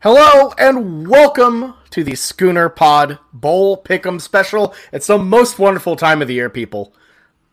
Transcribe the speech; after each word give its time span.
Hello 0.00 0.54
and 0.56 1.08
welcome 1.08 1.74
to 1.90 2.04
the 2.04 2.14
Schooner 2.14 2.68
Pod 2.68 3.18
Bowl 3.32 3.82
Pick'em 3.82 4.20
Special. 4.20 4.72
It's 4.92 5.08
the 5.08 5.18
most 5.18 5.58
wonderful 5.58 5.96
time 5.96 6.22
of 6.22 6.28
the 6.28 6.34
year, 6.34 6.48
people. 6.48 6.94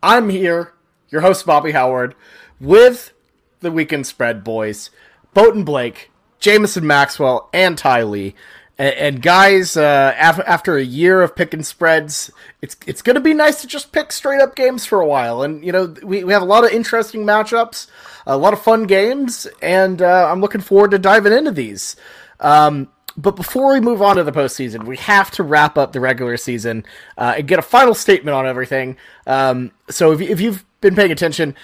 I'm 0.03 0.29
here, 0.29 0.73
your 1.09 1.21
host 1.21 1.47
Bobby 1.47 1.71
Howard, 1.71 2.13
with 2.59 3.13
the 3.61 3.71
weekend 3.71 4.05
spread 4.05 4.43
boys, 4.43 4.91
Bowden 5.33 5.63
Blake, 5.63 6.11
Jameson 6.37 6.85
Maxwell, 6.85 7.49
and 7.51 7.79
Ty 7.79 8.03
Lee. 8.03 8.35
And, 8.77 8.93
and 8.93 9.21
guys, 9.23 9.75
uh, 9.75 10.13
af- 10.15 10.39
after 10.45 10.77
a 10.77 10.83
year 10.83 11.23
of 11.23 11.35
picking 11.35 11.63
spreads, 11.63 12.29
it's 12.61 12.77
it's 12.85 13.01
going 13.01 13.15
to 13.15 13.21
be 13.21 13.33
nice 13.33 13.61
to 13.61 13.67
just 13.67 13.91
pick 13.91 14.11
straight 14.11 14.39
up 14.39 14.55
games 14.55 14.85
for 14.85 15.01
a 15.01 15.07
while. 15.07 15.41
And 15.41 15.65
you 15.65 15.71
know, 15.71 15.95
we, 16.03 16.23
we 16.23 16.31
have 16.31 16.43
a 16.43 16.45
lot 16.45 16.63
of 16.63 16.69
interesting 16.69 17.25
matchups, 17.25 17.87
a 18.27 18.37
lot 18.37 18.53
of 18.53 18.61
fun 18.61 18.83
games, 18.83 19.47
and 19.63 19.99
uh, 19.99 20.29
I'm 20.31 20.41
looking 20.41 20.61
forward 20.61 20.91
to 20.91 20.99
diving 20.99 21.33
into 21.33 21.51
these. 21.51 21.95
Um, 22.39 22.89
but 23.17 23.35
before 23.35 23.73
we 23.73 23.79
move 23.79 24.01
on 24.01 24.17
to 24.17 24.23
the 24.23 24.31
postseason, 24.31 24.83
we 24.83 24.97
have 24.97 25.31
to 25.31 25.43
wrap 25.43 25.77
up 25.77 25.93
the 25.93 25.99
regular 25.99 26.35
season 26.37 26.85
uh, 27.17 27.35
and 27.37 27.47
get 27.47 27.59
a 27.59 27.61
final 27.61 27.93
statement 27.93 28.35
on 28.35 28.45
everything. 28.45 28.97
Um, 29.25 29.71
so 29.89 30.11
if, 30.11 30.21
if 30.21 30.41
you've 30.41 30.65
been 30.81 30.95
paying 30.95 31.11
attention, 31.11 31.55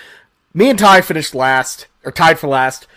me 0.54 0.70
and 0.70 0.80
Ty 0.80 1.02
finished 1.02 1.36
last, 1.36 1.88
or 2.06 2.12
tied 2.12 2.40
for 2.40 2.48
last. 2.48 2.88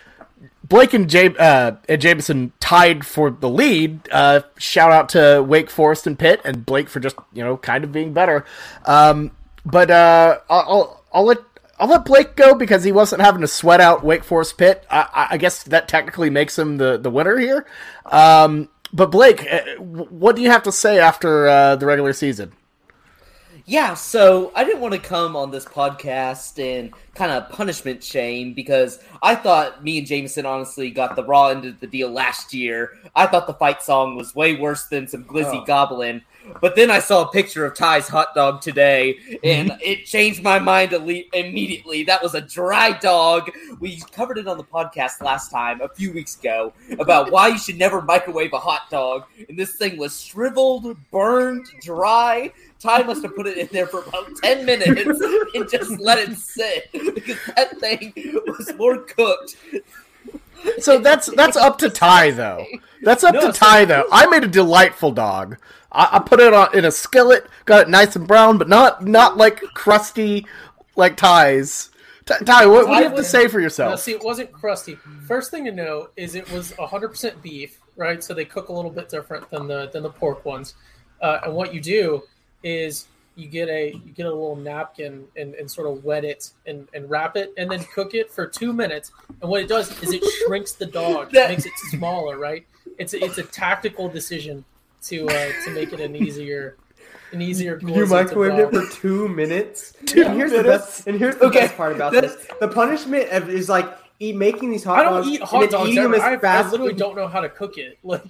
Blake 0.63 0.93
and, 0.93 1.09
Jam- 1.09 1.35
uh, 1.37 1.73
and 1.87 2.01
Jameson 2.01 2.51
tied 2.59 3.05
for 3.05 3.29
the 3.29 3.49
lead. 3.49 3.99
Uh, 4.11 4.41
shout 4.57 4.91
out 4.91 5.09
to 5.09 5.43
Wake 5.43 5.69
Forest 5.69 6.07
and 6.07 6.17
Pitt, 6.17 6.41
and 6.43 6.65
Blake 6.65 6.89
for 6.89 6.99
just 6.99 7.15
you 7.33 7.43
know 7.43 7.57
kind 7.57 7.83
of 7.83 7.91
being 7.91 8.13
better. 8.13 8.45
Um, 8.85 9.31
but 9.63 9.91
uh, 9.91 10.39
I'll 10.49 11.03
I'll 11.13 11.25
let 11.25 11.39
I'll 11.77 11.89
let 11.89 12.05
Blake 12.05 12.35
go 12.35 12.55
because 12.55 12.83
he 12.83 12.91
wasn't 12.91 13.21
having 13.21 13.41
to 13.41 13.47
sweat 13.47 13.81
out 13.81 14.03
Wake 14.03 14.23
Forest 14.23 14.57
Pitt. 14.57 14.85
I, 14.89 15.27
I 15.31 15.37
guess 15.37 15.63
that 15.63 15.87
technically 15.87 16.29
makes 16.29 16.57
him 16.57 16.77
the, 16.77 16.97
the 16.97 17.09
winner 17.09 17.37
here. 17.37 17.65
Um, 18.05 18.69
but 18.93 19.11
Blake, 19.11 19.45
uh, 19.51 19.61
what 19.79 20.37
do 20.37 20.41
you 20.41 20.49
have 20.49 20.63
to 20.63 20.71
say 20.71 20.99
after 20.99 21.47
uh, 21.47 21.75
the 21.75 21.85
regular 21.85 22.13
season? 22.13 22.53
Yeah, 23.67 23.95
so 23.95 24.51
I 24.55 24.63
didn't 24.63 24.81
want 24.81 24.93
to 24.93 24.99
come 24.99 25.35
on 25.35 25.49
this 25.49 25.65
podcast 25.65 26.59
and 26.63 26.93
kind 27.15 27.31
of 27.31 27.49
punishment 27.49 28.03
shame 28.03 28.53
because 28.53 28.99
I 29.23 29.33
thought 29.33 29.83
me 29.83 29.97
and 29.97 30.05
Jameson 30.05 30.45
honestly 30.45 30.91
got 30.91 31.15
the 31.15 31.23
raw 31.23 31.47
end 31.47 31.65
of 31.65 31.79
the 31.79 31.87
deal 31.87 32.11
last 32.11 32.53
year. 32.53 32.91
I 33.15 33.25
thought 33.25 33.47
the 33.47 33.55
fight 33.55 33.81
song 33.81 34.15
was 34.15 34.35
way 34.35 34.55
worse 34.55 34.85
than 34.85 35.07
some 35.07 35.23
glizzy 35.23 35.61
oh. 35.61 35.65
goblin. 35.65 36.21
But 36.61 36.75
then 36.75 36.91
I 36.91 36.99
saw 36.99 37.23
a 37.23 37.31
picture 37.31 37.65
of 37.65 37.75
Ty's 37.75 38.07
hot 38.07 38.33
dog 38.35 38.61
today, 38.61 39.17
and 39.43 39.71
mm-hmm. 39.71 39.81
it 39.81 40.05
changed 40.05 40.43
my 40.43 40.59
mind 40.59 40.93
immediately. 40.93 42.03
That 42.03 42.21
was 42.21 42.35
a 42.35 42.41
dry 42.41 42.91
dog. 42.91 43.51
We 43.79 44.01
covered 44.11 44.37
it 44.37 44.47
on 44.47 44.57
the 44.57 44.63
podcast 44.63 45.21
last 45.21 45.51
time, 45.51 45.81
a 45.81 45.89
few 45.89 46.13
weeks 46.13 46.39
ago, 46.39 46.73
about 46.99 47.31
why 47.35 47.49
you 47.49 47.57
should 47.57 47.77
never 47.77 48.01
microwave 48.01 48.53
a 48.53 48.59
hot 48.59 48.89
dog. 48.89 49.25
And 49.49 49.57
this 49.57 49.75
thing 49.75 49.97
was 49.97 50.19
shriveled, 50.21 50.95
burned, 51.11 51.67
dry. 51.81 52.51
Ty 52.79 53.03
must 53.03 53.23
have 53.23 53.35
put 53.35 53.47
it 53.47 53.57
in 53.57 53.67
there 53.71 53.87
for 53.87 54.03
about 54.03 54.29
10 54.43 54.65
minutes 54.65 55.21
and 55.55 55.69
just 55.69 55.99
let 55.99 56.17
it 56.17 56.37
sit 56.37 56.91
because 56.91 57.37
that 57.55 57.79
thing 57.79 58.13
was 58.45 58.71
more 58.75 58.99
cooked. 58.99 59.55
So 60.79 60.99
that's 60.99 61.27
that's 61.35 61.57
up 61.57 61.77
to 61.79 61.89
Ty 61.89 62.31
though. 62.31 62.65
That's 63.03 63.23
up 63.23 63.35
no, 63.35 63.51
to 63.51 63.51
Ty 63.51 63.85
though. 63.85 64.07
I 64.11 64.25
made 64.27 64.43
a 64.43 64.47
delightful 64.47 65.11
dog. 65.11 65.57
I, 65.95 66.17
I 66.17 66.19
put 66.19 66.39
it 66.39 66.53
on 66.53 66.75
in 66.77 66.85
a 66.85 66.91
skillet, 66.91 67.47
got 67.65 67.83
it 67.83 67.89
nice 67.89 68.15
and 68.15 68.27
brown, 68.27 68.57
but 68.57 68.67
not 68.67 69.05
not 69.05 69.37
like 69.37 69.61
crusty 69.73 70.45
like 70.95 71.17
Ty's. 71.17 71.89
Ty, 72.25 72.65
what, 72.65 72.87
what 72.87 72.97
do 72.97 73.03
you 73.03 73.09
have 73.09 73.15
to 73.17 73.23
say 73.23 73.47
for 73.47 73.59
yourself? 73.59 73.91
No, 73.91 73.95
see, 73.97 74.11
it 74.13 74.23
wasn't 74.23 74.51
crusty. 74.51 74.95
First 75.27 75.51
thing 75.51 75.63
to 75.65 75.71
know 75.71 76.09
is 76.17 76.33
it 76.33 76.51
was 76.51 76.71
100% 76.71 77.39
beef, 77.43 77.79
right? 77.95 78.23
So 78.23 78.33
they 78.33 78.45
cook 78.45 78.69
a 78.69 78.73
little 78.73 78.89
bit 78.89 79.09
different 79.09 79.47
than 79.51 79.67
the 79.67 79.89
than 79.93 80.01
the 80.01 80.09
pork 80.09 80.43
ones. 80.43 80.73
Uh, 81.21 81.41
and 81.43 81.53
what 81.53 81.73
you 81.73 81.79
do 81.79 82.23
is 82.63 83.07
you 83.35 83.47
get 83.47 83.69
a 83.69 83.91
you 83.91 84.11
get 84.11 84.25
a 84.25 84.29
little 84.29 84.55
napkin 84.55 85.27
and, 85.37 85.53
and 85.53 85.69
sort 85.69 85.87
of 85.87 86.03
wet 86.03 86.25
it 86.25 86.49
and, 86.65 86.87
and 86.93 87.07
wrap 87.09 87.37
it 87.37 87.53
and 87.57 87.69
then 87.69 87.83
cook 87.93 88.15
it 88.15 88.31
for 88.31 88.47
two 88.47 88.73
minutes. 88.73 89.11
And 89.41 89.49
what 89.49 89.61
it 89.61 89.67
does 89.67 89.91
is 90.01 90.11
it 90.11 90.23
shrinks 90.45 90.71
the 90.71 90.87
dog, 90.87 91.33
it 91.33 91.47
makes 91.49 91.65
it 91.65 91.73
smaller, 91.89 92.39
right? 92.39 92.65
It's 92.97 93.13
a, 93.13 93.23
it's 93.23 93.37
a 93.37 93.43
tactical 93.43 94.09
decision 94.09 94.65
to 95.07 95.27
uh, 95.27 95.51
to 95.63 95.71
make 95.71 95.93
it 95.93 95.99
an 95.99 96.15
easier 96.15 96.77
an 97.31 97.41
easier. 97.41 97.79
You 97.79 98.05
microwaved 98.05 98.59
it 98.59 98.71
for 98.71 98.93
two 98.93 99.27
minutes. 99.29 99.93
Two 100.05 100.23
and 100.23 100.35
here's 100.35 100.51
minutes. 100.51 100.67
the 100.67 100.85
best. 100.85 101.07
And 101.07 101.19
here's 101.19 101.35
the 101.35 101.45
okay. 101.45 101.61
best 101.61 101.77
part 101.77 101.95
about 101.95 102.13
this: 102.13 102.35
the 102.59 102.67
punishment 102.67 103.29
is 103.49 103.69
like 103.69 103.87
eat 104.19 104.35
making 104.35 104.71
these 104.71 104.83
hot 104.83 105.03
dogs. 105.03 105.27
I 105.27 105.29
don't 105.29 105.33
eat 105.33 105.41
hot 105.41 105.69
dogs. 105.69 105.97
Ever. 105.97 106.21
I, 106.21 106.35
I 106.35 106.69
literally 106.69 106.93
don't 106.93 107.15
know 107.15 107.27
how 107.27 107.41
to 107.41 107.49
cook 107.49 107.77
it. 107.77 107.99
Like. 108.03 108.23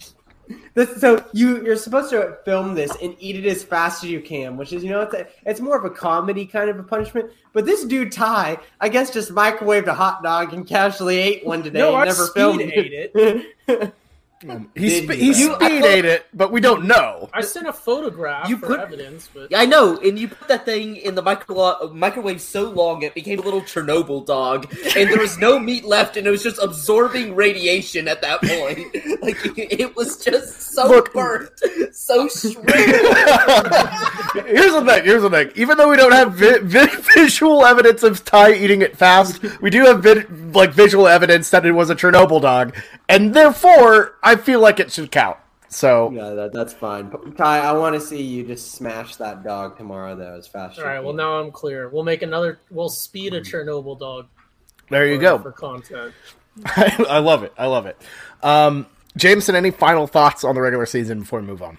This, 0.76 1.02
so 1.02 1.26
you 1.34 1.66
you're 1.66 1.76
supposed 1.76 2.12
to 2.12 2.38
film 2.46 2.76
this 2.76 2.96
and 3.02 3.16
eat 3.18 3.36
it 3.36 3.50
as 3.50 3.64
fast 3.64 4.04
as 4.04 4.12
you 4.12 4.22
can, 4.22 4.58
which 4.58 4.74
is 4.74 4.84
you 4.84 4.92
know 4.92 5.02
it's 5.02 5.14
a, 5.16 5.28
it's 5.44 5.60
more 5.60 5.76
of 5.76 5.86
a 5.86 5.90
comedy 5.90 6.46
kind 6.46 6.70
of 6.70 6.78
a 6.78 6.84
punishment. 6.84 7.32
But 7.52 7.66
this 7.66 7.84
dude 7.84 8.12
Ty, 8.12 8.60
I 8.80 8.90
guess, 8.90 9.10
just 9.10 9.32
microwaved 9.32 9.88
a 9.88 9.94
hot 9.96 10.22
dog 10.22 10.54
and 10.54 10.68
casually 10.68 11.18
ate 11.18 11.44
one 11.44 11.64
today. 11.64 11.80
No, 11.80 11.96
and 11.96 12.08
never 12.08 12.28
filmed 12.28 12.62
ate 12.62 13.12
it. 13.16 13.96
Um, 14.48 14.70
he 14.76 15.02
sp- 15.02 15.16
he 15.16 15.34
speed 15.34 15.86
ate 15.86 16.04
it, 16.04 16.28
but 16.34 16.52
we 16.52 16.60
don't 16.60 16.86
know. 16.86 17.30
I 17.34 17.40
sent 17.42 17.68
a 17.68 17.74
photograph 17.74 18.50
you 18.50 18.58
for 18.58 18.68
put, 18.68 18.80
evidence, 18.82 19.30
but 19.34 19.56
I 19.56 19.66
know, 19.66 19.98
and 19.98 20.20
you 20.20 20.28
put 20.28 20.50
that 20.50 20.66
thing 20.66 20.98
in 20.98 21.16
the 21.16 21.22
micro- 21.22 21.90
microwave 21.94 22.42
so 22.42 22.70
long 22.70 23.02
it 23.04 23.16
became 23.16 23.40
a 23.40 23.42
little 23.42 23.62
Chernobyl 23.62 24.26
dog, 24.26 24.68
and 24.96 25.10
there 25.10 25.20
was 25.20 25.38
no 25.38 25.58
meat 25.58 25.86
left, 25.86 26.18
and 26.18 26.28
it 26.28 26.30
was 26.32 26.44
just 26.44 26.62
absorbing 26.62 27.34
radiation 27.34 28.10
at 28.10 28.22
that 28.22 28.42
point. 28.42 28.94
like 29.22 29.38
it 29.58 29.96
was 29.96 30.18
just 30.24 30.62
so 30.74 30.86
Look, 30.88 31.14
burnt, 31.14 31.50
so 31.94 32.28
shriveled. 32.28 32.66
here's 34.46 34.74
the 34.74 34.84
thing. 34.86 35.06
Here's 35.06 35.22
the 35.22 35.30
thing. 35.32 35.52
Even 35.56 35.78
though 35.78 35.90
we 35.90 35.96
don't 35.96 36.12
have 36.12 36.34
vi- 36.34 36.60
vi- 36.60 37.02
visual 37.16 37.66
evidence 37.66 38.04
of 38.04 38.26
Ty 38.26 38.54
eating 38.56 38.82
it 38.82 38.98
fast, 38.98 39.42
we 39.62 39.70
do 39.70 39.86
have 39.86 40.04
vi- 40.04 40.26
like 40.52 40.74
visual 40.74 41.08
evidence 41.08 41.50
that 41.52 41.66
it 41.66 41.72
was 41.72 41.90
a 41.90 41.96
Chernobyl 41.96 42.42
dog, 42.42 42.76
and 43.08 43.34
therefore 43.34 44.16
I 44.26 44.36
feel 44.36 44.60
like 44.60 44.80
it 44.80 44.92
should 44.92 45.12
count. 45.12 45.38
So 45.70 46.12
yeah, 46.12 46.32
that, 46.32 46.54
that's 46.54 46.74
fine. 46.74 47.10
But 47.10 47.38
Ty, 47.38 47.60
I 47.60 47.72
want 47.74 47.96
to 47.96 48.02
see 48.02 48.22
you 48.22 48.44
just 48.44 48.72
smash 48.72 49.16
that 49.18 49.44
dog 49.44 49.78
tomorrow, 49.78 50.16
though, 50.16 50.36
as 50.36 50.48
fast. 50.48 50.80
All 50.80 50.86
right. 50.86 51.00
Well, 51.00 51.14
now 51.14 51.40
I'm 51.40 51.52
clear. 51.52 51.90
We'll 51.90 52.04
make 52.04 52.22
another. 52.22 52.60
We'll 52.72 52.90
speed 52.90 53.34
a 53.34 53.42
Chernobyl 53.42 54.00
dog. 54.00 54.28
There 54.90 55.06
you 55.06 55.20
go 55.20 55.38
for 55.40 55.52
content. 55.52 56.14
I 56.66 57.20
love 57.20 57.44
it. 57.44 57.54
I 57.58 57.68
love 57.68 57.86
it. 57.86 57.98
Um, 58.42 58.86
Jameson, 59.18 59.56
any 59.56 59.72
final 59.72 60.08
thoughts 60.08 60.44
on 60.44 60.56
the 60.56 60.62
regular 60.62 60.86
season 60.86 61.20
before 61.20 61.40
we 61.40 61.48
move 61.48 61.62
on? 61.62 61.78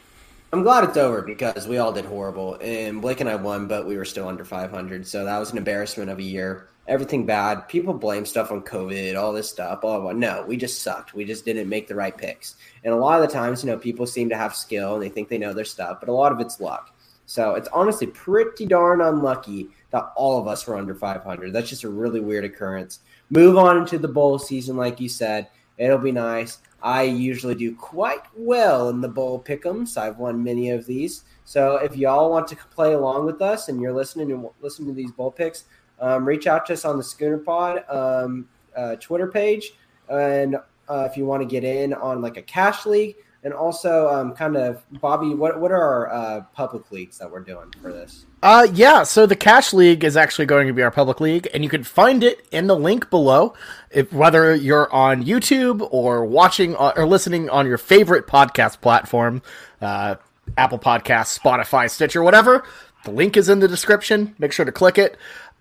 I'm 0.52 0.62
glad 0.62 0.84
it's 0.84 0.96
over 0.96 1.22
because 1.22 1.66
we 1.66 1.78
all 1.78 1.92
did 1.92 2.04
horrible, 2.04 2.56
and 2.60 3.02
Blake 3.02 3.20
and 3.20 3.28
I 3.28 3.34
won, 3.34 3.66
but 3.66 3.86
we 3.86 3.96
were 3.96 4.04
still 4.04 4.28
under 4.28 4.44
500. 4.44 5.06
So 5.06 5.24
that 5.24 5.38
was 5.38 5.50
an 5.52 5.58
embarrassment 5.58 6.10
of 6.10 6.18
a 6.18 6.22
year 6.22 6.68
everything 6.88 7.26
bad. 7.26 7.68
People 7.68 7.94
blame 7.94 8.24
stuff 8.24 8.50
on 8.50 8.62
COVID, 8.62 9.16
all 9.16 9.32
this 9.32 9.50
stuff, 9.50 9.80
blah, 9.80 9.98
blah, 9.98 10.12
blah. 10.12 10.18
No, 10.18 10.44
we 10.46 10.56
just 10.56 10.82
sucked. 10.82 11.14
We 11.14 11.24
just 11.24 11.44
didn't 11.44 11.68
make 11.68 11.88
the 11.88 11.94
right 11.94 12.16
picks. 12.16 12.56
And 12.84 12.92
a 12.92 12.96
lot 12.96 13.20
of 13.20 13.26
the 13.26 13.32
times, 13.32 13.62
you 13.62 13.70
know, 13.70 13.78
people 13.78 14.06
seem 14.06 14.28
to 14.28 14.36
have 14.36 14.54
skill 14.54 14.94
and 14.94 15.02
they 15.02 15.08
think 15.08 15.28
they 15.28 15.38
know 15.38 15.52
their 15.52 15.64
stuff, 15.64 15.98
but 16.00 16.08
a 16.08 16.12
lot 16.12 16.32
of 16.32 16.40
it's 16.40 16.60
luck. 16.60 16.92
So 17.26 17.54
it's 17.54 17.68
honestly 17.72 18.06
pretty 18.06 18.66
darn 18.66 19.00
unlucky 19.00 19.68
that 19.90 20.12
all 20.16 20.40
of 20.40 20.46
us 20.46 20.66
were 20.66 20.76
under 20.76 20.94
500. 20.94 21.52
That's 21.52 21.68
just 21.68 21.84
a 21.84 21.88
really 21.88 22.20
weird 22.20 22.44
occurrence. 22.44 23.00
Move 23.30 23.58
on 23.58 23.76
into 23.76 23.98
the 23.98 24.08
bowl 24.08 24.38
season, 24.38 24.76
like 24.76 25.00
you 25.00 25.08
said. 25.08 25.48
It'll 25.78 25.98
be 25.98 26.12
nice. 26.12 26.58
I 26.82 27.02
usually 27.02 27.56
do 27.56 27.74
quite 27.74 28.22
well 28.36 28.88
in 28.90 29.00
the 29.00 29.08
bowl 29.08 29.42
pick'ems. 29.42 29.96
I've 29.96 30.18
won 30.18 30.42
many 30.42 30.70
of 30.70 30.86
these. 30.86 31.24
So 31.44 31.76
if 31.76 31.96
y'all 31.96 32.30
want 32.30 32.46
to 32.48 32.56
play 32.56 32.92
along 32.92 33.26
with 33.26 33.42
us 33.42 33.68
and 33.68 33.80
you're 33.80 33.92
listening 33.92 34.30
and 34.30 34.46
listen 34.60 34.86
to 34.86 34.92
these 34.92 35.10
bowl 35.10 35.32
picks, 35.32 35.64
um, 36.00 36.26
reach 36.26 36.46
out 36.46 36.66
to 36.66 36.72
us 36.72 36.84
on 36.84 36.96
the 36.96 37.04
Schooner 37.04 37.38
Pod 37.38 37.84
um, 37.88 38.48
uh, 38.76 38.96
Twitter 38.96 39.26
page, 39.26 39.72
and 40.08 40.56
uh, 40.88 41.08
if 41.10 41.16
you 41.16 41.26
want 41.26 41.42
to 41.42 41.48
get 41.48 41.64
in 41.64 41.92
on 41.94 42.20
like 42.20 42.36
a 42.36 42.42
cash 42.42 42.86
league, 42.86 43.16
and 43.42 43.54
also 43.54 44.08
um, 44.08 44.32
kind 44.34 44.56
of 44.56 44.82
Bobby, 45.00 45.34
what 45.34 45.60
what 45.60 45.70
are 45.70 45.80
our 45.80 46.12
uh, 46.12 46.40
public 46.52 46.90
leagues 46.90 47.18
that 47.18 47.30
we're 47.30 47.40
doing 47.40 47.72
for 47.80 47.92
this? 47.92 48.26
Uh, 48.42 48.66
yeah, 48.74 49.02
so 49.02 49.26
the 49.26 49.36
Cash 49.36 49.72
League 49.72 50.04
is 50.04 50.16
actually 50.16 50.46
going 50.46 50.66
to 50.66 50.72
be 50.72 50.82
our 50.82 50.90
public 50.90 51.20
league, 51.20 51.48
and 51.52 51.64
you 51.64 51.70
can 51.70 51.82
find 51.82 52.22
it 52.22 52.46
in 52.52 52.66
the 52.66 52.76
link 52.76 53.08
below. 53.10 53.54
If 53.90 54.12
whether 54.12 54.54
you're 54.54 54.92
on 54.92 55.24
YouTube 55.24 55.86
or 55.90 56.24
watching 56.24 56.76
uh, 56.76 56.92
or 56.96 57.06
listening 57.06 57.48
on 57.48 57.66
your 57.66 57.78
favorite 57.78 58.26
podcast 58.26 58.80
platform, 58.80 59.42
uh, 59.80 60.16
Apple 60.56 60.78
Podcasts, 60.78 61.38
Spotify, 61.38 61.90
Stitcher, 61.90 62.22
whatever, 62.22 62.64
the 63.04 63.10
link 63.10 63.36
is 63.36 63.48
in 63.48 63.60
the 63.60 63.68
description. 63.68 64.34
Make 64.38 64.52
sure 64.52 64.64
to 64.64 64.72
click 64.72 64.98
it. 64.98 65.16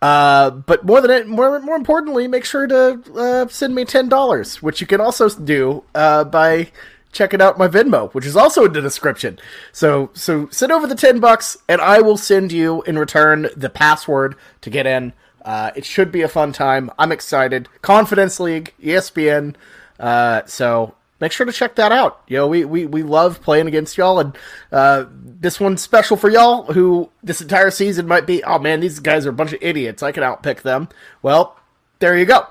Uh, 0.05 0.51
but 0.51 0.85
more 0.85 1.01
than 1.01 1.09
it, 1.09 1.27
more 1.27 1.59
more 1.61 1.75
importantly, 1.75 2.27
make 2.27 2.45
sure 2.45 2.67
to 2.67 3.01
uh, 3.15 3.47
send 3.47 3.73
me 3.73 3.83
ten 3.83 4.07
dollars, 4.07 4.61
which 4.61 4.79
you 4.79 4.85
can 4.85 5.01
also 5.01 5.27
do 5.29 5.83
uh, 5.95 6.23
by 6.23 6.71
checking 7.11 7.41
out 7.41 7.57
my 7.57 7.67
Venmo, 7.67 8.13
which 8.13 8.27
is 8.27 8.35
also 8.35 8.65
in 8.65 8.73
the 8.73 8.81
description. 8.81 9.39
So 9.71 10.11
so 10.13 10.47
send 10.51 10.71
over 10.71 10.85
the 10.85 10.93
ten 10.93 11.19
bucks, 11.19 11.57
and 11.67 11.81
I 11.81 12.01
will 12.01 12.17
send 12.17 12.51
you 12.51 12.83
in 12.83 12.99
return 12.99 13.49
the 13.57 13.69
password 13.69 14.35
to 14.61 14.69
get 14.69 14.85
in. 14.85 15.13
Uh, 15.43 15.71
it 15.75 15.85
should 15.85 16.11
be 16.11 16.21
a 16.21 16.27
fun 16.27 16.51
time. 16.51 16.91
I'm 16.99 17.11
excited. 17.11 17.67
Confidence 17.81 18.39
League, 18.39 18.75
ESPN. 18.83 19.55
Uh, 19.99 20.41
so 20.45 20.93
make 21.19 21.31
sure 21.31 21.45
to 21.45 21.51
check 21.51 21.75
that 21.75 21.91
out. 21.91 22.21
You 22.27 22.37
know, 22.37 22.47
we, 22.47 22.65
we, 22.65 22.85
we 22.85 23.03
love 23.03 23.41
playing 23.41 23.67
against 23.67 23.97
y'all, 23.97 24.19
and 24.19 24.37
uh, 24.71 25.05
this 25.09 25.59
one's 25.59 25.81
special 25.81 26.17
for 26.17 26.29
y'all 26.29 26.71
who 26.73 27.09
this 27.23 27.41
entire 27.41 27.71
season 27.71 28.07
might 28.07 28.25
be, 28.25 28.43
oh 28.43 28.59
man, 28.59 28.79
these 28.79 28.99
guys 28.99 29.25
are 29.25 29.29
a 29.29 29.33
bunch 29.33 29.53
of 29.53 29.59
idiots. 29.61 30.03
I 30.03 30.11
can 30.11 30.23
outpick 30.23 30.61
them. 30.61 30.89
Well, 31.21 31.59
there 31.99 32.17
you 32.17 32.25
go. 32.25 32.47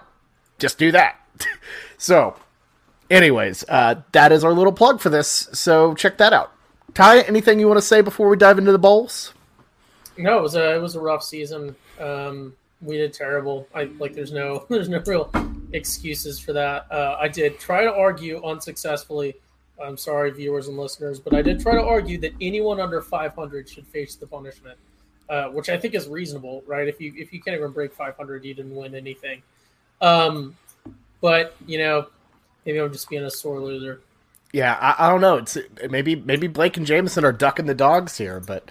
Just 0.59 0.79
do 0.79 0.93
that. 0.93 1.17
so, 1.99 2.37
anyways, 3.11 3.65
uh, 3.69 4.03
that 4.13 4.33
is 4.33 4.45
our 4.45 4.53
little 4.53 4.73
plug 4.73 5.01
for 5.01 5.11
this. 5.11 5.49
So 5.53 5.95
check 5.95 6.19
that 6.19 6.33
out. 6.33 6.53
Ty, 6.95 7.23
anything 7.23 7.59
you 7.59 7.67
want 7.67 7.79
to 7.79 7.83
say 7.83 8.01
before 8.01 8.29
we 8.29 8.37
dive 8.37 8.59
into 8.59 8.73
the 8.73 8.79
bowls? 8.79 9.35
No, 10.17 10.39
it 10.39 10.43
was 10.43 10.55
a 10.55 10.77
it 10.77 10.81
was 10.81 10.95
a 10.95 11.01
rough 11.01 11.25
season. 11.25 11.75
Um, 11.99 12.55
we 12.81 12.97
did 12.99 13.13
terrible. 13.13 13.67
I 13.75 13.85
like 13.99 14.15
there's 14.15 14.33
no 14.33 14.65
there's 14.71 14.89
no 14.89 15.03
real 15.05 15.31
excuses 15.75 16.39
for 16.39 16.53
that. 16.55 16.91
Uh, 16.91 17.17
I 17.21 17.29
did 17.29 17.59
try 17.59 17.85
to 17.85 17.93
argue 17.93 18.43
unsuccessfully. 18.43 19.35
I'm 19.83 19.97
sorry, 19.97 20.31
viewers 20.31 20.69
and 20.69 20.79
listeners, 20.79 21.19
but 21.19 21.35
I 21.35 21.43
did 21.43 21.61
try 21.61 21.75
to 21.75 21.83
argue 21.83 22.17
that 22.19 22.33
anyone 22.41 22.81
under 22.81 23.03
500 23.03 23.69
should 23.69 23.87
face 23.89 24.15
the 24.15 24.27
punishment, 24.27 24.79
uh, 25.29 25.47
which 25.49 25.69
I 25.69 25.77
think 25.77 25.95
is 25.95 26.09
reasonable, 26.09 26.63
right? 26.67 26.87
If 26.87 27.01
you 27.01 27.13
if 27.17 27.33
you 27.33 27.43
can't 27.43 27.57
even 27.57 27.73
break 27.73 27.93
500, 27.93 28.45
you 28.45 28.55
didn't 28.55 28.75
win 28.75 28.95
anything. 28.95 29.43
Um, 30.01 30.57
but 31.21 31.57
you 31.67 31.79
know, 31.79 32.07
maybe 32.65 32.79
I'm 32.79 32.93
just 32.93 33.11
being 33.11 33.25
a 33.25 33.31
sore 33.31 33.59
loser. 33.59 34.01
Yeah, 34.53 34.79
I, 34.81 35.07
I 35.07 35.11
don't 35.11 35.21
know. 35.21 35.39
It's 35.39 35.59
maybe 35.91 36.15
maybe 36.15 36.47
Blake 36.47 36.77
and 36.77 36.87
Jameson 36.87 37.25
are 37.25 37.33
ducking 37.33 37.67
the 37.67 37.75
dogs 37.75 38.17
here, 38.17 38.39
but 38.39 38.71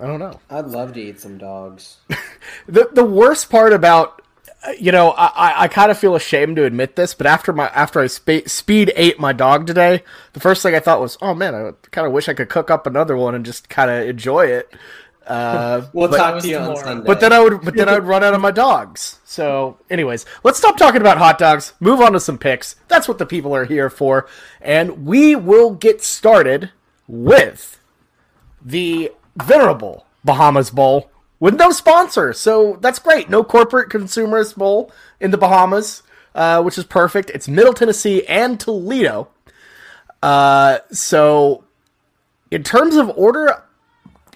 I 0.00 0.06
don't 0.06 0.20
know. 0.20 0.38
I'd 0.50 0.66
love 0.66 0.94
to 0.94 1.00
eat 1.02 1.20
some 1.20 1.36
dogs. 1.36 1.96
the 2.68 2.88
the 2.92 3.04
worst 3.04 3.50
part 3.50 3.72
about 3.72 4.23
you 4.78 4.92
know 4.92 5.10
I, 5.10 5.64
I 5.64 5.68
kind 5.68 5.90
of 5.90 5.98
feel 5.98 6.14
ashamed 6.14 6.56
to 6.56 6.64
admit 6.64 6.96
this, 6.96 7.14
but 7.14 7.26
after 7.26 7.52
my 7.52 7.68
after 7.68 8.00
I 8.00 8.06
spe- 8.06 8.46
speed 8.46 8.92
ate 8.96 9.18
my 9.18 9.32
dog 9.32 9.66
today, 9.66 10.02
the 10.32 10.40
first 10.40 10.62
thing 10.62 10.74
I 10.74 10.80
thought 10.80 11.00
was, 11.00 11.18
oh 11.20 11.34
man, 11.34 11.54
I 11.54 11.72
kind 11.90 12.06
of 12.06 12.12
wish 12.12 12.28
I 12.28 12.34
could 12.34 12.48
cook 12.48 12.70
up 12.70 12.86
another 12.86 13.16
one 13.16 13.34
and 13.34 13.44
just 13.44 13.68
kind 13.68 13.90
of 13.90 14.08
enjoy 14.08 14.46
it. 14.46 14.72
Uh, 15.26 15.86
we'll 15.92 16.08
but, 16.08 16.16
talk 16.16 16.42
to 16.42 16.48
you 16.48 16.58
on 16.58 16.76
Sunday. 16.76 17.06
But 17.06 17.20
then 17.20 17.32
I 17.32 17.40
would, 17.40 17.62
but 17.62 17.74
then 17.74 17.88
I 17.88 17.94
would 17.94 18.04
run 18.04 18.22
out 18.22 18.34
of 18.34 18.40
my 18.40 18.50
dogs. 18.50 19.20
So, 19.24 19.78
anyways, 19.90 20.26
let's 20.42 20.58
stop 20.58 20.76
talking 20.76 21.00
about 21.00 21.18
hot 21.18 21.38
dogs. 21.38 21.72
Move 21.80 22.00
on 22.00 22.12
to 22.12 22.20
some 22.20 22.38
picks. 22.38 22.76
That's 22.88 23.08
what 23.08 23.18
the 23.18 23.26
people 23.26 23.54
are 23.54 23.64
here 23.64 23.90
for, 23.90 24.26
and 24.60 25.06
we 25.06 25.34
will 25.34 25.74
get 25.74 26.02
started 26.02 26.70
with 27.06 27.80
the 28.62 29.12
venerable 29.36 30.06
Bahamas 30.24 30.70
Bowl 30.70 31.10
with 31.44 31.56
no 31.56 31.70
sponsor. 31.70 32.32
So 32.32 32.78
that's 32.80 32.98
great. 32.98 33.28
No 33.28 33.44
corporate 33.44 33.90
consumerist 33.90 34.56
bowl 34.56 34.90
in 35.20 35.30
the 35.30 35.36
Bahamas, 35.36 36.02
uh, 36.34 36.62
which 36.62 36.78
is 36.78 36.84
perfect. 36.84 37.28
It's 37.28 37.46
Middle 37.46 37.74
Tennessee 37.74 38.26
and 38.26 38.58
Toledo. 38.58 39.28
Uh, 40.22 40.78
so, 40.90 41.64
in 42.50 42.62
terms 42.62 42.96
of 42.96 43.10
order, 43.14 43.62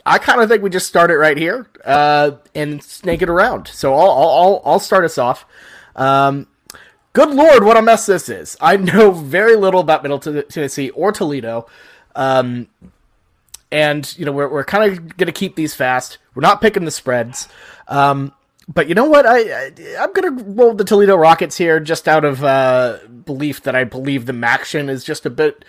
I 0.04 0.18
kind 0.18 0.42
of 0.42 0.50
think 0.50 0.62
we 0.62 0.68
just 0.68 0.86
start 0.86 1.10
it 1.10 1.16
right 1.16 1.38
here 1.38 1.70
uh, 1.82 2.32
and 2.54 2.82
snake 2.82 3.22
it 3.22 3.30
around. 3.30 3.68
So 3.68 3.94
I'll, 3.94 4.10
I'll, 4.10 4.62
I'll 4.66 4.78
start 4.78 5.06
us 5.06 5.16
off. 5.16 5.46
Um, 5.96 6.46
good 7.14 7.30
lord, 7.30 7.64
what 7.64 7.78
a 7.78 7.82
mess 7.82 8.04
this 8.04 8.28
is. 8.28 8.54
I 8.60 8.76
know 8.76 9.12
very 9.12 9.56
little 9.56 9.80
about 9.80 10.02
Middle 10.02 10.18
Tennessee 10.18 10.90
or 10.90 11.12
Toledo. 11.12 11.68
Um, 12.14 12.68
and, 13.70 14.16
you 14.18 14.24
know, 14.24 14.32
we're, 14.32 14.48
we're 14.48 14.64
kind 14.64 14.92
of 14.92 15.16
going 15.16 15.26
to 15.26 15.32
keep 15.32 15.56
these 15.56 15.74
fast. 15.74 16.18
We're 16.34 16.42
not 16.42 16.60
picking 16.60 16.84
the 16.84 16.90
spreads. 16.90 17.48
Um, 17.88 18.32
but 18.68 18.88
you 18.88 18.94
know 18.94 19.06
what? 19.06 19.24
I, 19.26 19.38
I 19.38 19.72
am 19.98 20.12
gonna 20.12 20.42
roll 20.42 20.74
the 20.74 20.84
Toledo 20.84 21.16
Rockets 21.16 21.56
here, 21.56 21.80
just 21.80 22.06
out 22.06 22.26
of 22.26 22.44
uh, 22.44 22.98
belief 23.24 23.62
that 23.62 23.74
I 23.74 23.84
believe 23.84 24.26
the 24.26 24.34
Maction 24.34 24.90
is 24.90 25.04
just 25.04 25.24
a 25.24 25.30
bit 25.30 25.64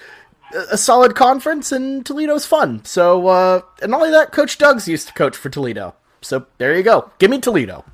a 0.51 0.77
solid 0.77 1.15
conference, 1.15 1.71
and 1.71 2.05
Toledo's 2.05 2.45
fun. 2.45 2.83
So, 2.83 3.27
uh, 3.27 3.61
and 3.81 3.91
not 3.91 4.01
only 4.01 4.11
that, 4.11 4.31
Coach 4.31 4.57
Doug's 4.57 4.87
used 4.87 5.07
to 5.07 5.13
coach 5.13 5.37
for 5.37 5.49
Toledo. 5.49 5.95
So 6.21 6.45
there 6.57 6.75
you 6.75 6.83
go. 6.83 7.11
Give 7.19 7.31
me 7.31 7.39
Toledo. 7.39 7.85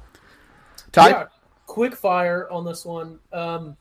Ty? 0.92 1.10
Yeah, 1.10 1.26
quick 1.68 1.96
fire 1.96 2.50
on 2.50 2.66
this 2.66 2.86
one. 2.86 3.20
Um, 3.32 3.78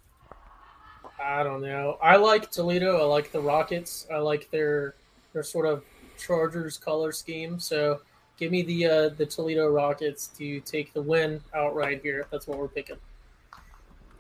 I 1.23 1.43
don't 1.43 1.63
know. 1.63 1.97
I 2.03 2.17
like 2.17 2.51
Toledo. 2.51 3.01
I 3.01 3.05
like 3.05 3.33
the 3.33 3.41
Rockets. 3.41 4.07
I 4.13 4.19
like 4.19 4.51
their 4.51 4.95
their 5.33 5.43
sort 5.43 5.67
of 5.67 5.85
Chargers 6.19 6.79
color 6.79 7.13
scheme. 7.13 7.59
So 7.59 8.01
give 8.39 8.51
me 8.51 8.63
the 8.63 8.87
uh, 8.87 9.09
the 9.11 9.27
Toledo 9.27 9.69
Rockets 9.69 10.29
to 10.39 10.61
take 10.61 10.93
the 10.93 11.03
win 11.03 11.41
outright 11.55 12.01
here. 12.03 12.27
That's 12.31 12.47
what 12.47 12.59
we're 12.59 12.69
picking. 12.69 12.97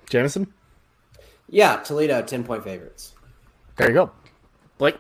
Jameson? 0.08 0.52
Yeah, 1.48 1.76
Toledo, 1.76 2.22
10 2.22 2.44
point 2.44 2.64
favorites. 2.64 3.14
There 3.76 3.88
you 3.88 3.94
go. 3.94 4.10
Blake? 4.78 4.96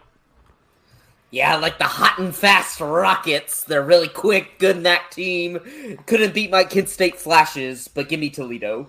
Yeah, 1.30 1.56
like 1.56 1.78
the 1.78 1.84
hot 1.84 2.18
and 2.18 2.34
fast 2.34 2.80
Rockets. 2.80 3.64
They're 3.64 3.82
really 3.82 4.08
quick, 4.08 4.58
good 4.58 4.76
in 4.76 4.82
that 4.84 5.10
team. 5.10 5.58
Couldn't 6.06 6.34
beat 6.34 6.50
my 6.50 6.64
Kent 6.64 6.88
State 6.88 7.16
Flashes, 7.16 7.88
but 7.88 8.08
give 8.08 8.20
me 8.20 8.30
Toledo. 8.30 8.88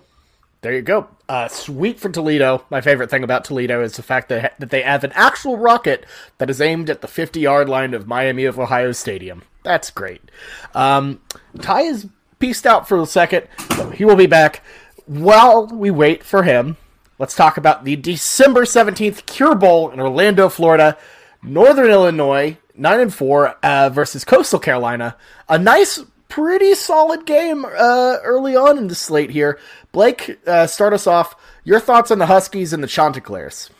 There 0.66 0.74
you 0.74 0.82
go. 0.82 1.06
Uh, 1.28 1.46
sweet 1.46 2.00
for 2.00 2.10
Toledo. 2.10 2.64
My 2.70 2.80
favorite 2.80 3.08
thing 3.08 3.22
about 3.22 3.44
Toledo 3.44 3.84
is 3.84 3.94
the 3.94 4.02
fact 4.02 4.28
that, 4.30 4.58
that 4.58 4.70
they 4.70 4.82
have 4.82 5.04
an 5.04 5.12
actual 5.14 5.58
rocket 5.58 6.04
that 6.38 6.50
is 6.50 6.60
aimed 6.60 6.90
at 6.90 7.02
the 7.02 7.06
50 7.06 7.38
yard 7.38 7.68
line 7.68 7.94
of 7.94 8.08
Miami 8.08 8.46
of 8.46 8.58
Ohio 8.58 8.90
Stadium. 8.90 9.42
That's 9.62 9.92
great. 9.92 10.28
Um, 10.74 11.20
Ty 11.60 11.82
is 11.82 12.08
pieced 12.40 12.66
out 12.66 12.88
for 12.88 13.00
a 13.00 13.06
second. 13.06 13.46
He 13.94 14.04
will 14.04 14.16
be 14.16 14.26
back. 14.26 14.64
While 15.04 15.68
we 15.68 15.92
wait 15.92 16.24
for 16.24 16.42
him, 16.42 16.78
let's 17.20 17.36
talk 17.36 17.56
about 17.56 17.84
the 17.84 17.94
December 17.94 18.64
17th 18.64 19.24
Cure 19.26 19.54
Bowl 19.54 19.90
in 19.90 20.00
Orlando, 20.00 20.48
Florida. 20.48 20.98
Northern 21.44 21.90
Illinois, 21.92 22.58
9 22.74 23.00
and 23.00 23.14
4 23.14 23.48
uh, 23.62 23.90
versus 23.90 24.24
Coastal 24.24 24.58
Carolina. 24.58 25.16
A 25.48 25.60
nice, 25.60 26.02
pretty 26.28 26.74
solid 26.74 27.26
game 27.26 27.64
uh, 27.64 28.16
early 28.22 28.56
on 28.56 28.78
in 28.78 28.88
the 28.88 28.94
slate 28.94 29.30
here. 29.30 29.58
Blake, 29.92 30.38
uh, 30.46 30.66
start 30.66 30.92
us 30.92 31.06
off. 31.06 31.34
Your 31.64 31.80
thoughts 31.80 32.10
on 32.10 32.18
the 32.18 32.26
Huskies 32.26 32.72
and 32.72 32.82
the 32.82 32.88
Chanticleers? 32.88 33.70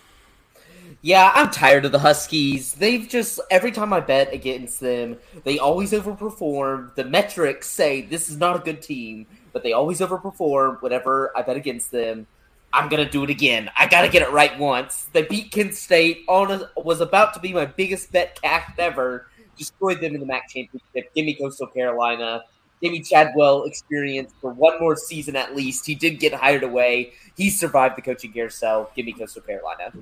Yeah, 1.02 1.30
I'm 1.34 1.50
tired 1.50 1.84
of 1.84 1.92
the 1.92 2.00
Huskies. 2.00 2.74
They've 2.74 3.08
just 3.08 3.38
every 3.50 3.70
time 3.70 3.92
I 3.92 4.00
bet 4.00 4.32
against 4.32 4.80
them, 4.80 5.18
they 5.44 5.58
always 5.58 5.92
overperform. 5.92 6.94
The 6.96 7.04
metrics 7.04 7.68
say 7.68 8.02
this 8.02 8.28
is 8.28 8.38
not 8.38 8.56
a 8.56 8.58
good 8.58 8.82
team, 8.82 9.26
but 9.52 9.62
they 9.62 9.72
always 9.72 10.00
overperform 10.00 10.82
whenever 10.82 11.30
I 11.36 11.42
bet 11.42 11.56
against 11.56 11.92
them. 11.92 12.26
I'm 12.72 12.88
gonna 12.88 13.08
do 13.08 13.22
it 13.22 13.30
again. 13.30 13.70
I 13.76 13.86
gotta 13.86 14.08
get 14.08 14.22
it 14.22 14.32
right 14.32 14.58
once. 14.58 15.06
They 15.12 15.22
beat 15.22 15.52
Kent 15.52 15.74
State 15.74 16.24
on 16.28 16.50
a, 16.50 16.70
was 16.76 17.00
about 17.00 17.34
to 17.34 17.40
be 17.40 17.52
my 17.52 17.66
biggest 17.66 18.10
bet 18.10 18.40
cash 18.42 18.68
ever. 18.76 19.28
Destroyed 19.56 20.00
them 20.00 20.14
in 20.14 20.20
the 20.20 20.26
MAC 20.26 20.48
championship. 20.48 21.14
Give 21.14 21.24
me 21.24 21.34
Coastal 21.34 21.66
Carolina. 21.66 22.44
Give 22.82 22.92
me 22.92 23.02
Chadwell 23.02 23.64
experience 23.64 24.32
for 24.40 24.52
one 24.52 24.78
more 24.78 24.96
season 24.96 25.34
at 25.36 25.56
least. 25.56 25.86
He 25.86 25.94
did 25.94 26.20
get 26.20 26.34
hired 26.34 26.62
away. 26.62 27.12
He 27.36 27.48
survived 27.48 27.96
the 27.96 28.02
coaching 28.02 28.32
carousel. 28.32 28.90
Give 28.94 29.06
me 29.06 29.12
Coastal 29.12 29.42
Carolina. 29.42 29.92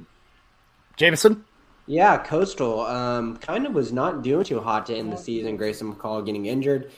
Jameson. 0.97 1.45
Yeah, 1.87 2.17
Coastal 2.17 2.81
um, 2.81 3.37
kind 3.37 3.67
of 3.67 3.75
was 3.75 3.93
not 3.93 4.23
doing 4.23 4.45
too 4.45 4.59
hot 4.59 4.87
to 4.87 4.97
end 4.97 5.13
the 5.13 5.19
season. 5.19 5.59
Grayson 5.59 5.95
McCall 5.95 6.25
getting 6.25 6.47
injured. 6.47 6.91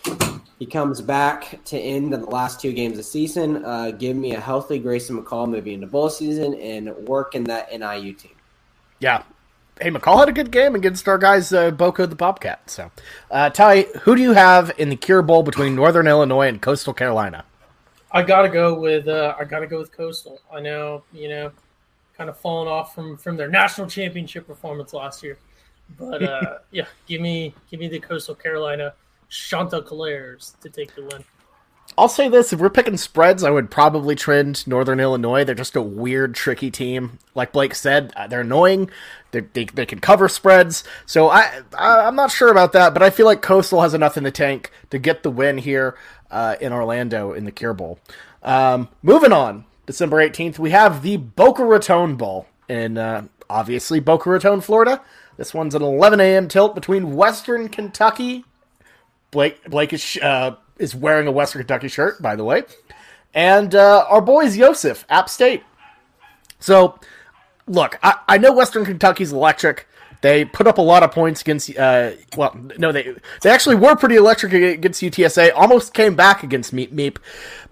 He 0.60 0.66
comes 0.66 1.00
back 1.00 1.62
to 1.64 1.78
end 1.78 2.12
the 2.12 2.18
last 2.18 2.60
two 2.60 2.72
games 2.72 2.92
of 2.92 2.98
the 2.98 3.02
season. 3.02 3.64
Uh, 3.64 3.90
give 3.90 4.16
me 4.16 4.34
a 4.34 4.40
healthy 4.40 4.78
Grayson 4.78 5.20
McCall 5.20 5.48
moving 5.48 5.74
into 5.74 5.88
bowl 5.88 6.08
season 6.08 6.54
and 6.54 6.94
work 7.08 7.34
in 7.34 7.42
that 7.44 7.76
NIU 7.76 8.12
team. 8.12 8.36
Yeah. 9.00 9.24
Hey, 9.78 9.90
McCall 9.90 10.18
had 10.18 10.30
a 10.30 10.32
good 10.32 10.50
game 10.50 10.74
against 10.74 11.06
our 11.06 11.18
guys, 11.18 11.52
uh, 11.52 11.70
Boko 11.70 12.06
the 12.06 12.16
Bobcat. 12.16 12.70
So, 12.70 12.90
uh, 13.30 13.50
Ty, 13.50 13.82
who 14.02 14.16
do 14.16 14.22
you 14.22 14.32
have 14.32 14.72
in 14.78 14.88
the 14.88 14.96
Cure 14.96 15.20
Bowl 15.20 15.42
between 15.42 15.74
Northern 15.74 16.06
Illinois 16.06 16.48
and 16.48 16.62
Coastal 16.62 16.94
Carolina? 16.94 17.44
I 18.10 18.22
gotta 18.22 18.48
go 18.48 18.72
with 18.72 19.06
uh, 19.06 19.34
I 19.38 19.44
gotta 19.44 19.66
go 19.66 19.78
with 19.78 19.92
Coastal. 19.92 20.40
I 20.50 20.60
know 20.60 21.04
you 21.12 21.28
know, 21.28 21.52
kind 22.16 22.30
of 22.30 22.38
fallen 22.38 22.68
off 22.68 22.94
from 22.94 23.18
from 23.18 23.36
their 23.36 23.48
national 23.48 23.86
championship 23.88 24.46
performance 24.46 24.94
last 24.94 25.22
year, 25.22 25.36
but 25.98 26.22
uh, 26.22 26.58
yeah, 26.70 26.86
give 27.06 27.20
me 27.20 27.54
give 27.70 27.78
me 27.78 27.88
the 27.88 28.00
Coastal 28.00 28.34
Carolina 28.34 28.94
Chanticleers 29.28 30.54
to 30.62 30.70
take 30.70 30.94
the 30.94 31.02
win. 31.02 31.22
I'll 31.98 32.08
say 32.08 32.28
this: 32.28 32.52
if 32.52 32.60
we're 32.60 32.70
picking 32.70 32.96
spreads, 32.96 33.42
I 33.42 33.50
would 33.50 33.70
probably 33.70 34.14
trend 34.14 34.66
Northern 34.66 35.00
Illinois. 35.00 35.44
They're 35.44 35.54
just 35.54 35.76
a 35.76 35.82
weird, 35.82 36.34
tricky 36.34 36.70
team. 36.70 37.18
Like 37.34 37.52
Blake 37.52 37.74
said, 37.74 38.12
uh, 38.16 38.26
they're 38.26 38.42
annoying. 38.42 38.90
They're, 39.30 39.48
they 39.52 39.64
they 39.64 39.86
can 39.86 40.00
cover 40.00 40.28
spreads, 40.28 40.84
so 41.06 41.30
I, 41.30 41.62
I 41.76 42.06
am 42.06 42.14
not 42.14 42.30
sure 42.30 42.50
about 42.50 42.72
that. 42.72 42.92
But 42.92 43.02
I 43.02 43.10
feel 43.10 43.26
like 43.26 43.40
Coastal 43.40 43.82
has 43.82 43.94
enough 43.94 44.16
in 44.16 44.24
the 44.24 44.30
tank 44.30 44.70
to 44.90 44.98
get 44.98 45.22
the 45.22 45.30
win 45.30 45.58
here 45.58 45.96
uh, 46.30 46.56
in 46.60 46.72
Orlando 46.72 47.32
in 47.32 47.44
the 47.44 47.52
Cure 47.52 47.74
Bowl. 47.74 47.98
Um, 48.42 48.88
moving 49.02 49.32
on, 49.32 49.64
December 49.86 50.18
18th, 50.18 50.58
we 50.58 50.70
have 50.70 51.02
the 51.02 51.16
Boca 51.16 51.64
Raton 51.64 52.16
Bowl 52.16 52.46
in 52.68 52.98
uh, 52.98 53.26
obviously 53.48 54.00
Boca 54.00 54.30
Raton, 54.30 54.60
Florida. 54.60 55.02
This 55.36 55.54
one's 55.54 55.74
an 55.74 55.82
11 55.82 56.20
a.m. 56.20 56.48
tilt 56.48 56.74
between 56.74 57.14
Western 57.14 57.68
Kentucky 57.68 58.44
Blake 59.30 59.62
Blake 59.68 59.92
is 59.92 60.18
uh, 60.22 60.56
is 60.78 60.94
wearing 60.94 61.26
a 61.26 61.32
Western 61.32 61.60
Kentucky 61.60 61.88
shirt, 61.88 62.20
by 62.20 62.36
the 62.36 62.44
way, 62.44 62.64
and 63.34 63.74
uh, 63.74 64.06
our 64.08 64.20
boys 64.20 64.56
Yosef 64.56 65.04
App 65.08 65.28
State. 65.28 65.62
So 66.58 66.98
look, 67.66 67.98
I, 68.02 68.18
I 68.28 68.38
know 68.38 68.52
Western 68.52 68.84
Kentucky's 68.84 69.32
electric. 69.32 69.86
They 70.22 70.44
put 70.44 70.66
up 70.66 70.78
a 70.78 70.82
lot 70.82 71.02
of 71.02 71.12
points 71.12 71.42
against. 71.42 71.76
Uh, 71.76 72.12
well, 72.36 72.58
no, 72.78 72.90
they 72.90 73.14
they 73.42 73.50
actually 73.50 73.76
were 73.76 73.94
pretty 73.96 74.16
electric 74.16 74.52
against 74.52 75.02
UTSA. 75.02 75.52
Almost 75.54 75.92
came 75.92 76.16
back 76.16 76.42
against 76.42 76.74
Meep 76.74 76.92
Meep, 76.92 77.18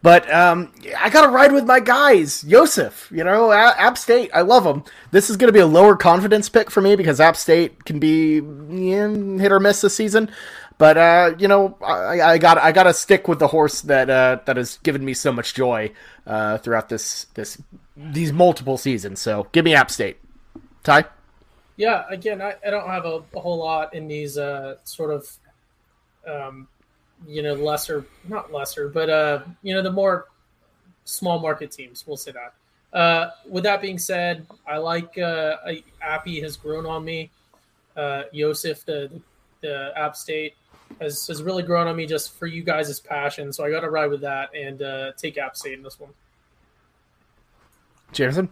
but 0.03 0.31
um, 0.33 0.73
I 0.99 1.09
got 1.09 1.23
to 1.23 1.33
ride 1.33 1.53
with 1.53 1.65
my 1.65 1.81
guys. 1.81 2.45
Yosef, 2.45 3.11
you 3.11 3.25
know, 3.25 3.51
App 3.51 3.97
State. 3.97 4.31
I 4.35 4.43
love 4.43 4.65
them. 4.65 4.85
This 5.11 5.31
is 5.31 5.39
going 5.39 5.49
to 5.49 5.53
be 5.53 5.61
a 5.61 5.67
lower 5.67 5.97
confidence 5.97 6.51
pick 6.51 6.71
for 6.71 6.83
me 6.83 6.97
because 6.97 7.19
App 7.19 7.37
State 7.37 7.87
can 7.87 7.99
be 7.99 8.43
yeah, 8.69 9.09
hit 9.09 9.51
or 9.51 9.59
miss 9.59 9.81
this 9.81 9.97
season. 9.97 10.31
But 10.77 10.97
uh, 10.97 11.35
you 11.39 11.49
know, 11.49 11.77
I, 11.85 12.21
I 12.21 12.39
got 12.39 12.59
I 12.59 12.73
got 12.73 12.85
to 12.85 12.93
stick 12.93 13.29
with 13.29 13.39
the 13.39 13.49
horse 13.49 13.83
that 13.83 14.11
uh, 14.11 14.41
that 14.47 14.57
has 14.57 14.79
given 14.79 15.05
me 15.05 15.15
so 15.15 15.33
much 15.33 15.55
joy 15.55 15.93
uh, 16.27 16.59
throughout 16.59 16.89
this 16.89 17.27
this 17.35 17.61
these 17.97 18.33
multiple 18.33 18.77
seasons. 18.77 19.21
So 19.21 19.47
give 19.53 19.65
me 19.65 19.75
App 19.75 19.91
State. 19.91 20.19
Ty. 20.83 21.07
Yeah, 21.77 22.05
again, 22.09 22.41
I, 22.41 22.55
I 22.65 22.71
don't 22.71 22.89
have 22.89 23.05
a, 23.05 23.23
a 23.35 23.41
whole 23.41 23.59
lot 23.59 23.95
in 23.95 24.07
these 24.07 24.39
uh, 24.39 24.77
sort 24.85 25.11
of, 25.11 25.29
um, 26.25 26.69
you 27.27 27.43
know, 27.43 27.55
lesser, 27.55 28.07
not 28.29 28.53
lesser, 28.53 28.89
but, 28.89 29.11
uh, 29.11 29.43
you 29.63 29.75
know, 29.75 29.83
the 29.83 29.91
more 29.91 30.27
small 31.05 31.41
market 31.41 31.73
teams, 31.73 32.05
we'll 32.07 32.17
say 32.17 32.33
that. 32.33 32.55
Uh, 32.97 33.31
with 33.49 33.65
that 33.65 33.81
being 33.83 33.99
said, 33.99 34.47
I 34.69 34.77
like 34.79 35.19
uh, 35.19 35.57
Appy 36.01 36.41
has 36.43 36.57
grown 36.57 36.87
on 36.87 37.05
me. 37.05 37.31
Yosef, 38.31 38.85
the, 38.85 39.11
the 39.61 39.93
App 39.97 40.15
State, 40.15 40.55
has, 41.01 41.27
has 41.27 41.43
really 41.43 41.63
grown 41.63 41.87
on 41.87 41.97
me 41.97 42.07
just 42.07 42.39
for 42.39 42.47
you 42.47 42.63
guys' 42.63 43.01
passion. 43.01 43.53
So 43.53 43.65
I 43.65 43.71
got 43.71 43.81
to 43.81 43.91
ride 43.91 44.11
with 44.11 44.21
that 44.23 44.55
and 44.55 44.83
uh, 44.83 45.13
take 45.17 45.39
App 45.39 45.57
State 45.57 45.75
in 45.75 45.83
this 45.83 45.99
one. 45.99 46.11
Jameson? 48.13 48.49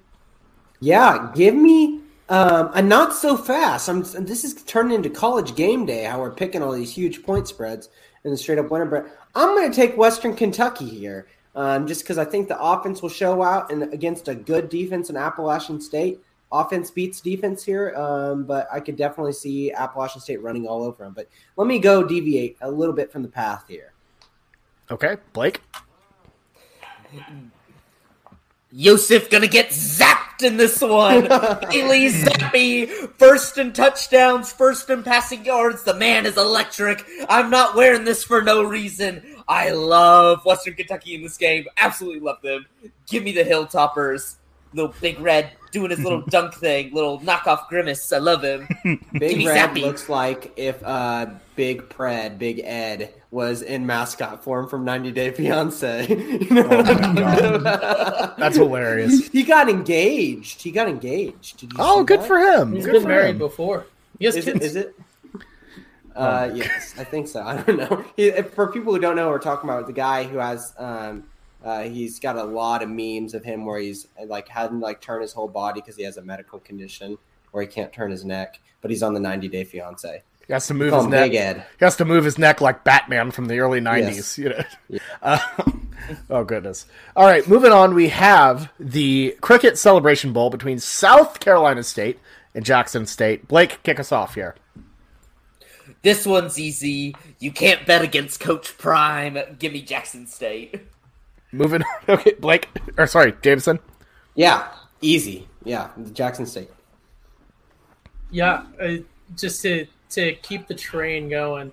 Yeah, 0.81 1.31
give 1.35 1.55
me 1.55 2.03
um, 2.33 2.71
and 2.75 2.89
not 2.89 3.13
so 3.13 3.37
fast. 3.37 3.89
I'm, 3.91 4.03
this 4.25 4.43
is 4.43 4.55
turning 4.65 4.95
into 4.95 5.11
college 5.11 5.55
game 5.55 5.85
day. 5.85 6.05
How 6.05 6.19
we're 6.19 6.31
picking 6.31 6.63
all 6.63 6.73
these 6.73 6.91
huge 6.91 7.23
point 7.23 7.47
spreads 7.47 7.91
and 8.25 8.33
the 8.33 8.39
straight 8.39 8.59
up 8.59 8.71
winner. 8.71 8.87
But 8.87 9.07
I'm 9.35 9.49
going 9.55 9.71
to 9.71 9.77
take 9.77 9.99
Western 9.99 10.35
Kentucky 10.35 10.89
here, 10.89 11.27
um, 11.55 11.87
just 11.87 12.03
because 12.03 12.17
I 12.17 12.25
think 12.25 12.49
the 12.49 12.59
offense 12.59 13.03
will 13.03 13.11
show 13.11 13.43
out 13.43 13.71
and 13.71 13.93
against 13.93 14.29
a 14.29 14.35
good 14.35 14.71
defense 14.71 15.11
in 15.11 15.17
Appalachian 15.17 15.79
State. 15.79 16.21
Offense 16.53 16.91
beats 16.91 17.21
defense 17.21 17.65
here, 17.65 17.95
um, 17.97 18.45
but 18.45 18.69
I 18.71 18.81
could 18.81 18.97
definitely 18.97 19.33
see 19.33 19.73
Appalachian 19.73 20.21
State 20.21 20.43
running 20.43 20.67
all 20.67 20.83
over 20.83 21.05
them. 21.05 21.15
But 21.15 21.29
let 21.57 21.67
me 21.67 21.79
go 21.79 22.05
deviate 22.05 22.59
a 22.61 22.71
little 22.71 22.95
bit 22.95 23.11
from 23.11 23.23
the 23.23 23.29
path 23.29 23.65
here. 23.67 23.93
Okay, 24.91 25.17
Blake. 25.33 25.63
Yosef 28.71 29.29
gonna 29.31 29.47
get 29.47 29.69
zapped 29.69 30.43
in 30.43 30.57
this 30.57 30.81
one. 30.81 31.23
Bailey 31.71 32.11
Zappe, 32.11 32.89
first 33.19 33.59
in 33.59 33.73
touchdowns, 33.73 34.53
first 34.53 34.89
in 34.91 35.03
passing 35.03 35.45
yards. 35.45 35.83
The 35.83 35.95
man 35.95 36.27
is 36.27 36.37
electric. 36.37 37.05
I'm 37.29 37.51
not 37.51 37.75
wearing 37.75 38.05
this 38.05 38.25
for 38.25 38.43
no 38.43 38.63
reason. 38.63 39.23
I 39.47 39.71
love 39.71 40.45
Western 40.45 40.75
Kentucky 40.75 41.15
in 41.15 41.23
this 41.23 41.37
game. 41.37 41.67
Absolutely 41.77 42.21
love 42.21 42.41
them. 42.43 42.67
Give 43.09 43.23
me 43.23 43.33
the 43.33 43.45
Hilltoppers. 43.45 44.37
Little 44.75 44.95
Big 45.01 45.21
Red 45.21 45.53
doing 45.73 45.91
his 45.91 46.01
little 46.01 46.21
dunk 46.29 46.55
thing, 46.55 46.93
little 46.93 47.19
knockoff 47.21 47.69
grimace. 47.69 48.13
I 48.13 48.19
love 48.19 48.45
him. 48.45 48.69
Big 49.13 49.45
Red 49.47 49.71
Zappe. 49.71 49.81
looks 49.81 50.09
like 50.09 50.53
if 50.57 50.81
uh, 50.85 51.27
Big 51.57 51.89
Pred, 51.89 52.39
Big 52.39 52.61
Ed 52.63 53.13
was 53.31 53.63
in 53.63 53.87
mascot 53.87 54.45
form 54.45 54.69
from 54.69 54.85
90 54.85 55.11
Day 55.13 55.31
Fiance. 55.33 56.07
you 56.09 56.51
know 56.51 56.69
oh 56.71 58.35
That's 58.39 58.57
hilarious. 58.57 59.29
He 59.29 59.43
got 59.43 59.69
engaged. 59.69 60.63
He 60.63 60.71
got 60.71 60.89
engaged. 60.89 61.65
Oh, 61.79 62.05
good 62.05 62.21
that? 62.21 62.27
for 62.27 62.39
him. 62.39 62.73
He's 62.73 62.85
good 62.85 62.93
been 62.93 63.09
married 63.09 63.31
him. 63.31 63.39
before. 63.39 63.87
Yes, 64.19 64.37
is, 64.37 64.47
it, 64.47 64.63
is 64.63 64.77
it? 64.77 64.95
Uh, 66.15 66.51
yes, 66.55 66.95
I 66.99 67.05
think 67.05 67.27
so. 67.27 67.43
I 67.43 67.63
don't 67.63 67.79
know. 67.79 68.05
He, 68.17 68.31
for 68.31 68.71
people 68.71 68.93
who 68.93 69.01
don't 69.01 69.17
know, 69.17 69.31
we're 69.31 69.39
talking 69.39 69.69
about 69.69 69.87
the 69.87 69.95
guy 69.95 70.25
who 70.25 70.39
has. 70.39 70.75
Um, 70.79 71.25
uh, 71.65 71.83
he's 71.83 72.19
got 72.19 72.37
a 72.37 72.45
lot 72.45 72.83
of 72.83 72.89
memes 72.89 73.35
of 73.35 73.45
him 73.45 73.65
where 73.65 73.79
he's 73.79 74.09
like 74.27 74.49
hadn't 74.49 74.81
like 74.81 75.01
turn 75.01 75.23
his 75.23 75.33
whole 75.33 75.49
body 75.49 75.81
because 75.81 75.97
he 75.97 76.03
has 76.03 76.17
a 76.17 76.23
medical 76.23 76.59
condition 76.61 77.19
where 77.51 77.63
he 77.63 77.69
can't 77.69 77.93
turn 77.93 78.11
his 78.11 78.25
neck, 78.25 78.61
but 78.81 78.91
he's 78.91 79.03
on 79.03 79.15
the 79.15 79.21
90 79.21 79.49
Day 79.49 79.65
Fiance. 79.65 80.23
He 80.47 80.53
has 80.53 80.67
to 80.67 80.75
move 80.75 80.93
his 80.93 81.07
neck. 81.07 81.31
He 81.31 81.85
has 81.85 81.97
to 81.97 82.05
move 82.05 82.25
his 82.25 82.37
neck 82.37 82.61
like 82.61 82.85
Batman 82.85 83.31
from 83.31 83.47
the 83.47 83.61
early 83.61 83.81
'90s. 83.81 84.17
Yes. 84.17 84.39
You 84.39 84.49
know. 84.49 84.63
Yeah. 84.89 84.99
Uh, 85.23 85.39
oh 86.31 86.45
goodness. 86.45 86.87
All 87.15 87.27
right, 87.27 87.47
moving 87.47 87.73
on. 87.73 87.95
We 87.95 88.09
have 88.09 88.71
the 88.81 89.37
Cricket 89.41 89.79
Celebration 89.79 90.33
Bowl 90.33 90.51
between 90.51 90.81
South 90.81 91.39
Carolina 91.39 91.83
State 91.85 92.19
and 92.55 92.65
Jackson 92.65 93.07
State. 93.07 93.47
Blake, 93.47 93.83
kick 93.83 94.01
us 94.01 94.11
off 94.11 94.35
here. 94.35 94.57
This 96.03 96.27
one's 96.27 96.59
easy. 96.59 97.15
You 97.39 97.53
can't 97.53 97.87
bet 97.87 98.03
against 98.03 98.41
Coach 98.41 98.77
Prime. 98.77 99.39
Give 99.59 99.73
me 99.73 99.83
Jackson 99.83 100.27
State. 100.27 100.81
Moving 101.53 101.83
on. 101.83 101.89
Okay, 102.09 102.33
Blake. 102.39 102.69
Or 102.97 103.07
sorry, 103.07 103.35
Jameson. 103.43 103.79
Yeah, 104.35 104.69
easy. 105.01 105.49
Yeah, 105.65 105.91
Jackson 106.13 106.47
State. 106.47 106.71
Yeah, 108.31 108.65
uh, 108.81 108.97
just 109.37 109.63
to 109.63 109.87
to 110.11 110.35
keep 110.37 110.67
the 110.67 110.75
train 110.75 111.29
going, 111.29 111.73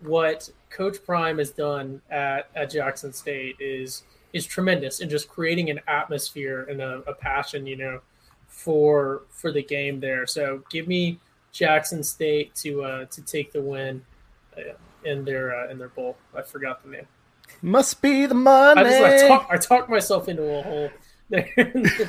what 0.00 0.50
Coach 0.70 0.98
Prime 1.04 1.38
has 1.38 1.50
done 1.50 2.00
at, 2.10 2.48
at 2.54 2.70
Jackson 2.70 3.12
State 3.12 3.56
is 3.60 4.02
is 4.32 4.46
tremendous 4.46 5.00
in 5.00 5.08
just 5.08 5.28
creating 5.28 5.70
an 5.70 5.80
atmosphere 5.88 6.66
and 6.70 6.80
a, 6.80 7.02
a 7.06 7.14
passion, 7.14 7.66
you 7.66 7.76
know, 7.76 8.00
for 8.48 9.22
for 9.30 9.52
the 9.52 9.62
game 9.62 10.00
there. 10.00 10.26
So 10.26 10.62
give 10.70 10.86
me 10.86 11.18
Jackson 11.52 12.02
State 12.02 12.54
to 12.56 12.84
uh, 12.84 13.04
to 13.06 13.22
take 13.22 13.52
the 13.52 13.62
win 13.62 14.02
uh, 14.56 14.74
in 15.04 15.24
their 15.24 15.54
uh, 15.54 15.70
in 15.70 15.78
their 15.78 15.88
bowl. 15.88 16.16
I 16.34 16.42
forgot 16.42 16.82
the 16.82 16.90
name. 16.90 17.06
Must 17.62 18.00
be 18.00 18.26
the 18.26 18.34
money. 18.34 18.80
I, 18.80 18.84
just, 18.84 19.24
I, 19.24 19.28
talk, 19.28 19.48
I 19.50 19.56
talked 19.56 19.90
myself 19.90 20.28
into 20.28 20.42
a 20.42 20.62
hole. 20.62 20.90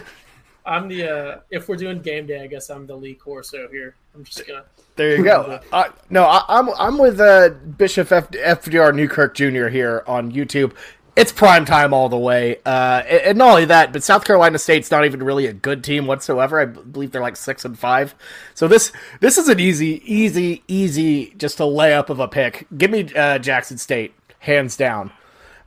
I'm 0.66 0.88
the 0.88 1.10
uh, 1.10 1.40
if 1.50 1.68
we're 1.68 1.76
doing 1.76 2.02
game 2.02 2.28
day, 2.28 2.42
I 2.42 2.48
guess 2.48 2.70
I'm 2.70 2.86
the 2.86 2.96
Lee 2.96 3.16
Corso 3.16 3.68
here. 3.70 3.96
I'm 4.14 4.24
just 4.24 4.46
gonna. 4.48 4.64
There 4.96 5.18
you 5.18 5.24
go. 5.24 5.60
uh, 5.72 5.90
no, 6.10 6.24
I, 6.24 6.60
am 6.60 6.70
I'm, 6.70 6.76
I'm 6.78 6.98
with 6.98 7.20
uh, 7.20 7.50
Bishop 7.50 8.12
F- 8.12 8.32
FDR 8.32 8.94
Newkirk 8.96 9.36
Jr. 9.36 9.68
here 9.68 10.04
on 10.06 10.32
YouTube. 10.32 10.74
It's 11.16 11.32
prime 11.32 11.66
time 11.66 11.94
all 11.94 12.08
the 12.08 12.18
way, 12.18 12.58
uh, 12.66 13.04
and, 13.06 13.22
and, 13.22 13.38
not 13.38 13.50
only 13.50 13.66
that, 13.66 13.92
but 13.92 14.02
South 14.02 14.24
Carolina 14.24 14.58
State's 14.58 14.90
not 14.92 15.04
even 15.04 15.22
really 15.22 15.46
a 15.46 15.52
good 15.52 15.84
team 15.84 16.08
whatsoever. 16.08 16.62
I 16.62 16.66
believe 16.66 17.12
they're 17.12 17.22
like 17.22 17.36
six 17.36 17.66
and 17.66 17.78
five. 17.78 18.16
So 18.54 18.68
this 18.68 18.94
this 19.20 19.38
is 19.38 19.50
an 19.50 19.60
easy, 19.60 20.02
easy, 20.06 20.64
easy, 20.68 21.34
just 21.38 21.60
a 21.60 21.64
layup 21.64 22.10
of 22.10 22.20
a 22.20 22.28
pick. 22.28 22.66
Give 22.78 22.92
me 22.92 23.14
uh, 23.14 23.40
Jackson 23.40 23.78
State 23.78 24.14
hands 24.40 24.78
down. 24.78 25.12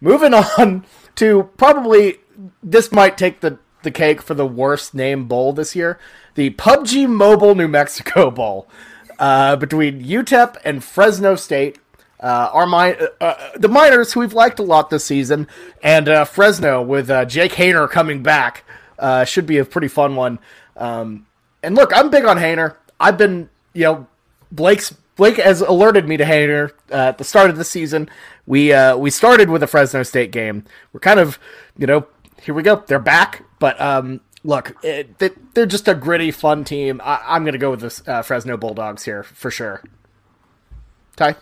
Moving 0.05 0.35
on 0.59 0.85
to 1.17 1.51
probably 1.57 2.19
this 2.63 2.93
might 2.93 3.19
take 3.19 3.41
the 3.41 3.59
the 3.83 3.91
cake 3.91 4.23
for 4.23 4.35
the 4.35 4.47
worst 4.47 4.95
name 4.95 5.27
bowl 5.29 5.53
this 5.53 5.77
year 5.77 5.99
the 6.35 6.51
PUBG 6.51 7.09
Mobile 7.09 7.55
New 7.55 7.69
Mexico 7.69 8.31
Bowl 8.41 8.69
uh, 9.19 9.57
between 9.57 10.03
UTEP 10.03 10.57
and 10.65 10.83
Fresno 10.83 11.37
State. 11.37 11.79
Uh, 12.21 12.49
our 12.53 12.67
uh, 12.75 13.07
uh, 13.21 13.51
the 13.57 13.69
Miners, 13.69 14.13
who 14.13 14.21
we've 14.21 14.33
liked 14.33 14.59
a 14.59 14.63
lot 14.63 14.89
this 14.89 15.05
season, 15.05 15.47
and 15.83 16.09
uh, 16.09 16.25
Fresno 16.25 16.81
with 16.81 17.11
uh, 17.11 17.25
Jake 17.27 17.53
Haener 17.53 17.91
coming 17.91 18.23
back, 18.23 18.65
should 19.27 19.47
be 19.47 19.59
a 19.59 19.65
pretty 19.65 19.89
fun 19.89 20.17
one. 20.17 20.39
Um, 20.77 21.27
and 21.63 21.75
look, 21.75 21.93
I'm 21.95 22.11
big 22.11 22.25
on 22.25 22.39
Haener. 22.39 22.77
I've 22.99 23.19
been, 23.19 23.51
you 23.75 23.85
know, 23.85 24.07
Blake's 24.51 24.95
Blake 25.17 25.37
has 25.37 25.61
alerted 25.61 26.09
me 26.09 26.17
to 26.17 26.25
Haener 26.25 26.73
at 26.91 27.19
the 27.19 27.25
start 27.25 27.51
of 27.51 27.57
the 27.57 27.65
season. 27.65 28.09
We 28.47 28.75
we 28.97 29.11
started 29.11 29.51
with 29.51 29.63
a 29.63 29.67
Fresno 29.67 30.03
State 30.03 30.33
game. 30.33 30.65
We're 30.93 31.01
kind 31.01 31.21
of, 31.21 31.39
you 31.79 31.87
know, 31.87 32.07
here 32.43 32.55
we 32.55 32.63
go. 32.63 32.83
They're 32.87 32.99
back, 32.99 33.45
but 33.59 33.81
um, 33.81 34.21
look, 34.45 34.77
it, 34.83 35.19
they're 35.55 35.67
just 35.67 35.89
a 35.89 35.95
gritty, 35.95 36.31
fun 36.31 36.65
team. 36.65 37.01
I, 37.03 37.37
am 37.37 37.43
going 37.43 37.53
to 37.53 37.59
go 37.59 37.71
with 37.71 37.81
the 37.81 38.13
uh, 38.13 38.23
Fresno 38.23 38.57
Bulldogs 38.57 39.05
here 39.05 39.23
for 39.23 39.51
sure. 39.51 39.83
Ty. 41.17 41.37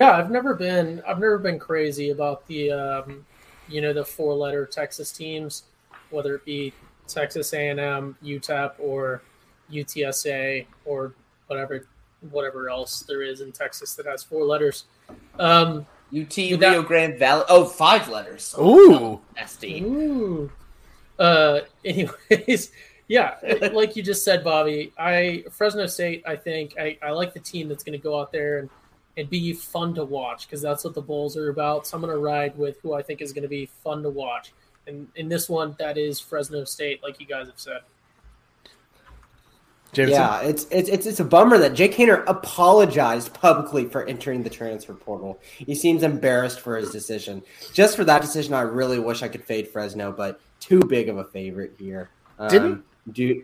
Yeah, 0.00 0.12
I've 0.12 0.30
never 0.30 0.54
been 0.54 1.02
I've 1.06 1.18
never 1.18 1.38
been 1.38 1.58
crazy 1.58 2.10
about 2.10 2.46
the 2.46 2.70
um, 2.70 3.26
you 3.68 3.80
know 3.80 3.92
the 3.92 4.04
four 4.04 4.34
letter 4.34 4.64
Texas 4.64 5.12
teams, 5.12 5.64
whether 6.10 6.36
it 6.36 6.44
be 6.44 6.72
Texas 7.08 7.52
A&M, 7.52 8.16
UTEP, 8.22 8.72
or 8.78 9.22
UTSA, 9.70 10.66
or 10.84 11.14
whatever 11.48 11.86
whatever 12.30 12.68
else 12.68 13.00
there 13.00 13.22
is 13.22 13.40
in 13.40 13.52
Texas 13.52 13.94
that 13.94 14.06
has 14.06 14.22
four 14.22 14.44
letters. 14.44 14.84
Um, 15.38 15.86
UT 16.16 16.36
Rio 16.36 16.56
that, 16.56 16.86
Grande 16.86 17.18
Valley. 17.18 17.44
Oh, 17.48 17.64
five 17.64 18.08
letters. 18.08 18.54
Ooh, 18.58 19.20
nasty. 19.36 19.82
Ooh. 19.82 20.50
Uh, 21.18 21.60
anyways, 21.84 22.72
yeah, 23.08 23.36
like 23.72 23.96
you 23.96 24.02
just 24.02 24.24
said, 24.24 24.44
Bobby, 24.44 24.92
I 24.98 25.44
Fresno 25.50 25.86
State. 25.86 26.22
I 26.26 26.36
think 26.36 26.74
I, 26.78 26.98
I 27.02 27.10
like 27.10 27.34
the 27.34 27.40
team 27.40 27.68
that's 27.68 27.84
going 27.84 27.98
to 27.98 28.02
go 28.02 28.18
out 28.18 28.32
there 28.32 28.58
and 28.58 28.70
and 29.18 29.28
be 29.28 29.52
fun 29.52 29.94
to 29.94 30.04
watch 30.04 30.46
because 30.46 30.62
that's 30.62 30.84
what 30.84 30.94
the 30.94 31.02
bowls 31.02 31.36
are 31.36 31.50
about. 31.50 31.86
So 31.86 31.96
I'm 31.96 32.00
going 32.00 32.14
to 32.14 32.20
ride 32.20 32.56
with 32.56 32.80
who 32.82 32.94
I 32.94 33.02
think 33.02 33.20
is 33.20 33.32
going 33.32 33.42
to 33.42 33.48
be 33.48 33.66
fun 33.66 34.02
to 34.04 34.10
watch. 34.10 34.52
And 34.86 35.08
in 35.16 35.28
this 35.28 35.48
one, 35.48 35.74
that 35.80 35.98
is 35.98 36.20
Fresno 36.20 36.64
State, 36.64 37.02
like 37.02 37.20
you 37.20 37.26
guys 37.26 37.48
have 37.48 37.58
said. 37.58 37.80
Jameson? 39.92 40.20
Yeah, 40.20 40.40
it's 40.42 40.66
it's 40.70 40.88
it's 40.88 41.06
it's 41.06 41.20
a 41.20 41.24
bummer 41.24 41.56
that 41.58 41.74
Jake 41.74 41.94
Haener 41.94 42.22
apologized 42.26 43.32
publicly 43.34 43.86
for 43.86 44.04
entering 44.06 44.42
the 44.42 44.50
transfer 44.50 44.92
portal. 44.94 45.38
He 45.56 45.74
seems 45.74 46.02
embarrassed 46.02 46.60
for 46.60 46.76
his 46.76 46.90
decision. 46.90 47.42
Just 47.72 47.96
for 47.96 48.04
that 48.04 48.20
decision, 48.20 48.52
I 48.54 48.60
really 48.62 48.98
wish 48.98 49.22
I 49.22 49.28
could 49.28 49.44
fade 49.44 49.68
Fresno, 49.68 50.12
but 50.12 50.40
too 50.60 50.80
big 50.80 51.08
of 51.08 51.16
a 51.18 51.24
favorite 51.24 51.74
here. 51.78 52.10
Um, 52.38 52.48
Didn't- 52.48 52.84
do 53.10 53.42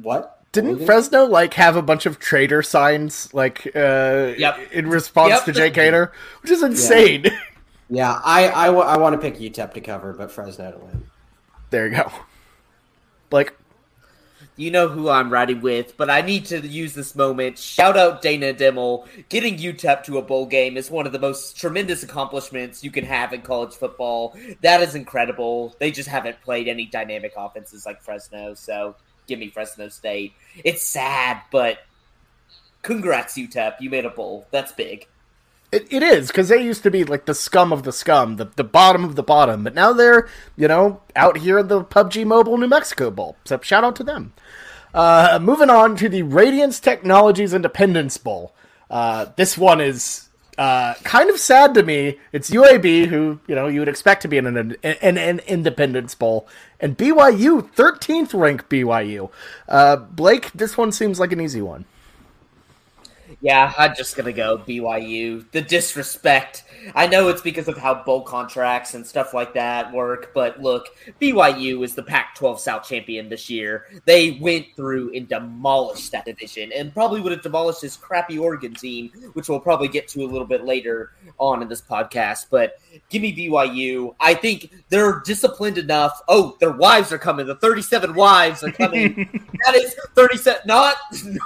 what? 0.00 0.38
Didn't 0.52 0.68
What 0.70 0.74
was 0.74 0.82
it? 0.82 0.86
Fresno 0.86 1.24
like 1.24 1.54
have 1.54 1.76
a 1.76 1.82
bunch 1.82 2.06
of 2.06 2.18
traitor 2.20 2.62
signs 2.62 3.32
like 3.34 3.66
uh 3.74 4.34
Yep. 4.38 4.72
in 4.72 4.88
response 4.88 5.30
Yep. 5.32 5.44
to 5.46 5.52
Jake 5.52 5.74
Haener, 5.74 6.10
which 6.42 6.50
is 6.52 6.62
insane. 6.62 7.26
Yeah, 7.90 8.20
I 8.24 8.48
I, 8.48 8.72
I 8.72 8.96
want 8.96 9.14
to 9.14 9.18
pick 9.20 9.38
UTEP 9.38 9.74
to 9.74 9.80
cover, 9.82 10.14
but 10.14 10.30
Fresno 10.30 10.70
to 10.72 10.78
win. 10.78 11.04
there 11.68 11.88
you 11.88 11.94
go. 11.96 12.10
Like 13.30 13.52
You 14.56 14.70
know 14.70 14.88
who 14.88 15.08
I'm 15.08 15.30
riding 15.30 15.62
with, 15.62 15.96
but 15.96 16.10
I 16.10 16.20
need 16.20 16.44
to 16.46 16.60
use 16.60 16.92
this 16.92 17.14
moment. 17.14 17.58
Shout 17.58 17.96
out 17.96 18.20
Dana 18.20 18.52
Dimel. 18.52 19.06
Getting 19.30 19.56
UTEP 19.56 20.04
to 20.04 20.18
a 20.18 20.22
bowl 20.22 20.44
game 20.44 20.76
is 20.76 20.90
one 20.90 21.06
of 21.06 21.12
the 21.12 21.18
most 21.18 21.56
tremendous 21.56 22.02
accomplishments 22.02 22.84
you 22.84 22.90
can 22.90 23.04
have 23.04 23.32
in 23.32 23.40
college 23.40 23.74
football. 23.74 24.36
That 24.60 24.82
is 24.82 24.94
incredible. 24.94 25.74
They 25.78 25.90
just 25.90 26.08
haven't 26.08 26.42
played 26.42 26.68
any 26.68 26.84
dynamic 26.84 27.32
offenses 27.34 27.86
like 27.86 28.02
Fresno, 28.02 28.52
so 28.52 28.94
give 29.26 29.38
me 29.38 29.48
Fresno 29.48 29.88
State. 29.88 30.34
It's 30.62 30.86
sad, 30.86 31.40
but 31.50 31.78
congrats, 32.82 33.38
UTEP. 33.38 33.80
You 33.80 33.88
made 33.88 34.04
a 34.04 34.10
bowl. 34.10 34.46
That's 34.50 34.72
big. 34.72 35.06
It, 35.72 35.90
it 35.90 36.02
is 36.02 36.28
because 36.28 36.50
they 36.50 36.62
used 36.62 36.82
to 36.82 36.90
be 36.90 37.02
like 37.02 37.24
the 37.24 37.34
scum 37.34 37.72
of 37.72 37.82
the 37.82 37.92
scum, 37.92 38.36
the 38.36 38.44
the 38.44 38.64
bottom 38.64 39.04
of 39.04 39.16
the 39.16 39.22
bottom, 39.22 39.64
but 39.64 39.74
now 39.74 39.94
they're 39.94 40.28
you 40.54 40.68
know 40.68 41.00
out 41.16 41.38
here 41.38 41.58
in 41.58 41.68
the 41.68 41.82
PUBG 41.82 42.26
Mobile 42.26 42.58
New 42.58 42.66
Mexico 42.66 43.10
Bowl. 43.10 43.36
So 43.46 43.58
shout 43.62 43.82
out 43.82 43.96
to 43.96 44.04
them. 44.04 44.34
Uh, 44.94 45.38
moving 45.40 45.70
on 45.70 45.96
to 45.96 46.08
the 46.08 46.22
Radiance 46.22 46.78
Technologies 46.78 47.54
Independence 47.54 48.18
Bowl. 48.18 48.54
Uh, 48.90 49.26
this 49.36 49.56
one 49.56 49.80
is 49.80 50.28
uh, 50.58 50.94
kind 51.02 51.30
of 51.30 51.38
sad 51.38 51.72
to 51.74 51.82
me. 51.82 52.18
It's 52.32 52.50
UAB, 52.50 53.06
who 53.06 53.40
you 53.46 53.54
know 53.54 53.68
you 53.68 53.80
would 53.80 53.88
expect 53.88 54.22
to 54.22 54.28
be 54.28 54.36
in 54.36 54.46
an 54.46 54.76
an, 54.82 55.16
an 55.16 55.38
Independence 55.46 56.14
Bowl, 56.14 56.46
and 56.78 56.96
BYU, 56.96 57.70
thirteenth 57.72 58.34
ranked 58.34 58.68
BYU. 58.68 59.30
Uh, 59.66 59.96
Blake, 59.96 60.52
this 60.52 60.76
one 60.76 60.92
seems 60.92 61.18
like 61.18 61.32
an 61.32 61.40
easy 61.40 61.62
one. 61.62 61.86
Yeah, 63.40 63.72
I'm 63.76 63.94
just 63.94 64.16
gonna 64.16 64.32
go 64.32 64.58
BYU. 64.58 65.50
The 65.52 65.62
disrespect. 65.62 66.64
I 66.94 67.06
know 67.06 67.28
it's 67.28 67.42
because 67.42 67.68
of 67.68 67.78
how 67.78 68.02
bowl 68.02 68.22
contracts 68.22 68.94
and 68.94 69.06
stuff 69.06 69.32
like 69.34 69.54
that 69.54 69.92
work, 69.92 70.32
but 70.34 70.60
look, 70.60 70.88
BYU 71.20 71.84
is 71.84 71.94
the 71.94 72.02
Pac-12 72.02 72.58
South 72.58 72.86
champion 72.88 73.28
this 73.28 73.48
year. 73.48 73.86
They 74.04 74.32
went 74.40 74.66
through 74.74 75.14
and 75.14 75.28
demolished 75.28 76.10
that 76.10 76.24
division, 76.24 76.72
and 76.72 76.92
probably 76.92 77.20
would 77.20 77.30
have 77.32 77.42
demolished 77.42 77.82
this 77.82 77.96
crappy 77.96 78.36
Oregon 78.36 78.74
team, 78.74 79.10
which 79.34 79.48
we'll 79.48 79.60
probably 79.60 79.88
get 79.88 80.08
to 80.08 80.24
a 80.24 80.26
little 80.26 80.46
bit 80.46 80.64
later 80.64 81.12
on 81.38 81.62
in 81.62 81.68
this 81.68 81.80
podcast. 81.82 82.46
But 82.50 82.80
give 83.10 83.22
me 83.22 83.34
BYU. 83.34 84.14
I 84.18 84.34
think 84.34 84.72
they're 84.88 85.20
disciplined 85.24 85.78
enough. 85.78 86.20
Oh, 86.28 86.56
their 86.58 86.72
wives 86.72 87.12
are 87.12 87.18
coming. 87.18 87.46
The 87.46 87.56
37 87.56 88.14
wives 88.14 88.64
are 88.64 88.72
coming. 88.72 89.14
that 89.64 89.74
is 89.76 89.94
37. 90.14 90.62
Not 90.66 90.96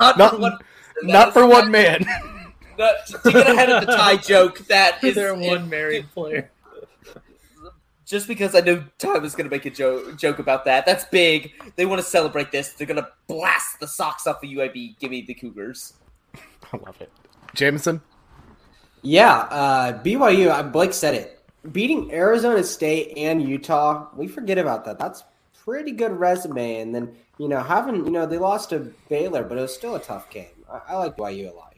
not, 0.00 0.16
Not- 0.18 0.40
one. 0.40 0.58
That 1.02 1.06
Not 1.06 1.32
for 1.32 1.46
one 1.46 1.70
man. 1.70 2.04
not- 2.78 3.06
to 3.06 3.30
get 3.32 3.48
ahead 3.48 3.70
of 3.70 3.86
the 3.86 3.92
tie 3.92 4.16
joke 4.32 4.58
that 4.68 5.02
is 5.02 5.14
They're 5.14 5.34
one 5.34 5.68
married 5.70 6.06
player. 6.12 6.50
just 8.04 8.28
because 8.28 8.54
I 8.54 8.60
know 8.60 8.84
Ty 8.98 9.18
was 9.18 9.34
going 9.34 9.48
to 9.48 9.54
make 9.54 9.66
a 9.66 9.70
joke 9.70 10.16
joke 10.18 10.38
about 10.38 10.64
that. 10.66 10.86
That's 10.86 11.04
big. 11.06 11.52
They 11.76 11.86
want 11.86 12.00
to 12.00 12.06
celebrate 12.06 12.52
this. 12.52 12.70
They're 12.70 12.86
going 12.86 13.02
to 13.02 13.08
blast 13.26 13.80
the 13.80 13.88
socks 13.88 14.26
off 14.26 14.42
of 14.42 14.48
UAB. 14.50 14.98
Give 14.98 15.10
me 15.10 15.22
the 15.22 15.34
Cougars. 15.34 15.94
I 16.72 16.76
love 16.76 17.00
it. 17.00 17.10
Jameson. 17.54 18.00
Yeah, 19.02 19.32
uh, 19.38 20.02
BYU. 20.02 20.50
uh, 20.50 20.62
Blake 20.64 20.92
said 20.92 21.14
it. 21.14 21.32
Beating 21.72 22.12
Arizona 22.12 22.62
State 22.62 23.16
and 23.16 23.42
Utah, 23.42 24.08
we 24.16 24.26
forget 24.28 24.58
about 24.58 24.84
that. 24.84 24.98
That's 24.98 25.24
pretty 25.64 25.92
good 25.92 26.12
resume. 26.12 26.80
And 26.80 26.94
then 26.94 27.16
you 27.38 27.48
know 27.48 27.60
having 27.60 28.04
you 28.04 28.10
know 28.12 28.26
they 28.26 28.38
lost 28.38 28.70
to 28.70 28.92
Baylor, 29.08 29.42
but 29.42 29.58
it 29.58 29.62
was 29.62 29.74
still 29.74 29.94
a 29.96 30.00
tough 30.00 30.28
game. 30.30 30.46
I, 30.70 30.80
I 30.88 30.96
like 30.96 31.16
BYU 31.16 31.50
a 31.50 31.54
lot. 31.54 31.72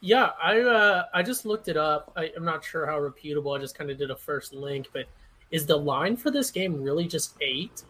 Yeah, 0.00 0.30
I 0.42 0.60
uh, 0.60 1.04
I 1.14 1.22
just 1.22 1.46
looked 1.46 1.68
it 1.68 1.78
up. 1.78 2.12
I, 2.14 2.30
I'm 2.36 2.44
not 2.44 2.62
sure 2.62 2.84
how 2.86 3.00
reputable. 3.00 3.52
I 3.52 3.58
just 3.58 3.76
kind 3.76 3.90
of 3.90 3.96
did 3.96 4.10
a 4.10 4.16
first 4.16 4.52
link, 4.52 4.88
but 4.92 5.06
is 5.50 5.64
the 5.64 5.76
line 5.76 6.16
for 6.16 6.30
this 6.30 6.50
game 6.50 6.82
really 6.82 7.06
just 7.06 7.34
eight? 7.40 7.84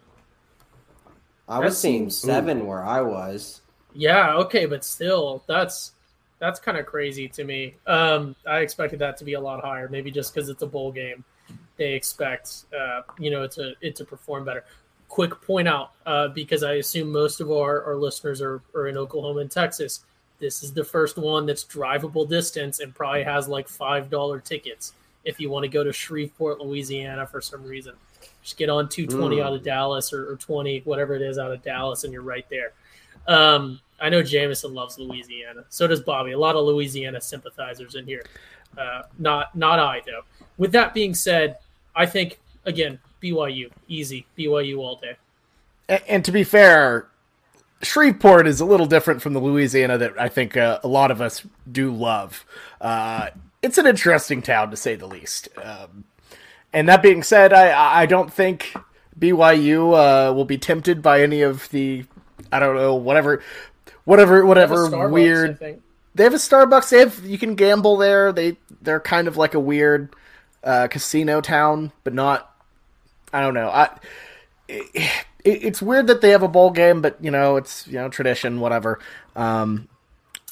I 1.49 1.59
That 1.59 1.65
was 1.67 1.79
seeing 1.79 2.03
seems- 2.11 2.19
seven 2.19 2.67
where 2.67 2.85
I 2.85 3.01
was. 3.01 3.63
Yeah, 3.95 4.35
okay, 4.37 4.67
but 4.67 4.85
still, 4.85 5.43
that's 5.49 5.93
that's 6.39 6.61
kind 6.61 6.79
of 6.79 6.87
crazy 6.87 7.27
to 7.29 7.43
me. 7.45 7.75
Um, 7.87 8.37
I 8.47 8.59
expected 8.59 8.99
that 9.01 9.17
to 9.19 9.25
be 9.25 9.33
a 9.35 9.41
lot 9.41 9.65
higher. 9.65 9.89
Maybe 9.89 10.11
just 10.13 10.33
because 10.35 10.49
it's 10.49 10.63
a 10.63 10.67
bowl 10.67 10.93
game, 10.93 11.25
they 11.79 11.95
expect 11.95 12.65
uh, 12.79 13.03
you 13.19 13.31
know 13.33 13.43
it 13.43 13.51
to 13.53 13.75
it 13.81 13.97
to 13.97 14.05
perform 14.05 14.45
better. 14.45 14.65
Quick 15.15 15.41
point 15.43 15.69
out 15.69 15.93
uh, 16.07 16.27
because 16.27 16.65
I 16.65 16.73
assume 16.75 17.13
most 17.13 17.41
of 17.41 17.49
our, 17.53 17.85
our 17.85 17.95
listeners 17.95 18.43
are, 18.43 18.61
are 18.75 18.89
in 18.89 18.97
Oklahoma 18.99 19.39
and 19.41 19.51
Texas. 19.51 20.01
This 20.41 20.65
is 20.65 20.73
the 20.73 20.83
first 20.83 21.17
one 21.17 21.47
that's 21.47 21.65
drivable 21.65 22.29
distance 22.29 22.81
and 22.81 22.93
probably 22.93 23.23
has 23.23 23.47
like 23.47 23.69
five 23.69 24.11
dollar 24.11 24.41
tickets 24.41 24.93
if 25.25 25.39
you 25.39 25.51
want 25.51 25.63
to 25.63 25.69
go 25.69 25.85
to 25.85 25.93
Shreveport, 25.93 26.61
Louisiana 26.61 27.29
for 27.29 27.41
some 27.41 27.63
reason. 27.63 27.95
Just 28.43 28.57
get 28.57 28.69
on 28.69 28.89
two 28.89 29.07
twenty 29.07 29.37
Mm. 29.37 29.45
out 29.45 29.53
of 29.53 29.63
Dallas 29.63 30.13
or, 30.13 30.33
or 30.33 30.37
twenty 30.37 30.81
whatever 30.81 31.15
it 31.15 31.23
is 31.23 31.39
out 31.39 31.53
of 31.53 31.63
Dallas, 31.63 32.03
and 32.03 32.13
you're 32.13 32.23
right 32.23 32.47
there. 32.51 32.73
Um, 33.29 33.79
I 34.01 34.09
know 34.09 34.21
Jameson 34.21 34.75
loves 34.75 34.99
Louisiana. 34.99 35.65
So 35.69 35.87
does 35.87 36.01
Bobby. 36.01 36.33
A 36.33 36.39
lot 36.39 36.57
of 36.57 36.65
Louisiana 36.67 37.21
sympathizers 37.21 37.95
in 37.95 38.05
here. 38.05 38.25
Uh, 38.77 39.03
not 39.21 39.55
not 39.55 39.79
I 39.79 40.03
though. 40.05 40.23
With 40.59 40.73
that 40.73 40.93
being 40.93 41.15
said, 41.15 41.59
I 41.95 42.05
think 42.05 42.41
again 42.67 42.99
BYU 43.25 43.71
easy 43.89 44.27
BYU 44.39 44.79
all 44.79 44.97
day. 44.97 45.17
A- 45.89 46.11
And 46.11 46.25
to 46.25 46.33
be 46.33 46.45
fair, 46.45 47.09
Shreveport 47.83 48.47
is 48.47 48.61
a 48.61 48.65
little 48.65 48.87
different 48.87 49.23
from 49.23 49.33
the 49.33 49.41
Louisiana 49.41 49.99
that 49.99 50.13
I 50.21 50.29
think 50.29 50.57
uh, 50.57 50.81
a 50.85 50.89
lot 50.89 51.11
of 51.11 51.21
us 51.21 51.45
do 51.71 51.91
love. 51.93 52.45
Uh, 52.81 53.29
it's 53.63 53.79
an 53.79 53.87
interesting 53.87 54.43
town 54.43 54.71
to 54.71 54.77
say 54.77 54.95
the 54.95 55.07
least. 55.07 55.49
Um, 55.63 56.05
and 56.73 56.89
that 56.89 57.03
being 57.03 57.23
said, 57.23 57.53
I 57.53 58.03
I 58.03 58.07
don't 58.07 58.33
think 58.33 58.75
BYU 59.19 59.95
uh, 60.31 60.33
will 60.35 60.45
be 60.45 60.59
tempted 60.59 61.03
by 61.03 61.23
any 61.23 61.43
of 61.43 61.69
the 61.71 62.05
I 62.53 62.59
don't 62.59 62.77
know 62.77 62.95
whatever 62.95 63.43
whatever 64.05 64.45
whatever 64.45 64.95
I 64.95 65.07
weird 65.07 65.59
they 66.15 66.25
have 66.25 66.35
a 66.35 66.37
Starbucks. 66.39 66.91
They 66.91 66.99
have 67.01 67.25
you 67.25 67.39
can 67.39 67.55
gamble 67.55 67.97
there. 67.97 68.33
They 68.33 68.57
they're 68.83 69.01
kind 69.01 69.29
of 69.29 69.37
like 69.37 69.55
a 69.55 69.61
weird 69.61 70.15
uh, 70.63 70.89
casino 70.89 71.41
town, 71.41 71.93
but 72.03 72.15
not. 72.15 72.54
I 73.35 73.41
don't 73.41 73.55
know. 73.55 73.69
I 73.69 73.91
it, 74.69 75.13
it's 75.45 75.83
weird 75.83 76.07
that 76.07 76.21
they 76.21 76.31
have 76.31 76.43
a 76.43 76.49
bowl 76.49 76.71
game, 76.71 77.03
but 77.03 77.17
you 77.23 77.31
know 77.31 77.57
it's 77.57 77.87
you 77.87 77.95
know 77.95 78.09
tradition, 78.09 78.61
whatever. 78.61 78.99
Um, 79.37 79.89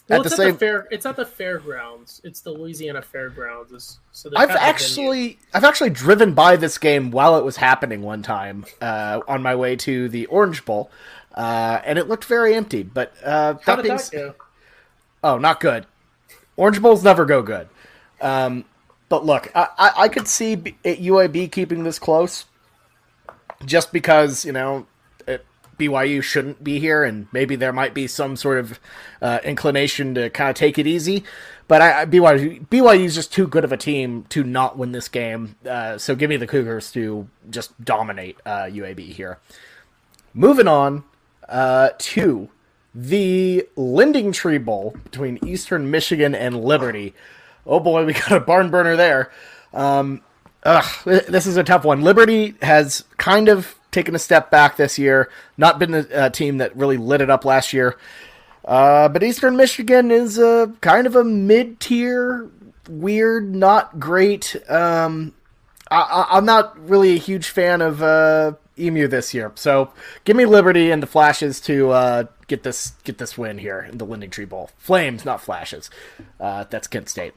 Well, 0.08 0.18
at 0.18 0.24
the 0.24 0.26
it's 0.26 0.36
same, 0.36 0.52
the 0.54 0.58
fair. 0.58 0.88
It's 0.90 1.06
at 1.06 1.16
the 1.16 1.24
fairgrounds. 1.24 2.20
It's 2.24 2.40
the 2.40 2.50
Louisiana 2.50 3.00
Fairgrounds. 3.02 4.00
So 4.10 4.30
I've 4.36 4.50
actually 4.50 5.38
I've 5.54 5.64
actually 5.64 5.90
driven 5.90 6.34
by 6.34 6.56
this 6.56 6.76
game 6.78 7.10
while 7.10 7.38
it 7.38 7.44
was 7.44 7.56
happening 7.56 8.02
one 8.02 8.22
time 8.22 8.66
uh, 8.80 9.20
on 9.28 9.42
my 9.42 9.54
way 9.54 9.76
to 9.76 10.08
the 10.08 10.26
Orange 10.26 10.64
Bowl, 10.64 10.90
uh, 11.34 11.80
and 11.84 11.98
it 11.98 12.08
looked 12.08 12.24
very 12.26 12.54
empty. 12.54 12.82
But 12.82 13.14
uh, 13.24 13.54
How 13.64 13.76
that 13.76 13.76
did 13.76 13.82
being 13.84 13.96
that 13.96 14.10
go? 14.12 14.34
Oh, 15.24 15.38
not 15.38 15.60
good. 15.60 15.86
Orange 16.56 16.82
Bowls 16.82 17.02
never 17.02 17.24
go 17.24 17.40
good. 17.42 17.68
Um, 18.20 18.64
but 19.08 19.24
look, 19.24 19.50
I, 19.54 19.68
I, 19.78 19.92
I 20.04 20.08
could 20.08 20.26
see 20.28 20.56
B- 20.56 20.76
UAB 20.84 21.50
keeping 21.52 21.84
this 21.84 21.98
close, 21.98 22.44
just 23.64 23.92
because 23.92 24.44
you 24.44 24.52
know 24.52 24.86
BYU 25.78 26.22
shouldn't 26.22 26.62
be 26.62 26.78
here, 26.78 27.02
and 27.02 27.26
maybe 27.32 27.56
there 27.56 27.72
might 27.72 27.94
be 27.94 28.06
some 28.06 28.36
sort 28.36 28.58
of 28.58 28.80
uh, 29.20 29.38
inclination 29.44 30.14
to 30.14 30.30
kind 30.30 30.50
of 30.50 30.56
take 30.56 30.78
it 30.78 30.86
easy. 30.86 31.24
But 31.68 31.82
I, 31.82 32.02
I, 32.02 32.06
BYU 32.06 32.66
BYU 32.68 33.04
is 33.04 33.14
just 33.14 33.32
too 33.32 33.46
good 33.46 33.64
of 33.64 33.72
a 33.72 33.76
team 33.76 34.24
to 34.30 34.44
not 34.44 34.76
win 34.76 34.92
this 34.92 35.08
game. 35.08 35.56
Uh, 35.68 35.98
so 35.98 36.14
give 36.14 36.30
me 36.30 36.36
the 36.36 36.46
Cougars 36.46 36.92
to 36.92 37.28
just 37.50 37.82
dominate 37.84 38.38
uh, 38.44 38.64
UAB 38.64 39.00
here. 39.12 39.38
Moving 40.34 40.68
on 40.68 41.04
uh, 41.48 41.90
to 41.98 42.48
the 42.94 43.66
Lending 43.76 44.32
Tree 44.32 44.58
Bowl 44.58 44.94
between 45.04 45.38
Eastern 45.44 45.90
Michigan 45.90 46.34
and 46.34 46.62
Liberty. 46.62 47.14
Oh 47.66 47.80
boy, 47.80 48.04
we 48.04 48.12
got 48.12 48.32
a 48.32 48.40
barn 48.40 48.70
burner 48.70 48.96
there. 48.96 49.32
Um, 49.72 50.22
ugh, 50.64 51.04
this 51.04 51.46
is 51.46 51.56
a 51.56 51.64
tough 51.64 51.84
one. 51.84 52.02
Liberty 52.02 52.54
has 52.62 53.04
kind 53.16 53.48
of 53.48 53.74
taken 53.90 54.14
a 54.14 54.18
step 54.18 54.50
back 54.50 54.76
this 54.76 54.98
year, 54.98 55.30
not 55.56 55.78
been 55.78 55.94
a, 55.94 56.06
a 56.12 56.30
team 56.30 56.58
that 56.58 56.76
really 56.76 56.96
lit 56.96 57.20
it 57.20 57.30
up 57.30 57.44
last 57.44 57.72
year. 57.72 57.96
Uh, 58.64 59.08
but 59.08 59.22
Eastern 59.22 59.56
Michigan 59.56 60.10
is 60.10 60.38
a 60.38 60.72
kind 60.80 61.06
of 61.06 61.16
a 61.16 61.24
mid-tier, 61.24 62.48
weird, 62.88 63.54
not 63.54 63.98
great. 63.98 64.56
Um, 64.70 65.34
I, 65.90 66.26
I'm 66.30 66.44
not 66.44 66.78
really 66.88 67.14
a 67.14 67.18
huge 67.18 67.48
fan 67.48 67.82
of 67.82 68.02
uh, 68.02 68.52
Emu 68.78 69.08
this 69.08 69.34
year. 69.34 69.52
So 69.56 69.92
give 70.24 70.36
me 70.36 70.46
Liberty 70.46 70.90
and 70.90 71.02
the 71.02 71.06
Flashes 71.06 71.60
to 71.62 71.90
uh, 71.90 72.24
get 72.46 72.62
this 72.62 72.92
get 73.04 73.18
this 73.18 73.36
win 73.36 73.58
here 73.58 73.86
in 73.90 73.98
the 73.98 74.06
Lending 74.06 74.30
Tree 74.30 74.44
Bowl. 74.44 74.70
Flames, 74.78 75.24
not 75.24 75.42
Flashes. 75.42 75.90
Uh, 76.40 76.64
that's 76.70 76.86
Kent 76.86 77.08
State. 77.08 77.34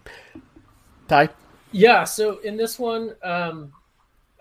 Ty. 1.07 1.29
Yeah. 1.75 2.05
So 2.05 2.37
in 2.37 2.55
this 2.55 2.79
one, 2.79 3.15
um, 3.21 3.73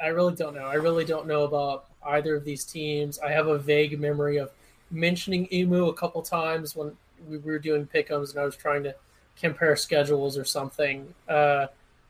I 0.01 0.07
really 0.07 0.37
don't 0.37 0.55
know. 0.55 0.66
I 0.66 0.75
really 0.75 1.05
don't 1.05 1.27
know 1.27 1.42
about 1.42 1.87
either 2.07 2.37
of 2.37 2.44
these 2.44 2.64
teams. 2.64 3.18
I 3.18 3.33
have 3.33 3.49
a 3.49 3.59
vague 3.59 3.99
memory 3.99 4.37
of 4.37 4.53
mentioning 4.92 5.49
Emu 5.53 5.87
a 5.87 5.94
couple 5.94 6.23
times 6.23 6.77
when 6.77 6.92
we 7.29 7.38
were 7.38 7.59
doing 7.59 7.88
pickums 7.92 8.31
and 8.31 8.38
I 8.38 8.44
was 8.44 8.57
trying 8.57 8.85
to 8.85 8.94
compare 9.37 9.75
schedules 9.75 10.38
or 10.38 10.44
something. 10.44 11.12
Uh, 11.29 11.66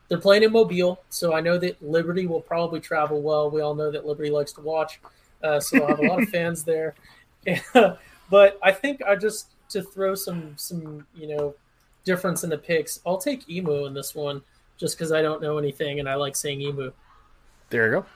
they're 0.09 0.19
playing 0.19 0.43
in 0.43 0.53
Mobile, 0.53 1.01
so 1.09 1.33
I 1.33 1.41
know 1.41 1.57
that 1.57 1.83
Liberty 1.83 2.27
will 2.27 2.43
probably 2.43 2.81
travel 2.81 3.23
well. 3.23 3.51
We 3.51 3.63
all 3.63 3.75
know 3.75 3.91
that 3.91 4.05
Liberty 4.05 4.29
likes 4.29 4.53
to 4.53 4.61
watch, 4.61 5.01
uh, 5.43 5.59
so 5.59 5.81
I'll 5.81 5.89
have 5.89 6.01
a 6.01 6.03
lot 6.03 6.23
of 6.23 6.29
fans 6.39 6.65
there. 6.65 6.95
but 7.73 8.59
I 8.63 8.73
think 8.73 9.03
I 9.03 9.17
just 9.17 9.53
to 9.71 9.81
throw 9.81 10.15
some 10.15 10.53
some 10.59 11.07
you 11.15 11.29
know 11.29 11.55
difference 12.05 12.45
in 12.45 12.51
the 12.51 12.59
picks. 12.59 13.01
I'll 13.07 13.17
take 13.17 13.49
Emu 13.49 13.87
in 13.87 13.95
this 13.95 14.15
one 14.15 14.43
just 14.77 14.97
because 14.97 15.13
I 15.13 15.23
don't 15.23 15.41
know 15.41 15.59
anything 15.59 16.01
and 16.01 16.09
I 16.09 16.15
like 16.15 16.37
saying 16.37 16.61
Emu. 16.61 16.93
There 17.71 17.87
you 17.87 17.93
go. 17.93 18.07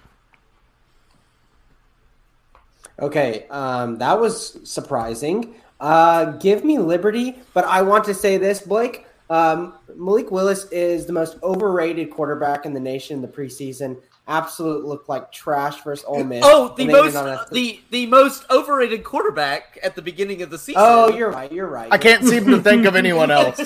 Okay, 3.01 3.47
um, 3.51 3.99
that 3.99 4.19
was 4.19 4.59
surprising. 4.69 5.55
Uh, 5.81 6.33
give 6.33 6.65
me 6.65 6.79
Liberty, 6.79 7.37
but 7.55 7.65
I 7.65 7.83
want 7.83 8.05
to 8.05 8.15
say 8.15 8.37
this, 8.39 8.61
Blake. 8.61 9.07
Um, 9.31 9.75
Malik 9.95 10.31
Willis 10.31 10.65
is 10.73 11.07
the 11.07 11.13
most 11.13 11.37
overrated 11.43 12.11
quarterback 12.11 12.67
in 12.67 12.73
the 12.73 12.81
nation 12.81 13.17
in 13.17 13.23
the 13.23 13.29
preseason 13.29 14.01
absolute 14.29 14.85
looked 14.85 15.09
like 15.09 15.33
trash 15.33 15.83
versus 15.83 16.05
Ole 16.07 16.23
Miss. 16.23 16.45
Oh, 16.45 16.75
the 16.77 16.87
most 16.87 17.51
the 17.51 17.81
the 17.91 18.07
most 18.07 18.45
overrated 18.51 19.03
quarterback 19.03 19.79
at 19.83 19.97
the 19.97 20.03
beginning 20.03 20.43
of 20.43 20.51
the 20.51 20.59
season. 20.59 20.83
Oh, 20.85 21.09
you're 21.09 21.31
right. 21.31 21.51
You're 21.51 21.67
right. 21.67 21.89
I 21.91 21.99
can't 21.99 22.25
seem 22.25 22.47
to 22.47 22.61
think 22.61 22.85
of 22.85 22.95
anyone 22.95 23.31
else 23.33 23.57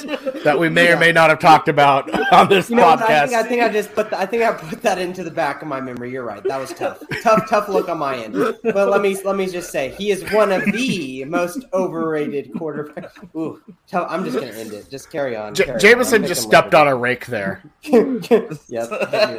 that 0.45 0.59
we 0.59 0.69
may 0.69 0.85
yeah. 0.85 0.97
or 0.97 0.99
may 0.99 1.13
not 1.13 1.31
have 1.31 1.41
talked 1.41 1.69
about 1.69 2.09
on 2.33 2.49
this 2.49 2.71
you 2.71 2.77
know, 2.77 2.85
podcast. 2.85 3.01
I 3.01 3.27
think, 3.27 3.35
I 3.35 3.43
think, 3.43 3.63
I 3.63 3.69
just 3.69 3.93
put 3.93 4.11
the, 4.11 4.19
I 4.19 4.27
think 4.27 4.43
I 4.45 4.53
put 4.53 4.83
that 4.83 4.99
into 4.99 5.25
the 5.25 5.31
back 5.31 5.61
of 5.61 5.69
my 5.69 5.81
memory. 5.81 6.13
You're 6.13 6.25
right. 6.25 6.43
That 6.45 6.59
was 6.59 6.73
tough. 6.73 7.03
tough, 7.23 7.49
tough 7.51 7.69
look 7.69 7.89
on 7.89 7.99
my 7.99 8.17
end. 8.17 8.35
But 8.35 8.89
let 8.89 9.03
me 9.03 9.21
let 9.23 9.37
me 9.37 9.47
just 9.47 9.71
say 9.71 9.91
he 9.91 10.11
is 10.11 10.23
one 10.33 10.53
of 10.53 10.65
the 10.65 11.25
most 11.25 11.65
overrated 11.73 12.53
quarterbacks. 12.53 13.13
Ooh, 13.37 13.61
tell, 13.87 14.07
I'm 14.09 14.25
just 14.25 14.39
gonna 14.39 14.53
end 14.53 14.73
it. 14.73 14.89
Just 14.89 15.11
carry 15.11 15.37
on. 15.37 15.55
J- 15.55 15.77
Jameson 15.79 16.27
just 16.27 16.43
stepped 16.43 16.75
on 16.75 16.87
a 16.87 16.95
rake 16.95 17.27
there. 17.27 17.63
yep, 17.83 18.91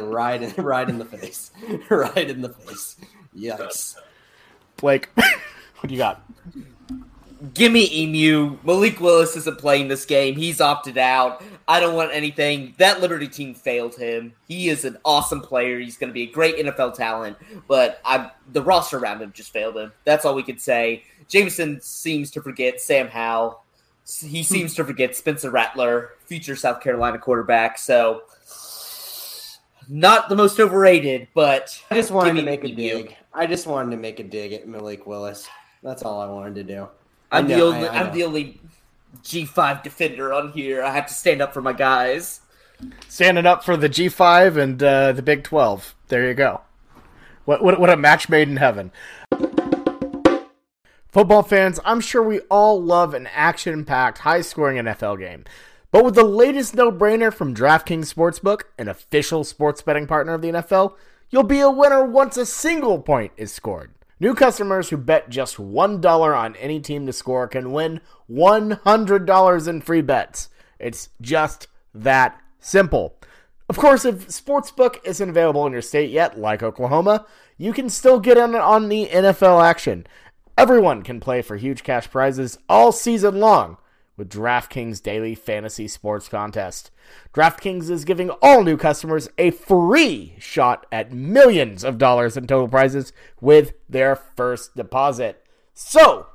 right 0.02 0.42
in 0.42 0.64
right 0.64 0.88
in 0.88 0.98
the 0.98 1.04
face. 1.18 1.50
right 1.90 2.30
in 2.30 2.42
the 2.42 2.50
face. 2.50 2.96
Yikes. 3.36 3.96
Blake, 4.76 5.08
what 5.14 5.88
do 5.88 5.94
you 5.94 5.98
got? 5.98 6.22
Gimme 7.52 7.94
Emu. 7.94 8.56
Malik 8.64 9.00
Willis 9.00 9.36
isn't 9.36 9.58
playing 9.58 9.88
this 9.88 10.06
game. 10.06 10.34
He's 10.36 10.60
opted 10.60 10.96
out. 10.96 11.42
I 11.68 11.80
don't 11.80 11.94
want 11.94 12.12
anything. 12.12 12.74
That 12.78 13.00
Liberty 13.00 13.28
team 13.28 13.54
failed 13.54 13.94
him. 13.96 14.32
He 14.48 14.68
is 14.68 14.84
an 14.84 14.96
awesome 15.04 15.42
player. 15.42 15.78
He's 15.78 15.98
going 15.98 16.08
to 16.08 16.14
be 16.14 16.22
a 16.22 16.32
great 16.32 16.56
NFL 16.56 16.94
talent, 16.94 17.36
but 17.68 18.00
I, 18.04 18.30
the 18.52 18.62
roster 18.62 18.98
around 18.98 19.20
him 19.20 19.32
just 19.32 19.52
failed 19.52 19.76
him. 19.76 19.92
That's 20.04 20.24
all 20.24 20.34
we 20.34 20.42
could 20.42 20.60
say. 20.60 21.04
Jameson 21.28 21.80
seems 21.80 22.30
to 22.32 22.40
forget 22.40 22.80
Sam 22.80 23.08
Howell. 23.08 23.62
He 24.20 24.42
seems 24.42 24.74
to 24.74 24.84
forget 24.84 25.16
Spencer 25.16 25.50
Rattler, 25.50 26.10
future 26.26 26.56
South 26.56 26.80
Carolina 26.82 27.18
quarterback. 27.18 27.78
So 27.78 28.22
not 29.88 30.28
the 30.28 30.36
most 30.36 30.58
overrated, 30.60 31.28
but 31.34 31.82
I 31.90 31.94
just 31.94 32.10
wanted 32.10 32.34
to 32.36 32.42
make 32.42 32.64
a 32.64 32.74
dig. 32.74 33.16
I 33.32 33.46
just 33.46 33.66
wanted 33.66 33.90
to 33.92 33.96
make 33.96 34.20
a 34.20 34.24
dig 34.24 34.52
at 34.52 34.66
Malik 34.68 35.06
Willis. 35.06 35.48
That's 35.82 36.02
all 36.02 36.20
I 36.20 36.26
wanted 36.26 36.54
to 36.56 36.62
do. 36.64 36.88
I'm 37.30 37.48
know, 37.48 37.56
the 37.56 37.76
only 37.76 37.88
I, 37.88 37.94
I 37.94 38.00
I'm 38.02 38.12
the 38.12 38.24
only 38.24 38.60
G5 39.22 39.82
defender 39.82 40.32
on 40.32 40.52
here. 40.52 40.82
I 40.82 40.90
have 40.92 41.06
to 41.06 41.14
stand 41.14 41.42
up 41.42 41.52
for 41.52 41.60
my 41.60 41.72
guys. 41.72 42.40
Standing 43.08 43.46
up 43.46 43.64
for 43.64 43.76
the 43.76 43.88
G5 43.88 44.56
and 44.56 44.82
uh, 44.82 45.12
the 45.12 45.22
Big 45.22 45.44
12. 45.44 45.94
There 46.08 46.28
you 46.28 46.34
go. 46.34 46.62
What, 47.44 47.62
what 47.62 47.78
what 47.78 47.90
a 47.90 47.96
match 47.96 48.28
made 48.28 48.48
in 48.48 48.56
heaven. 48.56 48.90
Football 51.08 51.42
fans, 51.44 51.78
I'm 51.84 52.00
sure 52.00 52.22
we 52.22 52.40
all 52.50 52.82
love 52.82 53.14
an 53.14 53.28
action-packed, 53.32 54.18
high-scoring 54.18 54.78
NFL 54.78 55.20
game. 55.20 55.44
But 55.94 56.04
with 56.04 56.16
the 56.16 56.24
latest 56.24 56.74
no 56.74 56.90
brainer 56.90 57.32
from 57.32 57.54
DraftKings 57.54 58.12
Sportsbook, 58.12 58.62
an 58.76 58.88
official 58.88 59.44
sports 59.44 59.80
betting 59.80 60.08
partner 60.08 60.34
of 60.34 60.42
the 60.42 60.48
NFL, 60.48 60.96
you'll 61.30 61.44
be 61.44 61.60
a 61.60 61.70
winner 61.70 62.04
once 62.04 62.36
a 62.36 62.46
single 62.46 62.98
point 62.98 63.30
is 63.36 63.52
scored. 63.52 63.92
New 64.18 64.34
customers 64.34 64.88
who 64.88 64.96
bet 64.96 65.30
just 65.30 65.56
$1 65.56 66.36
on 66.36 66.56
any 66.56 66.80
team 66.80 67.06
to 67.06 67.12
score 67.12 67.46
can 67.46 67.70
win 67.70 68.00
$100 68.28 69.68
in 69.68 69.80
free 69.80 70.02
bets. 70.02 70.48
It's 70.80 71.10
just 71.20 71.68
that 71.94 72.40
simple. 72.58 73.14
Of 73.68 73.76
course, 73.78 74.04
if 74.04 74.26
Sportsbook 74.26 74.96
isn't 75.04 75.30
available 75.30 75.64
in 75.64 75.72
your 75.72 75.80
state 75.80 76.10
yet, 76.10 76.36
like 76.36 76.64
Oklahoma, 76.64 77.24
you 77.56 77.72
can 77.72 77.88
still 77.88 78.18
get 78.18 78.36
in 78.36 78.56
on 78.56 78.88
the 78.88 79.06
NFL 79.12 79.62
action. 79.62 80.08
Everyone 80.58 81.02
can 81.02 81.20
play 81.20 81.40
for 81.40 81.56
huge 81.56 81.84
cash 81.84 82.10
prizes 82.10 82.58
all 82.68 82.90
season 82.90 83.38
long 83.38 83.76
with 84.16 84.30
DraftKings 84.30 85.02
Daily 85.02 85.34
Fantasy 85.34 85.88
Sports 85.88 86.28
Contest. 86.28 86.90
DraftKings 87.32 87.90
is 87.90 88.04
giving 88.04 88.30
all 88.42 88.62
new 88.62 88.76
customers 88.76 89.28
a 89.38 89.50
free 89.50 90.34
shot 90.38 90.86
at 90.92 91.12
millions 91.12 91.84
of 91.84 91.98
dollars 91.98 92.36
in 92.36 92.46
total 92.46 92.68
prizes 92.68 93.12
with 93.40 93.74
their 93.88 94.14
first 94.14 94.76
deposit. 94.76 95.44
So, 95.72 96.26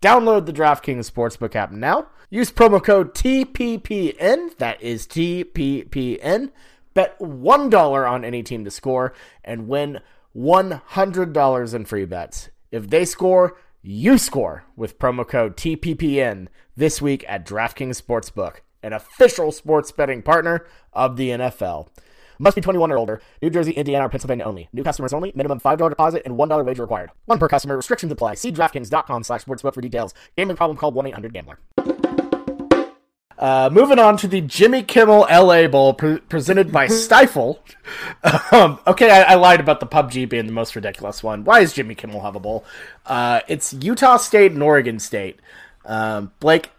download 0.00 0.46
the 0.46 0.52
DraftKings 0.52 1.10
Sportsbook 1.10 1.54
app 1.54 1.70
now. 1.70 2.08
Use 2.30 2.50
promo 2.50 2.82
code 2.82 3.14
TPPN, 3.14 4.56
that 4.58 4.82
is 4.82 5.06
TPPN. 5.06 6.50
Bet 6.94 7.18
$1 7.20 8.10
on 8.10 8.24
any 8.24 8.42
team 8.42 8.64
to 8.64 8.70
score 8.70 9.14
and 9.44 9.68
win 9.68 10.00
$100 10.36 11.74
in 11.74 11.84
free 11.84 12.04
bets. 12.04 12.50
If 12.70 12.90
they 12.90 13.04
score, 13.04 13.56
you 13.82 14.18
score 14.18 14.64
with 14.76 14.98
promo 14.98 15.26
code 15.26 15.56
TPPN 15.56 16.48
this 16.76 17.00
week 17.00 17.24
at 17.28 17.46
DraftKings 17.46 18.00
Sportsbook, 18.02 18.56
an 18.82 18.92
official 18.92 19.52
sports 19.52 19.92
betting 19.92 20.22
partner 20.22 20.66
of 20.92 21.16
the 21.16 21.30
NFL. 21.30 21.88
Must 22.40 22.54
be 22.54 22.60
21 22.60 22.92
or 22.92 22.98
older. 22.98 23.20
New 23.42 23.50
Jersey, 23.50 23.72
Indiana, 23.72 24.06
or 24.06 24.08
Pennsylvania 24.08 24.44
only. 24.44 24.68
New 24.72 24.84
customers 24.84 25.12
only. 25.12 25.32
Minimum 25.34 25.60
$5 25.60 25.88
deposit 25.90 26.22
and 26.24 26.36
$1 26.36 26.64
wager 26.64 26.82
required. 26.82 27.10
One 27.26 27.38
per 27.38 27.48
customer. 27.48 27.76
Restrictions 27.76 28.12
apply. 28.12 28.34
See 28.34 28.52
DraftKings.com 28.52 29.24
slash 29.24 29.44
sportsbook 29.44 29.74
for 29.74 29.80
details. 29.80 30.14
Gaming 30.36 30.56
problem 30.56 30.76
call 30.76 30.92
1-800-GAMBLER. 30.92 31.97
Uh, 33.38 33.70
moving 33.72 34.00
on 34.00 34.16
to 34.16 34.26
the 34.26 34.40
Jimmy 34.40 34.82
Kimmel 34.82 35.20
LA 35.30 35.68
Bowl 35.68 35.94
pre- 35.94 36.18
presented 36.18 36.72
by 36.72 36.86
Stifel. 36.86 37.58
Um, 38.52 38.78
okay, 38.86 39.10
I-, 39.10 39.32
I, 39.32 39.34
lied 39.36 39.60
about 39.60 39.80
the 39.80 39.86
PUBG 39.86 40.28
being 40.28 40.44
the 40.44 40.52
most 40.52 40.76
ridiculous 40.76 41.22
one. 41.22 41.44
Why 41.44 41.60
is 41.60 41.72
Jimmy 41.72 41.94
Kimmel 41.94 42.20
have 42.20 42.36
a 42.36 42.40
bowl? 42.40 42.66
Uh, 43.06 43.40
it's 43.48 43.72
Utah 43.72 44.18
State 44.18 44.52
and 44.52 44.62
Oregon 44.62 44.98
State. 44.98 45.40
Um, 45.86 46.30
Blake, 46.38 46.70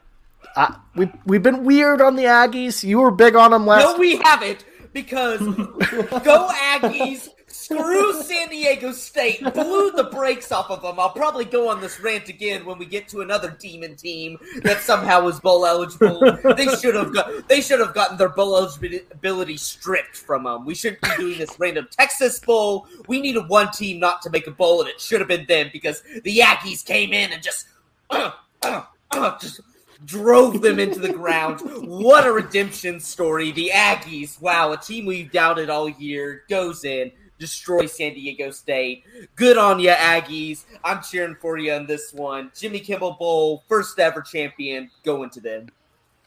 uh, 0.56 0.76
we 0.96 1.12
we've 1.26 1.42
been 1.42 1.64
weird 1.64 2.00
on 2.02 2.16
the 2.16 2.26
Aggies. 2.26 2.84
You 2.84 3.00
were 3.00 3.10
big 3.10 3.36
on 3.36 3.50
them 3.50 3.66
last. 3.66 3.84
No, 3.84 3.98
we 3.98 4.18
haven't 4.18 4.64
because 4.94 5.40
go 5.40 6.50
Aggies 6.52 7.30
Screw 7.52 8.22
San 8.24 8.50
Diego 8.50 8.92
State. 8.92 9.42
Blew 9.54 9.92
the 9.92 10.10
brakes 10.12 10.52
off 10.52 10.70
of 10.70 10.82
them. 10.82 11.00
I'll 11.00 11.10
probably 11.10 11.46
go 11.46 11.68
on 11.70 11.82
this 11.82 12.00
rant 12.00 12.30
again 12.30 12.66
when 12.66 12.78
we 12.78 12.86
get 12.86 13.08
to 13.10 13.22
another 13.22 13.56
demon 13.60 13.96
team 13.96 14.38
that 14.64 14.82
somehow 14.82 15.24
was 15.24 15.40
bowl 15.40 15.66
eligible. 15.66 16.20
they 16.56 16.68
should 16.76 16.96
have 16.96 17.14
got. 17.14 17.48
They 17.48 17.62
should 17.62 17.80
have 17.80 17.94
gotten 17.94 18.18
their 18.18 18.30
bowl 18.30 18.58
eligibility 18.58 19.58
stripped 19.58 20.16
from 20.16 20.44
them. 20.44 20.66
We 20.66 20.76
shouldn't 20.76 21.02
be 21.02 21.10
doing 21.18 21.40
this 21.40 21.60
random 21.60 21.88
Texas 21.92 22.40
bowl. 22.40 22.88
We 23.08 23.22
needed 23.22 23.48
one 23.48 23.72
team 23.72 24.00
not 24.00 24.22
to 24.24 24.30
make 24.30 24.48
a 24.48 24.52
bowl, 24.52 24.82
and 24.82 24.90
it 24.90 25.02
should 25.02 25.20
have 25.20 25.28
been 25.28 25.46
them 25.46 25.70
because 25.74 26.04
the 26.24 26.40
Aggies 26.40 26.86
came 26.86 27.14
in 27.14 27.32
and 27.32 27.42
just, 27.42 27.68
uh, 28.10 28.32
uh, 28.62 28.84
uh, 29.12 29.38
just 29.40 29.62
drove 30.06 30.62
them 30.62 30.80
into 30.80 31.00
the 31.00 31.12
ground. 31.12 31.60
What 31.88 32.26
a 32.26 32.32
redemption 32.32 33.00
story. 33.00 33.52
The 33.52 33.72
Aggies, 33.74 34.42
wow, 34.42 34.72
a 34.72 34.78
team 34.78 35.06
we've 35.06 35.32
doubted 35.32 35.70
all 35.70 35.90
year, 35.90 36.44
goes 36.50 36.86
in, 36.86 37.12
destroy 37.40 37.88
San 37.88 38.14
Diego 38.14 38.52
State. 38.52 39.04
Good 39.36 39.58
on 39.58 39.80
you, 39.80 39.90
Aggies. 39.90 40.66
I'm 40.84 41.02
cheering 41.02 41.36
for 41.36 41.58
you 41.58 41.74
on 41.74 41.88
this 41.88 42.14
one. 42.14 42.52
Jimmy 42.56 42.80
Kimmel 42.80 43.14
Bowl, 43.14 43.64
first 43.68 43.98
ever 43.98 44.22
champion, 44.22 44.92
going 45.04 45.30
to 45.32 45.42
them. 45.42 45.70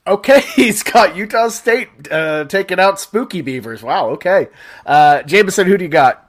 Okay, 0.07 0.41
he's 0.57 0.83
got 0.83 1.15
Utah 1.15 1.49
State 1.49 1.89
uh, 2.11 2.45
taking 2.47 2.81
out 2.81 2.99
Spooky 2.99 3.43
Beavers. 3.43 3.83
Wow, 3.83 4.09
okay. 4.11 4.49
Uh, 4.85 5.23
Jameson, 5.23 5.67
who 5.67 5.79
do 5.79 5.85
you 5.85 5.91
got? 5.91 6.29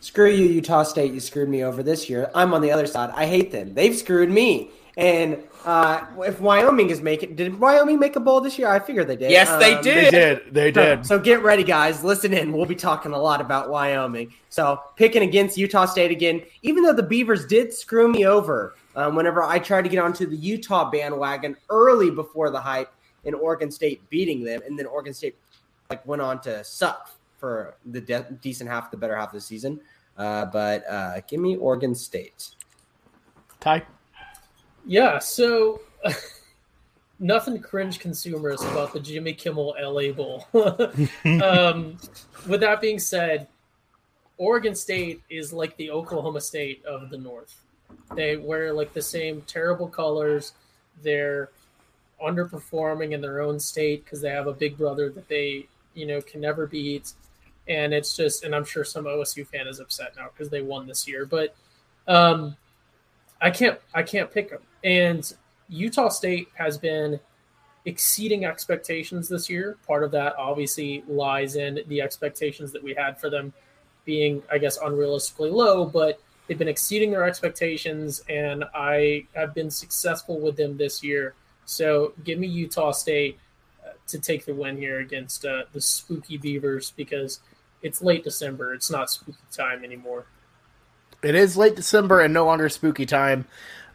Screw 0.00 0.30
you, 0.30 0.46
Utah 0.46 0.82
State. 0.82 1.12
You 1.12 1.20
screwed 1.20 1.48
me 1.48 1.62
over 1.62 1.82
this 1.82 2.08
year. 2.08 2.30
I'm 2.34 2.54
on 2.54 2.62
the 2.62 2.72
other 2.72 2.86
side. 2.86 3.10
I 3.14 3.26
hate 3.26 3.52
them. 3.52 3.74
They've 3.74 3.96
screwed 3.96 4.30
me. 4.30 4.70
And 4.96 5.42
uh, 5.64 6.06
if 6.18 6.40
Wyoming 6.40 6.90
is 6.90 7.00
making, 7.00 7.36
did 7.36 7.58
Wyoming 7.58 7.98
make 7.98 8.16
a 8.16 8.20
bowl 8.20 8.40
this 8.40 8.58
year? 8.58 8.68
I 8.68 8.78
figure 8.78 9.04
they 9.04 9.16
did. 9.16 9.30
Yes, 9.30 9.48
they 9.62 9.74
Um, 9.74 9.82
did. 9.82 10.06
They 10.06 10.10
did. 10.10 10.54
They 10.54 10.70
did. 10.70 11.06
So 11.06 11.18
get 11.18 11.42
ready, 11.42 11.62
guys. 11.64 12.02
Listen 12.02 12.32
in. 12.32 12.52
We'll 12.52 12.66
be 12.66 12.74
talking 12.74 13.12
a 13.12 13.18
lot 13.18 13.40
about 13.40 13.70
Wyoming. 13.70 14.32
So 14.50 14.80
picking 14.96 15.22
against 15.22 15.56
Utah 15.56 15.84
State 15.86 16.10
again, 16.10 16.42
even 16.62 16.82
though 16.82 16.92
the 16.92 17.02
Beavers 17.02 17.46
did 17.46 17.72
screw 17.72 18.08
me 18.08 18.26
over 18.26 18.74
um, 18.96 19.14
whenever 19.14 19.42
I 19.42 19.58
tried 19.58 19.82
to 19.82 19.88
get 19.88 19.98
onto 19.98 20.26
the 20.26 20.36
Utah 20.36 20.90
bandwagon 20.90 21.56
early 21.70 22.10
before 22.10 22.50
the 22.50 22.60
hype 22.60 22.92
in 23.24 23.34
Oregon 23.34 23.70
State 23.70 24.08
beating 24.10 24.42
them, 24.42 24.60
and 24.66 24.78
then 24.78 24.86
Oregon 24.86 25.14
State 25.14 25.36
like 25.90 26.04
went 26.06 26.22
on 26.22 26.40
to 26.42 26.64
suck 26.64 27.10
for 27.38 27.76
the 27.86 28.00
de- 28.00 28.26
decent 28.40 28.68
half, 28.68 28.90
the 28.90 28.96
better 28.96 29.16
half 29.16 29.28
of 29.28 29.34
the 29.34 29.40
season. 29.40 29.80
Uh, 30.18 30.44
but 30.46 30.86
uh, 30.88 31.20
give 31.28 31.40
me 31.40 31.56
Oregon 31.56 31.94
State. 31.94 32.48
Ty. 33.60 33.82
Yeah, 34.86 35.18
so 35.18 35.80
nothing 37.18 37.60
cringe 37.60 37.98
consumers 37.98 38.62
about 38.62 38.92
the 38.92 39.00
Jimmy 39.00 39.32
Kimmel 39.32 39.74
LA 39.80 40.12
Bowl. 40.12 40.46
um, 41.42 41.96
with 42.48 42.60
that 42.60 42.80
being 42.80 42.98
said, 42.98 43.46
Oregon 44.38 44.74
State 44.74 45.22
is 45.30 45.52
like 45.52 45.76
the 45.76 45.90
Oklahoma 45.90 46.40
State 46.40 46.84
of 46.84 47.10
the 47.10 47.18
North. 47.18 47.54
They 48.16 48.36
wear 48.36 48.72
like 48.72 48.92
the 48.92 49.02
same 49.02 49.42
terrible 49.42 49.86
colors. 49.86 50.52
They're 51.02 51.50
underperforming 52.22 53.12
in 53.12 53.20
their 53.20 53.40
own 53.40 53.58
state 53.60 54.04
because 54.04 54.20
they 54.20 54.30
have 54.30 54.46
a 54.46 54.52
big 54.52 54.76
brother 54.76 55.10
that 55.10 55.28
they, 55.28 55.66
you 55.94 56.06
know, 56.06 56.20
can 56.20 56.40
never 56.40 56.66
beat. 56.66 57.12
And 57.68 57.94
it's 57.94 58.16
just, 58.16 58.44
and 58.44 58.54
I'm 58.54 58.64
sure 58.64 58.84
some 58.84 59.04
OSU 59.04 59.46
fan 59.46 59.68
is 59.68 59.78
upset 59.78 60.14
now 60.16 60.28
because 60.32 60.50
they 60.50 60.62
won 60.62 60.86
this 60.86 61.06
year. 61.06 61.24
But 61.26 61.54
um, 62.08 62.56
I 63.42 63.50
can't, 63.50 63.78
I 63.92 64.02
can't 64.02 64.30
pick 64.30 64.50
them. 64.50 64.60
And 64.84 65.30
Utah 65.68 66.08
State 66.08 66.48
has 66.54 66.78
been 66.78 67.20
exceeding 67.84 68.44
expectations 68.44 69.28
this 69.28 69.50
year. 69.50 69.76
Part 69.86 70.04
of 70.04 70.12
that 70.12 70.36
obviously 70.36 71.02
lies 71.08 71.56
in 71.56 71.80
the 71.88 72.00
expectations 72.00 72.72
that 72.72 72.82
we 72.82 72.94
had 72.94 73.20
for 73.20 73.28
them 73.28 73.52
being, 74.04 74.42
I 74.50 74.58
guess, 74.58 74.78
unrealistically 74.78 75.52
low, 75.52 75.84
but 75.84 76.20
they've 76.46 76.58
been 76.58 76.68
exceeding 76.68 77.10
their 77.10 77.24
expectations, 77.24 78.22
and 78.28 78.64
I 78.74 79.26
have 79.34 79.54
been 79.54 79.70
successful 79.70 80.40
with 80.40 80.56
them 80.56 80.76
this 80.76 81.02
year. 81.02 81.34
So 81.64 82.12
give 82.24 82.38
me 82.38 82.46
Utah 82.46 82.92
State 82.92 83.38
uh, 83.84 83.92
to 84.08 84.18
take 84.18 84.44
the 84.44 84.54
win 84.54 84.76
here 84.76 85.00
against 85.00 85.44
uh, 85.44 85.64
the 85.72 85.80
spooky 85.80 86.36
Beavers 86.36 86.92
because 86.96 87.40
it's 87.82 88.02
late 88.02 88.24
December. 88.24 88.74
It's 88.74 88.90
not 88.90 89.10
spooky 89.10 89.38
time 89.52 89.84
anymore. 89.84 90.26
It 91.22 91.34
is 91.34 91.56
late 91.56 91.76
December 91.76 92.20
and 92.20 92.34
no 92.34 92.44
longer 92.44 92.68
spooky 92.68 93.06
time. 93.06 93.46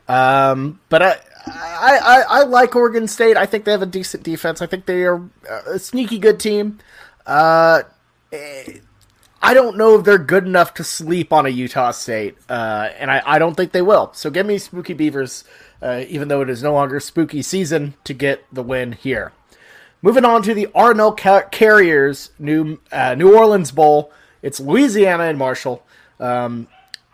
Um, 0.08 0.80
but 0.90 1.02
I, 1.02 1.18
I, 1.46 2.00
I, 2.02 2.26
I 2.28 2.44
like 2.44 2.76
Oregon 2.76 3.08
State. 3.08 3.38
I 3.38 3.46
think 3.46 3.66
they 3.66 3.72
have 3.72 3.82
a 3.82 3.86
decent 3.86 4.24
defense. 4.24 4.62
I 4.62 4.66
think 4.66 4.86
they 4.86 5.04
are 5.04 5.30
a 5.68 5.80
sneaky 5.80 6.18
good 6.20 6.40
team. 6.40 6.80
Uh, 7.26 7.84
I 9.42 9.54
don't 9.54 9.78
know 9.78 10.00
if 10.00 10.06
they're 10.06 10.18
good 10.18 10.46
enough 10.46 10.74
to 10.76 10.84
sleep 10.84 11.32
on 11.32 11.46
a 11.46 11.50
Utah 11.50 11.92
State, 11.92 12.38
uh, 12.50 12.90
and 12.98 13.12
I, 13.12 13.22
I 13.26 13.40
don't 13.40 13.56
think 13.56 13.72
they 13.72 13.82
will. 13.82 14.12
So 14.14 14.30
give 14.30 14.46
me 14.46 14.58
Spooky 14.58 14.94
Beavers, 14.94 15.44
uh, 15.82 16.04
even 16.08 16.28
though 16.28 16.42
it 16.42 16.50
is 16.50 16.64
no 16.64 16.74
longer 16.74 17.00
spooky 17.00 17.42
season, 17.42 17.94
to 18.06 18.14
get 18.14 18.44
the 18.52 18.64
win 18.64 18.94
here. 18.94 19.34
Moving 20.02 20.26
on 20.26 20.42
to 20.44 20.54
the 20.54 20.68
R+L 20.74 21.12
Car- 21.14 21.50
Carriers 21.50 22.32
New 22.40 22.80
uh, 22.92 23.16
New 23.16 23.36
Orleans 23.36 23.72
Bowl. 23.72 24.12
It's 24.42 24.60
Louisiana 24.60 25.24
and 25.24 25.38
Marshall. 25.38 25.84
Um, 26.20 26.68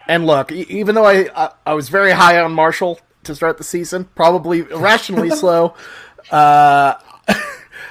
and 0.08 0.26
look, 0.26 0.52
even 0.52 0.96
though 0.96 1.06
I, 1.06 1.30
I 1.36 1.52
I 1.66 1.74
was 1.74 1.90
very 1.90 2.12
high 2.12 2.40
on 2.40 2.54
Marshall 2.54 3.00
to 3.24 3.36
start 3.36 3.58
the 3.58 3.64
season, 3.64 4.06
probably 4.16 4.60
irrationally 4.60 5.30
slow, 5.36 5.76
uh, 6.32 6.96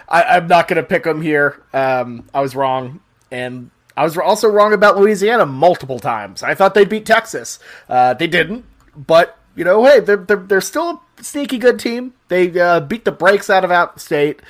I, 0.09 0.23
I'm 0.25 0.47
not 0.47 0.69
going 0.69 0.77
to 0.77 0.83
pick 0.83 1.05
them 1.05 1.23
here. 1.23 1.63
Um, 1.73 2.29
I 2.35 2.41
was 2.41 2.55
wrong, 2.55 3.01
and 3.31 3.71
I 3.97 4.05
was 4.05 4.17
also 4.19 4.49
wrong 4.49 4.73
about 4.73 4.99
Louisiana 4.99 5.47
multiple 5.47 5.99
times. 5.99 6.43
I 6.43 6.55
thought 6.55 6.75
they'd 6.75 6.89
beat 6.89 7.07
Texas. 7.07 7.59
Uh, 7.89 8.15
they 8.15 8.27
didn't, 8.27 8.65
but 8.97 9.39
you 9.57 9.65
know, 9.65 9.85
hey, 9.85 10.01
they're 10.01 10.17
they're, 10.17 10.37
they're 10.37 10.61
still 10.61 11.03
a 11.19 11.25
sneaky 11.25 11.59
good 11.59 11.79
team. 11.79 12.15
They 12.29 12.59
uh, 12.59 12.81
beat 12.81 13.05
the 13.05 13.13
brakes 13.13 13.51
out 13.51 13.65
of 13.65 13.71
App 13.71 13.99
State. 13.99 14.41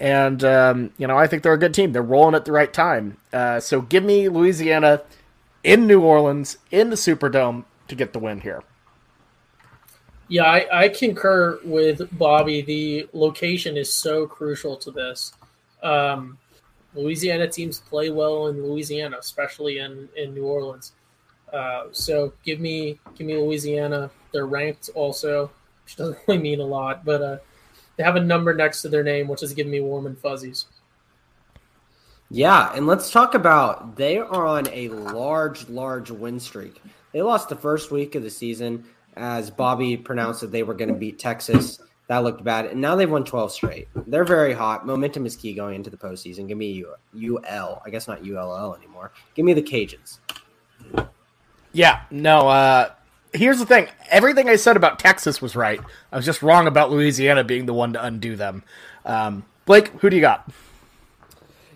And 0.00 0.42
um, 0.44 0.92
you 0.96 1.06
know, 1.06 1.18
I 1.18 1.26
think 1.26 1.42
they're 1.42 1.52
a 1.52 1.58
good 1.58 1.74
team. 1.74 1.92
They're 1.92 2.02
rolling 2.02 2.34
at 2.34 2.44
the 2.44 2.52
right 2.52 2.72
time. 2.72 3.18
Uh, 3.32 3.60
so 3.60 3.82
give 3.82 4.02
me 4.02 4.28
Louisiana 4.28 5.02
in 5.64 5.86
New 5.86 6.00
Orleans 6.00 6.58
in 6.70 6.90
the 6.90 6.96
Superdome 6.96 7.64
to 7.88 7.94
get 7.94 8.12
the 8.12 8.18
win 8.18 8.40
here. 8.40 8.62
Yeah, 10.28 10.44
I, 10.44 10.84
I 10.84 10.88
concur 10.88 11.60
with 11.64 12.08
Bobby. 12.16 12.62
The 12.62 13.08
location 13.12 13.76
is 13.76 13.92
so 13.92 14.26
crucial 14.26 14.76
to 14.78 14.90
this. 14.90 15.34
Um, 15.82 16.38
Louisiana 16.94 17.48
teams 17.48 17.80
play 17.80 18.10
well 18.10 18.46
in 18.46 18.62
Louisiana, 18.62 19.18
especially 19.18 19.78
in, 19.78 20.08
in 20.16 20.34
New 20.34 20.44
Orleans. 20.44 20.92
Uh, 21.52 21.84
so 21.92 22.32
give 22.44 22.60
me 22.60 22.98
give 23.16 23.26
me 23.26 23.36
Louisiana. 23.36 24.10
They're 24.32 24.46
ranked 24.46 24.88
also, 24.94 25.50
which 25.84 25.96
doesn't 25.96 26.18
really 26.26 26.40
mean 26.40 26.60
a 26.60 26.64
lot, 26.64 27.04
but 27.04 27.20
uh, 27.20 27.36
they 27.96 28.02
have 28.02 28.16
a 28.16 28.20
number 28.20 28.54
next 28.54 28.82
to 28.82 28.88
their 28.88 29.02
name, 29.02 29.28
which 29.28 29.42
is 29.42 29.52
giving 29.52 29.72
me 29.72 29.80
warm 29.80 30.06
and 30.06 30.18
fuzzies. 30.18 30.66
Yeah, 32.34 32.72
and 32.74 32.86
let's 32.86 33.10
talk 33.10 33.34
about 33.34 33.94
they 33.96 34.16
are 34.16 34.46
on 34.46 34.66
a 34.72 34.88
large, 34.88 35.68
large 35.68 36.10
win 36.10 36.40
streak. 36.40 36.80
They 37.12 37.20
lost 37.20 37.50
the 37.50 37.56
first 37.56 37.90
week 37.90 38.14
of 38.14 38.22
the 38.22 38.30
season 38.30 38.86
as 39.18 39.50
Bobby 39.50 39.98
pronounced 39.98 40.40
that 40.40 40.50
they 40.50 40.62
were 40.62 40.72
going 40.72 40.88
to 40.88 40.94
beat 40.94 41.18
Texas. 41.18 41.78
That 42.06 42.24
looked 42.24 42.42
bad, 42.42 42.64
and 42.64 42.80
now 42.80 42.96
they've 42.96 43.10
won 43.10 43.24
12 43.24 43.52
straight. 43.52 43.88
They're 44.06 44.24
very 44.24 44.54
hot. 44.54 44.86
Momentum 44.86 45.26
is 45.26 45.36
key 45.36 45.52
going 45.52 45.74
into 45.74 45.90
the 45.90 45.98
postseason. 45.98 46.48
Give 46.48 46.56
me 46.56 46.82
UL. 47.14 47.82
I 47.84 47.90
guess 47.90 48.08
not 48.08 48.26
ULL 48.26 48.76
anymore. 48.76 49.12
Give 49.34 49.44
me 49.44 49.52
the 49.52 49.62
Cajuns. 49.62 50.18
Yeah, 51.72 52.00
no. 52.10 52.48
Uh, 52.48 52.92
here's 53.34 53.58
the 53.58 53.66
thing: 53.66 53.88
everything 54.10 54.48
I 54.48 54.56
said 54.56 54.78
about 54.78 54.98
Texas 54.98 55.42
was 55.42 55.54
right. 55.54 55.80
I 56.10 56.16
was 56.16 56.24
just 56.24 56.40
wrong 56.40 56.66
about 56.66 56.90
Louisiana 56.90 57.44
being 57.44 57.66
the 57.66 57.74
one 57.74 57.92
to 57.92 58.02
undo 58.02 58.36
them. 58.36 58.62
Um, 59.04 59.44
Blake, 59.66 59.88
who 60.00 60.08
do 60.08 60.16
you 60.16 60.22
got? 60.22 60.50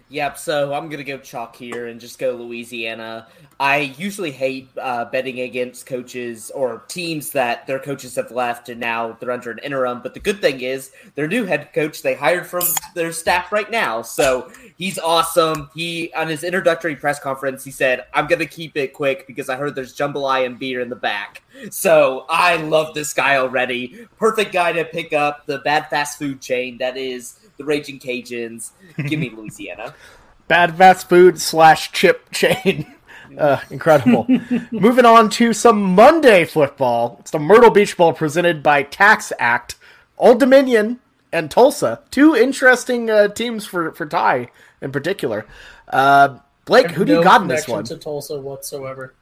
Yep, 0.09 0.38
so 0.38 0.73
I'm 0.73 0.87
going 0.88 0.99
to 0.99 1.05
go 1.05 1.19
chalk 1.19 1.57
here 1.57 1.88
and 1.88 2.01
just 2.01 2.21
go 2.21 2.31
Louisiana. 2.37 3.27
I 3.59 3.92
usually 3.99 4.31
hate 4.31 4.69
uh, 4.81 5.07
betting 5.07 5.40
against 5.40 5.87
coaches 5.87 6.53
or 6.55 6.85
teams 6.87 7.31
that 7.31 7.66
their 7.66 7.81
coaches 7.81 8.14
have 8.14 8.31
left 8.31 8.69
and 8.69 8.79
now 8.79 9.16
they're 9.19 9.33
under 9.33 9.51
an 9.51 9.59
interim. 9.64 10.03
But 10.03 10.14
the 10.14 10.21
good 10.21 10.40
thing 10.40 10.61
is, 10.61 10.92
their 11.16 11.27
new 11.27 11.45
head 11.45 11.73
coach 11.73 12.03
they 12.03 12.14
hired 12.14 12.47
from 12.47 12.62
their 12.95 13.11
staff 13.11 13.51
right 13.51 13.69
now. 13.69 14.03
So 14.03 14.53
he's 14.77 14.97
awesome. 14.97 15.71
He, 15.75 16.12
on 16.14 16.29
his 16.29 16.45
introductory 16.45 16.95
press 16.95 17.19
conference, 17.19 17.64
he 17.64 17.73
said, 17.73 18.05
I'm 18.14 18.29
going 18.29 18.38
to 18.38 18.47
keep 18.47 18.77
it 18.77 18.92
quick 18.92 19.27
because 19.27 19.49
I 19.49 19.57
heard 19.57 19.75
there's 19.75 19.97
jambalaya 19.97 20.47
and 20.47 20.59
beer 20.59 20.81
in 20.81 20.88
the 20.88 20.95
back. 20.95 21.42
So 21.71 22.27
I 22.29 22.59
love 22.59 22.95
this 22.95 23.12
guy 23.12 23.38
already. 23.38 24.07
Perfect 24.19 24.53
guy 24.53 24.73
to 24.73 24.85
pick 24.85 25.12
up 25.12 25.47
the 25.47 25.59
bad 25.59 25.90
fast 25.90 26.16
food 26.19 26.40
chain 26.40 26.79
that 26.79 26.97
is 26.97 27.40
the 27.57 27.64
Raging 27.64 27.99
Cajuns. 27.99 28.71
Give 29.09 29.19
me 29.19 29.31
Louisiana. 29.37 29.95
Bad 30.49 30.77
fast 30.77 31.09
food 31.09 31.40
slash 31.40 31.92
chip 31.92 32.31
chain. 32.31 32.92
Uh, 33.37 33.61
incredible. 33.71 34.25
Moving 34.71 35.05
on 35.05 35.29
to 35.31 35.53
some 35.53 35.83
Monday 35.83 36.45
football. 36.45 37.16
It's 37.21 37.33
the 37.33 37.40
Myrtle 37.40 37.71
Beach 37.71 37.95
Bowl 37.97 38.12
presented 38.12 38.62
by 38.62 38.85
Tax 38.85 39.33
Act, 39.38 39.75
Old 40.16 40.38
Dominion, 40.40 41.01
and 41.33 41.51
Tulsa. 41.51 42.01
Two 42.11 42.35
interesting 42.37 43.11
uh, 43.11 43.29
teams 43.29 43.66
for 43.66 43.92
for 43.92 44.07
Ty 44.07 44.49
in 44.81 44.92
particular. 44.92 45.45
Uh, 45.88 46.38
Blake, 46.64 46.92
who 46.92 47.05
do 47.05 47.14
you 47.14 47.23
got 47.23 47.42
in 47.42 47.49
this 47.49 47.64
connection 47.66 47.75
one? 47.75 47.85
To 47.85 47.97
Tulsa 47.99 48.40
whatsoever. 48.40 49.12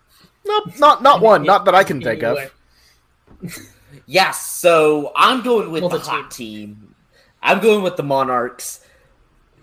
Nope, 0.44 0.78
not 0.78 1.02
not 1.02 1.20
one. 1.20 1.42
Not 1.42 1.64
that 1.64 1.74
I 1.74 1.82
can 1.82 2.00
think 2.00 2.22
of. 2.22 2.38
Yes, 4.06 4.46
so 4.46 5.12
I'm 5.16 5.42
going 5.42 5.70
with 5.70 5.82
Well, 5.82 5.90
the 5.90 5.98
the 5.98 6.04
hot 6.04 6.30
team. 6.30 6.93
I'm 7.44 7.60
going 7.60 7.82
with 7.82 7.96
the 7.96 8.02
Monarchs. 8.02 8.80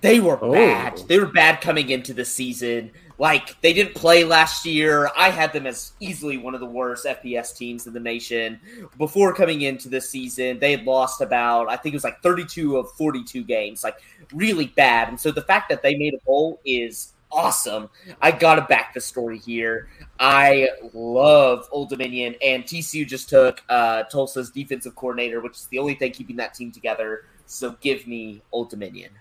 They 0.02 0.20
were 0.20 0.40
Oh. 0.42 0.54
bad. 0.54 1.00
They 1.08 1.20
were 1.20 1.26
bad 1.28 1.62
coming 1.62 1.90
into 1.90 2.14
the 2.14 2.26
season. 2.26 2.92
Like 3.18 3.60
they 3.62 3.72
didn't 3.74 3.94
play 3.94 4.24
last 4.24 4.66
year. 4.66 5.12
I 5.16 5.30
had 5.30 5.54
them 5.54 5.68
as 5.68 5.92
easily 6.00 6.38
one 6.38 6.56
of 6.56 6.60
the 6.60 6.66
worst 6.66 7.06
FBS 7.06 7.56
teams 7.56 7.86
in 7.86 7.94
the 7.94 8.00
nation. 8.00 8.60
Before 8.98 9.32
coming 9.34 9.62
into 9.62 9.90
this 9.90 10.10
season, 10.10 10.58
they 10.58 10.72
had 10.72 10.86
lost 10.86 11.22
about 11.22 11.70
I 11.70 11.76
think 11.76 11.94
it 11.94 11.98
was 11.98 12.04
like 12.04 12.22
32 12.24 12.78
of 12.78 12.92
42 12.94 13.44
games, 13.44 13.84
like 13.84 13.98
really 14.34 14.68
bad. 14.68 15.10
And 15.10 15.20
so 15.20 15.30
the 15.32 15.44
fact 15.44 15.70
that 15.70 15.84
they 15.84 15.96
made 15.96 16.16
a 16.16 16.26
bowl 16.26 16.60
is 16.66 17.14
awesome. 17.32 17.90
I 18.22 18.32
got 18.32 18.56
to 18.56 18.62
back 18.64 18.94
the 18.96 19.02
story 19.02 19.38
here. 19.38 19.88
I 20.20 20.70
love 20.94 21.68
Old 21.72 21.90
Dominion, 21.90 22.36
and 22.44 22.64
TCU 22.64 23.08
just 23.08 23.30
took 23.30 23.62
uh, 23.70 24.04
Tulsa's 24.04 24.50
defensive 24.50 24.96
coordinator, 24.96 25.42
which 25.42 25.54
is 25.58 25.68
the 25.68 25.80
only 25.80 25.94
thing 25.96 26.12
keeping 26.12 26.36
that 26.38 26.54
team 26.56 26.72
together. 26.72 27.26
So 27.52 27.76
give 27.82 28.08
me 28.08 28.42
Old 28.54 28.70
Dominion. 28.70 29.12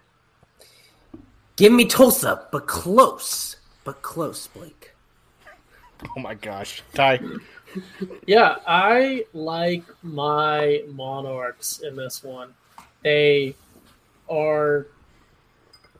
Give 1.56 1.72
me 1.72 1.84
Tulsa, 1.84 2.46
but 2.52 2.68
close. 2.68 3.56
But 3.82 4.02
close, 4.02 4.46
Blake. 4.46 4.92
Oh 6.16 6.20
my 6.20 6.34
gosh, 6.34 6.84
Ty. 6.94 7.20
Yeah, 8.28 8.58
I 8.68 9.24
like 9.32 9.82
my 10.04 10.84
Monarchs 10.86 11.80
in 11.80 11.96
this 11.96 12.22
one. 12.22 12.54
They 13.02 13.56
are 14.30 14.86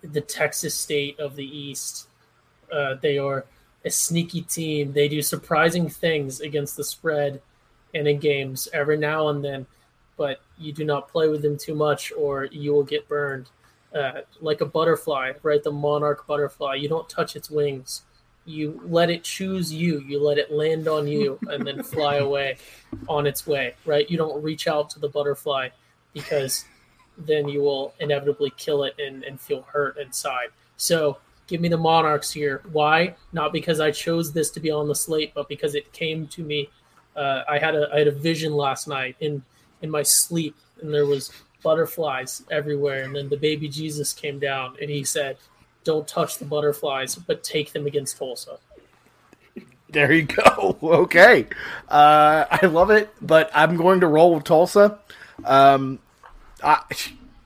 the 0.03 0.21
Texas 0.21 0.77
State 0.77 1.19
of 1.19 1.35
the 1.35 1.45
East. 1.45 2.07
Uh, 2.73 2.95
they 2.95 3.19
are 3.19 3.45
a 3.85 3.91
sneaky 3.91 4.43
team. 4.43 4.93
They 4.93 5.09
do 5.09 5.21
surprising 5.21 5.89
things 5.89 6.41
against 6.41 6.77
the 6.77 6.85
spread 6.85 7.43
and 7.93 8.07
in 8.07 8.21
games 8.21 8.69
every 8.73 8.97
now 8.97 9.29
and 9.29 9.45
then, 9.45 9.67
but 10.21 10.43
you 10.59 10.71
do 10.71 10.85
not 10.85 11.09
play 11.09 11.29
with 11.29 11.41
them 11.41 11.57
too 11.57 11.75
much 11.75 12.13
or 12.13 12.45
you 12.53 12.75
will 12.75 12.85
get 12.85 13.09
burned. 13.09 13.49
Uh, 13.95 14.21
like 14.43 14.61
a 14.61 14.67
butterfly, 14.67 15.33
right? 15.43 15.63
The 15.63 15.73
monarch 15.73 16.27
butterfly. 16.27 16.75
You 16.75 16.91
don't 16.91 17.09
touch 17.09 17.37
its 17.37 17.51
wings. 17.51 18.03
You 18.45 18.83
let 18.85 19.09
it 19.09 19.25
choose 19.25 19.73
you. 19.73 20.01
You 20.01 20.23
let 20.23 20.37
it 20.37 20.53
land 20.53 20.89
on 20.89 21.09
you 21.09 21.39
and 21.49 21.67
then 21.67 21.83
fly 21.83 22.17
away 22.27 22.59
on 23.09 23.27
its 23.27 23.47
way, 23.47 23.75
right? 23.87 24.09
You 24.11 24.19
don't 24.19 24.43
reach 24.43 24.69
out 24.69 24.91
to 24.91 25.01
the 25.01 25.09
butterfly 25.09 25.71
because 26.13 26.67
then 27.17 27.49
you 27.49 27.63
will 27.63 27.95
inevitably 27.99 28.53
kill 28.59 28.85
it 28.85 28.95
and, 28.99 29.25
and 29.25 29.41
feel 29.41 29.63
hurt 29.73 29.97
inside. 29.97 30.49
So 30.77 31.17
give 31.47 31.63
me 31.63 31.71
the 31.71 31.79
Monarchs 31.79 32.31
here. 32.31 32.61
Why? 32.73 33.17
Not 33.33 33.55
because 33.55 33.81
I 33.81 33.91
chose 33.91 34.35
this 34.35 34.51
to 34.51 34.61
be 34.61 34.71
on 34.71 34.87
the 34.87 34.95
slate, 34.95 35.33
but 35.35 35.49
because 35.49 35.75
it 35.75 35.91
came 35.95 36.27
to 36.27 36.43
me. 36.43 36.69
Uh, 37.17 37.43
I 37.49 37.59
had 37.59 37.75
a 37.75 37.89
I 37.93 37.99
had 38.01 38.07
a 38.07 38.13
vision 38.13 38.53
last 38.53 38.87
night 38.87 39.17
in 39.21 39.43
in 39.83 39.91
my 39.91 40.03
sleep, 40.03 40.57
and 40.81 40.93
there 40.93 41.07
was 41.07 41.31
butterflies 41.63 42.43
everywhere. 42.51 43.05
And 43.05 43.15
then 43.15 43.29
the 43.29 43.37
baby 43.37 43.69
Jesus 43.69 44.13
came 44.13 44.39
down, 44.39 44.77
and 44.81 44.91
he 44.91 45.05
said, 45.05 45.37
"Don't 45.85 46.07
touch 46.07 46.39
the 46.39 46.45
butterflies, 46.45 47.15
but 47.17 47.43
take 47.43 47.73
them 47.73 47.87
against 47.87 48.19
Tulsa." 48.19 48.59
There 49.91 50.13
you 50.13 50.23
go. 50.23 50.77
Okay, 50.83 51.47
uh, 51.89 52.45
I 52.51 52.67
love 52.67 52.91
it, 52.91 53.11
but 53.21 53.51
I'm 53.55 53.77
going 53.77 54.01
to 54.01 54.07
roll 54.07 54.35
with 54.35 54.45
Tulsa. 54.45 54.99
Um, 55.45 55.99
I, 56.63 56.83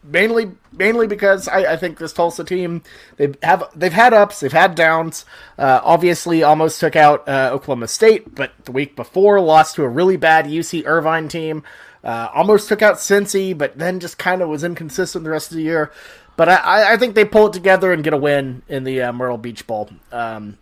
mainly 0.04 0.50
mainly 0.72 1.06
because 1.06 1.48
I, 1.48 1.72
I, 1.72 1.76
think 1.76 1.98
this 1.98 2.12
Tulsa 2.12 2.44
team 2.44 2.82
they 3.16 3.32
have 3.42 3.64
they've 3.74 3.92
had 3.92 4.12
ups, 4.12 4.40
they've 4.40 4.52
had 4.52 4.74
downs. 4.74 5.24
Uh, 5.58 5.80
obviously, 5.82 6.42
almost 6.42 6.80
took 6.80 6.96
out 6.96 7.28
uh, 7.28 7.50
Oklahoma 7.52 7.88
State, 7.88 8.34
but 8.34 8.52
the 8.64 8.72
week 8.72 8.96
before 8.96 9.40
lost 9.40 9.76
to 9.76 9.84
a 9.84 9.88
really 9.88 10.16
bad 10.16 10.46
UC 10.46 10.84
Irvine 10.86 11.28
team. 11.28 11.62
Uh, 12.04 12.28
almost 12.34 12.68
took 12.68 12.82
out 12.82 12.96
Cincy, 12.96 13.56
but 13.56 13.78
then 13.78 13.98
just 13.98 14.18
kind 14.18 14.42
of 14.42 14.48
was 14.48 14.62
inconsistent 14.62 15.24
the 15.24 15.30
rest 15.30 15.50
of 15.50 15.56
the 15.56 15.62
year. 15.62 15.90
But 16.36 16.48
I, 16.48 16.92
I 16.92 16.96
think 16.96 17.14
they 17.14 17.24
pull 17.24 17.46
it 17.46 17.52
together 17.52 17.92
and 17.92 18.04
get 18.04 18.12
a 18.12 18.18
win 18.18 18.62
in 18.68 18.84
the 18.84 19.00
uh, 19.02 19.12
Myrtle 19.12 19.38
Beach 19.38 19.66
Bowl. 19.66 19.88
Um, 20.12 20.58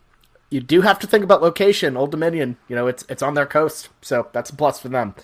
you 0.51 0.61
do 0.61 0.83
have 0.83 0.99
to 1.01 1.07
think 1.07 1.25
about 1.25 1.43
location. 1.43 1.97
Old 1.97 2.11
Dominion, 2.11 2.59
you 2.69 2.77
know, 2.77 2.87
it's 2.87 3.05
it's 3.09 3.23
on 3.23 3.35
their 3.35 3.47
coast, 3.47 3.89
so 4.03 4.29
that's 4.33 4.51
a 4.51 4.55
plus 4.55 4.81
for 4.81 4.89
them. 4.89 5.15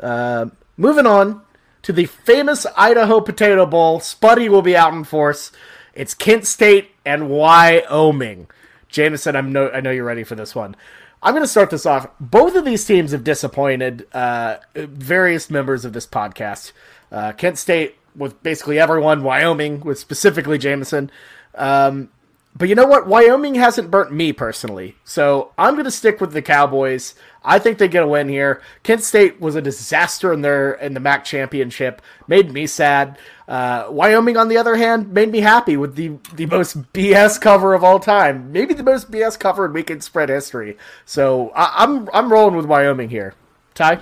Uh, 0.00 0.46
moving 0.76 1.06
on 1.06 1.42
to 1.82 1.92
the 1.92 2.06
famous 2.06 2.66
Idaho 2.76 3.20
Potato 3.20 3.66
Bowl. 3.66 4.00
Spuddy 4.00 4.48
will 4.48 4.62
be 4.62 4.76
out 4.76 4.94
in 4.94 5.04
force. 5.04 5.52
It's 5.94 6.14
Kent 6.14 6.46
State 6.46 6.90
and 7.04 7.28
Wyoming. 7.28 8.48
Jameson, 8.88 9.36
I'm 9.36 9.52
no, 9.52 9.70
I 9.70 9.80
know 9.80 9.90
you're 9.90 10.04
ready 10.04 10.24
for 10.24 10.34
this 10.34 10.54
one. 10.54 10.74
I'm 11.22 11.34
going 11.34 11.44
to 11.44 11.48
start 11.48 11.70
this 11.70 11.86
off. 11.86 12.08
Both 12.18 12.56
of 12.56 12.64
these 12.64 12.84
teams 12.84 13.12
have 13.12 13.22
disappointed 13.22 14.08
uh, 14.12 14.56
various 14.74 15.50
members 15.50 15.84
of 15.84 15.92
this 15.92 16.06
podcast. 16.06 16.72
Uh, 17.12 17.32
Kent 17.32 17.58
State 17.58 17.96
with 18.16 18.42
basically 18.42 18.78
everyone, 18.78 19.22
Wyoming 19.22 19.80
with 19.80 19.98
specifically 19.98 20.58
Jameson. 20.58 21.10
Um, 21.54 22.10
but 22.54 22.68
you 22.68 22.74
know 22.74 22.86
what? 22.86 23.06
Wyoming 23.06 23.54
hasn't 23.54 23.90
burnt 23.90 24.12
me 24.12 24.32
personally. 24.32 24.96
So 25.04 25.52
I'm 25.56 25.74
going 25.74 25.86
to 25.86 25.90
stick 25.90 26.20
with 26.20 26.32
the 26.32 26.42
Cowboys. 26.42 27.14
I 27.42 27.58
think 27.58 27.78
they 27.78 27.88
get 27.88 28.02
a 28.02 28.06
win 28.06 28.28
here. 28.28 28.60
Kent 28.82 29.02
State 29.02 29.40
was 29.40 29.56
a 29.56 29.62
disaster 29.62 30.32
in 30.32 30.42
their 30.42 30.74
in 30.74 30.92
the 30.92 31.00
MAC 31.00 31.24
championship. 31.24 32.02
Made 32.28 32.52
me 32.52 32.66
sad. 32.66 33.18
Uh, 33.48 33.86
Wyoming, 33.88 34.36
on 34.36 34.48
the 34.48 34.58
other 34.58 34.76
hand, 34.76 35.12
made 35.12 35.30
me 35.30 35.40
happy 35.40 35.76
with 35.76 35.96
the 35.96 36.18
the 36.34 36.46
most 36.46 36.80
BS 36.92 37.40
cover 37.40 37.72
of 37.72 37.82
all 37.82 37.98
time. 37.98 38.52
Maybe 38.52 38.74
the 38.74 38.82
most 38.82 39.10
BS 39.10 39.38
cover 39.38 39.64
in 39.64 39.72
weekend 39.72 40.04
spread 40.04 40.28
history. 40.28 40.76
So 41.06 41.50
I, 41.56 41.84
I'm 41.84 42.08
I'm 42.12 42.30
rolling 42.30 42.54
with 42.54 42.66
Wyoming 42.66 43.08
here. 43.08 43.34
Ty. 43.74 44.00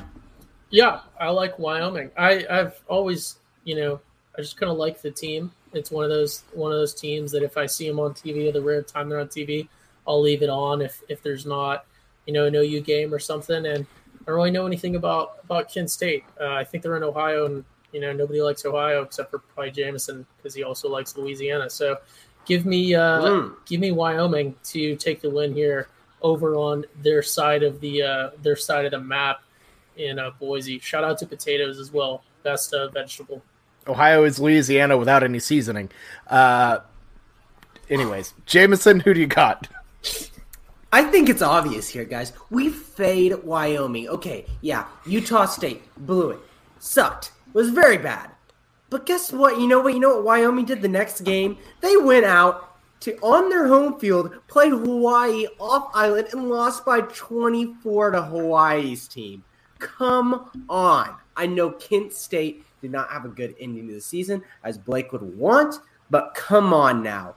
Yeah, 0.70 1.00
I 1.18 1.30
like 1.30 1.58
Wyoming. 1.58 2.10
I 2.18 2.44
I've 2.50 2.82
always 2.88 3.36
you 3.64 3.76
know 3.76 4.00
I 4.36 4.42
just 4.42 4.56
kind 4.56 4.72
of 4.72 4.76
like 4.76 5.00
the 5.00 5.12
team. 5.12 5.52
It's 5.72 5.90
one 5.90 6.04
of 6.04 6.10
those 6.10 6.42
one 6.52 6.72
of 6.72 6.78
those 6.78 6.94
teams 6.94 7.32
that 7.32 7.42
if 7.42 7.56
I 7.56 7.66
see 7.66 7.88
them 7.88 8.00
on 8.00 8.12
TV, 8.12 8.52
the 8.52 8.60
rare 8.60 8.82
time 8.82 9.08
they're 9.08 9.20
on 9.20 9.28
TV, 9.28 9.68
I'll 10.06 10.20
leave 10.20 10.42
it 10.42 10.50
on. 10.50 10.82
If 10.82 11.02
if 11.08 11.22
there's 11.22 11.46
not, 11.46 11.86
you 12.26 12.32
know, 12.32 12.46
an 12.46 12.54
OU 12.54 12.80
game 12.80 13.14
or 13.14 13.18
something, 13.18 13.66
and 13.66 13.86
I 13.86 14.24
don't 14.26 14.34
really 14.34 14.50
know 14.50 14.66
anything 14.66 14.96
about 14.96 15.38
about 15.44 15.72
Kent 15.72 15.90
State. 15.90 16.24
Uh, 16.40 16.54
I 16.54 16.64
think 16.64 16.82
they're 16.82 16.96
in 16.96 17.02
Ohio, 17.02 17.46
and 17.46 17.64
you 17.92 18.00
know 18.00 18.12
nobody 18.12 18.42
likes 18.42 18.64
Ohio 18.64 19.02
except 19.02 19.30
for 19.30 19.38
probably 19.38 19.70
Jameson 19.70 20.26
because 20.36 20.54
he 20.54 20.64
also 20.64 20.88
likes 20.88 21.16
Louisiana. 21.16 21.70
So 21.70 21.98
give 22.44 22.66
me 22.66 22.94
uh, 22.94 23.22
mm. 23.22 23.54
give 23.66 23.80
me 23.80 23.92
Wyoming 23.92 24.56
to 24.64 24.96
take 24.96 25.20
the 25.20 25.30
win 25.30 25.54
here 25.54 25.88
over 26.22 26.54
on 26.54 26.84
their 27.02 27.22
side 27.22 27.62
of 27.62 27.80
the 27.80 28.02
uh, 28.02 28.30
their 28.42 28.56
side 28.56 28.84
of 28.84 28.90
the 28.90 29.00
map 29.00 29.42
in 29.96 30.18
uh, 30.18 30.30
Boise. 30.38 30.78
Shout 30.80 31.04
out 31.04 31.18
to 31.18 31.26
potatoes 31.26 31.78
as 31.78 31.92
well, 31.92 32.24
best 32.42 32.74
uh, 32.74 32.88
vegetable. 32.88 33.42
Ohio 33.86 34.24
is 34.24 34.38
Louisiana 34.38 34.96
without 34.96 35.22
any 35.22 35.38
seasoning. 35.38 35.90
Uh, 36.26 36.78
anyways, 37.88 38.34
Jameson, 38.46 39.00
who 39.00 39.14
do 39.14 39.20
you 39.20 39.26
got? 39.26 39.68
I 40.92 41.04
think 41.04 41.28
it's 41.28 41.42
obvious 41.42 41.88
here, 41.88 42.04
guys. 42.04 42.32
We 42.50 42.68
fade 42.68 43.44
Wyoming. 43.44 44.08
Okay, 44.08 44.46
yeah, 44.60 44.86
Utah 45.06 45.46
State 45.46 45.82
blew 45.96 46.30
it, 46.30 46.40
sucked, 46.78 47.32
was 47.52 47.70
very 47.70 47.96
bad. 47.96 48.30
But 48.90 49.06
guess 49.06 49.32
what? 49.32 49.60
You 49.60 49.68
know 49.68 49.80
what? 49.80 49.94
You 49.94 50.00
know 50.00 50.16
what 50.16 50.24
Wyoming 50.24 50.64
did 50.64 50.82
the 50.82 50.88
next 50.88 51.20
game? 51.20 51.58
They 51.80 51.96
went 51.96 52.24
out 52.24 52.76
to 53.00 53.16
on 53.18 53.48
their 53.48 53.68
home 53.68 53.98
field, 54.00 54.34
played 54.48 54.72
Hawaii 54.72 55.46
off 55.60 55.90
island, 55.94 56.28
and 56.32 56.48
lost 56.48 56.84
by 56.84 57.02
24 57.02 58.10
to 58.10 58.22
Hawaii's 58.22 59.06
team. 59.06 59.44
Come 59.78 60.50
on. 60.68 61.14
I 61.36 61.46
know 61.46 61.70
Kent 61.70 62.12
State 62.12 62.64
did 62.80 62.90
not 62.90 63.10
have 63.10 63.24
a 63.24 63.28
good 63.28 63.54
ending 63.60 63.88
to 63.88 63.94
the 63.94 64.00
season 64.00 64.42
as 64.64 64.78
Blake 64.78 65.12
would 65.12 65.22
want, 65.36 65.76
but 66.10 66.34
come 66.34 66.72
on 66.72 67.02
now. 67.02 67.34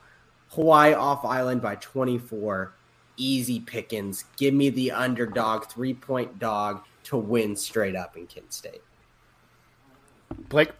Hawaii 0.49 0.93
off 0.93 1.25
island 1.25 1.61
by 1.61 1.75
24. 1.75 2.73
Easy 3.17 3.59
pickings. 3.59 4.25
Give 4.37 4.53
me 4.53 4.69
the 4.69 4.91
underdog, 4.91 5.65
three 5.65 5.93
point 5.93 6.39
dog 6.39 6.83
to 7.05 7.17
win 7.17 7.55
straight 7.55 7.95
up 7.95 8.17
in 8.17 8.27
Kent 8.27 8.53
State. 8.53 8.81
Blake? 10.49 10.71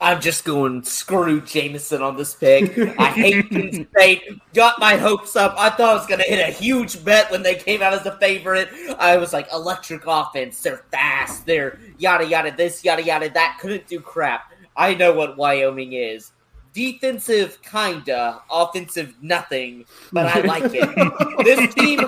I'm 0.00 0.20
just 0.20 0.44
going 0.44 0.84
screw 0.84 1.40
Jameson 1.40 2.02
on 2.02 2.16
this 2.16 2.32
pick. 2.32 2.78
I 3.00 3.06
hate 3.08 3.50
Kent 3.50 3.88
State. 3.96 4.22
Got 4.54 4.78
my 4.78 4.96
hopes 4.96 5.34
up. 5.34 5.56
I 5.58 5.70
thought 5.70 5.90
I 5.90 5.94
was 5.94 6.06
going 6.06 6.20
to 6.20 6.26
hit 6.26 6.38
a 6.38 6.52
huge 6.52 7.04
bet 7.04 7.30
when 7.32 7.42
they 7.42 7.56
came 7.56 7.82
out 7.82 7.92
as 7.92 8.06
a 8.06 8.16
favorite. 8.18 8.68
I 8.96 9.16
was 9.16 9.32
like, 9.32 9.52
electric 9.52 10.02
offense. 10.06 10.62
They're 10.62 10.84
fast. 10.92 11.46
They're 11.46 11.80
yada 11.98 12.24
yada 12.24 12.54
this, 12.56 12.84
yada 12.84 13.02
yada 13.02 13.28
that. 13.30 13.58
Couldn't 13.60 13.88
do 13.88 13.98
crap. 13.98 14.52
I 14.76 14.94
know 14.94 15.12
what 15.12 15.36
Wyoming 15.36 15.94
is. 15.94 16.30
Defensive, 16.72 17.60
kinda. 17.62 18.40
Offensive, 18.52 19.16
nothing. 19.20 19.84
But 20.12 20.26
I 20.26 20.40
like 20.42 20.70
it. 20.72 21.44
this 21.44 21.74
team, 21.74 21.98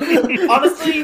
honestly, 0.48 1.02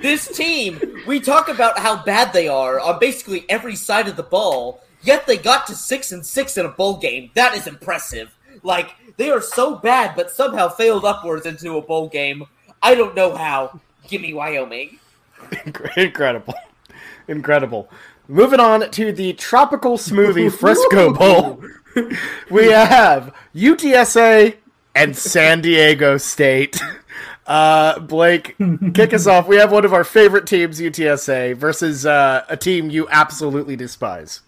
this 0.00 0.28
team, 0.34 0.80
we 1.06 1.20
talk 1.20 1.50
about 1.50 1.78
how 1.78 2.02
bad 2.02 2.32
they 2.32 2.48
are 2.48 2.80
on 2.80 2.98
basically 2.98 3.44
every 3.50 3.76
side 3.76 4.08
of 4.08 4.16
the 4.16 4.22
ball 4.22 4.80
Yet 5.08 5.26
they 5.26 5.38
got 5.38 5.66
to 5.68 5.74
six 5.74 6.12
and 6.12 6.24
six 6.24 6.58
in 6.58 6.66
a 6.66 6.68
bowl 6.68 6.98
game. 6.98 7.30
That 7.32 7.54
is 7.54 7.66
impressive. 7.66 8.36
Like 8.62 8.94
they 9.16 9.30
are 9.30 9.40
so 9.40 9.74
bad, 9.76 10.14
but 10.14 10.30
somehow 10.30 10.68
failed 10.68 11.06
upwards 11.06 11.46
into 11.46 11.78
a 11.78 11.80
bowl 11.80 12.10
game. 12.10 12.44
I 12.82 12.94
don't 12.94 13.14
know 13.14 13.34
how. 13.34 13.80
Give 14.06 14.20
me 14.20 14.34
Wyoming. 14.34 14.98
Incredible, 15.96 16.52
incredible. 17.26 17.88
Moving 18.28 18.60
on 18.60 18.90
to 18.90 19.10
the 19.10 19.32
tropical 19.32 19.96
smoothie 19.96 20.52
Frisco 20.52 21.14
Bowl. 21.14 21.62
we 22.50 22.66
have 22.70 23.34
UTSA 23.54 24.56
and 24.94 25.16
San 25.16 25.62
Diego 25.62 26.18
State. 26.18 26.78
Uh, 27.46 27.98
Blake, 28.00 28.56
kick 28.92 29.14
us 29.14 29.26
off. 29.26 29.48
We 29.48 29.56
have 29.56 29.72
one 29.72 29.86
of 29.86 29.94
our 29.94 30.04
favorite 30.04 30.46
teams, 30.46 30.78
UTSA, 30.78 31.56
versus 31.56 32.04
uh, 32.04 32.44
a 32.50 32.58
team 32.58 32.90
you 32.90 33.08
absolutely 33.08 33.74
despise. 33.74 34.42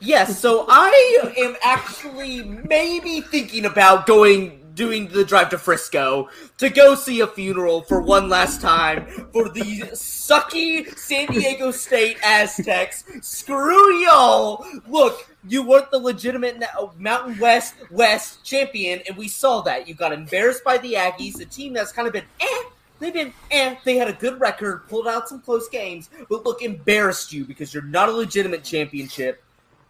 Yes, 0.00 0.38
so 0.38 0.66
I 0.68 1.32
am 1.38 1.56
actually 1.62 2.42
maybe 2.42 3.20
thinking 3.20 3.66
about 3.66 4.06
going 4.06 4.62
doing 4.74 5.08
the 5.08 5.24
drive 5.24 5.48
to 5.48 5.58
Frisco 5.58 6.28
to 6.58 6.68
go 6.68 6.94
see 6.94 7.20
a 7.20 7.26
funeral 7.26 7.82
for 7.82 8.02
one 8.02 8.28
last 8.28 8.60
time 8.60 9.06
for 9.32 9.48
the 9.48 9.80
sucky 9.94 10.86
San 10.98 11.28
Diego 11.28 11.70
State 11.70 12.18
Aztecs. 12.22 13.04
Screw 13.22 13.94
y'all! 14.02 14.64
Look, 14.86 15.28
you 15.48 15.66
weren't 15.66 15.90
the 15.90 15.98
legitimate 15.98 16.62
Mountain 16.98 17.38
West 17.38 17.74
West 17.90 18.44
champion, 18.44 19.00
and 19.08 19.16
we 19.16 19.28
saw 19.28 19.62
that. 19.62 19.88
You 19.88 19.94
got 19.94 20.12
embarrassed 20.12 20.62
by 20.62 20.78
the 20.78 20.94
Aggies, 20.94 21.40
a 21.40 21.46
team 21.46 21.72
that's 21.72 21.92
kind 21.92 22.06
of 22.06 22.12
been 22.12 22.24
eh. 22.40 22.62
They've 22.98 23.14
been 23.14 23.32
eh. 23.50 23.76
They 23.84 23.96
had 23.96 24.08
a 24.08 24.12
good 24.12 24.40
record, 24.40 24.88
pulled 24.88 25.06
out 25.08 25.28
some 25.28 25.40
close 25.40 25.68
games, 25.68 26.10
but 26.28 26.44
look, 26.44 26.60
embarrassed 26.60 27.32
you 27.32 27.44
because 27.44 27.72
you're 27.72 27.82
not 27.82 28.08
a 28.08 28.12
legitimate 28.12 28.64
championship. 28.64 29.42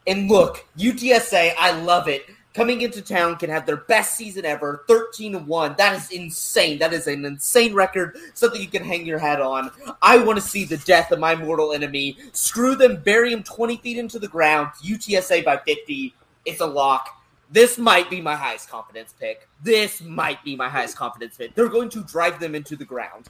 And 0.06 0.30
look, 0.30 0.64
UTSA, 0.78 1.54
I 1.58 1.80
love 1.80 2.08
it. 2.08 2.26
Coming 2.54 2.80
into 2.80 3.02
town 3.02 3.36
can 3.36 3.50
have 3.50 3.66
their 3.66 3.76
best 3.76 4.16
season 4.16 4.46
ever 4.46 4.82
13 4.88 5.32
to 5.32 5.38
1 5.40 5.74
that 5.76 5.94
is 5.94 6.10
insane. 6.10 6.78
That 6.78 6.94
is 6.94 7.06
an 7.06 7.26
insane 7.26 7.74
record 7.74 8.16
something 8.32 8.62
you 8.62 8.66
can 8.66 8.82
hang 8.82 9.04
your 9.04 9.18
hat 9.18 9.42
on. 9.42 9.70
I 10.00 10.16
want 10.16 10.38
to 10.38 10.42
see 10.42 10.64
the 10.64 10.78
death 10.78 11.12
of 11.12 11.18
my 11.18 11.34
mortal 11.34 11.74
enemy. 11.74 12.16
Screw 12.32 12.74
them 12.74 13.02
bury 13.02 13.34
him 13.34 13.42
20 13.42 13.76
feet 13.76 13.98
into 13.98 14.18
the 14.18 14.28
ground. 14.28 14.70
Utsa 14.82 15.44
by 15.44 15.58
50 15.58 16.14
it's 16.46 16.62
a 16.62 16.66
lock. 16.66 17.22
This 17.50 17.76
might 17.76 18.08
be 18.08 18.22
my 18.22 18.34
highest 18.34 18.70
confidence 18.70 19.12
pick. 19.20 19.46
This 19.62 20.00
might 20.00 20.42
be 20.42 20.56
my 20.56 20.70
highest 20.70 20.96
confidence 20.96 21.36
pick. 21.36 21.54
They're 21.54 21.68
going 21.68 21.90
to 21.90 22.04
drive 22.04 22.40
them 22.40 22.54
into 22.54 22.74
the 22.74 22.86
ground. 22.86 23.28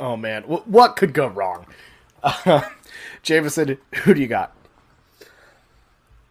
Oh 0.00 0.16
man. 0.16 0.42
What 0.42 0.96
could 0.96 1.12
go 1.12 1.28
wrong? 1.28 1.66
Uh, 2.20 2.62
Jameson, 3.22 3.78
who 4.02 4.12
do 4.12 4.20
you 4.20 4.26
got 4.26 4.55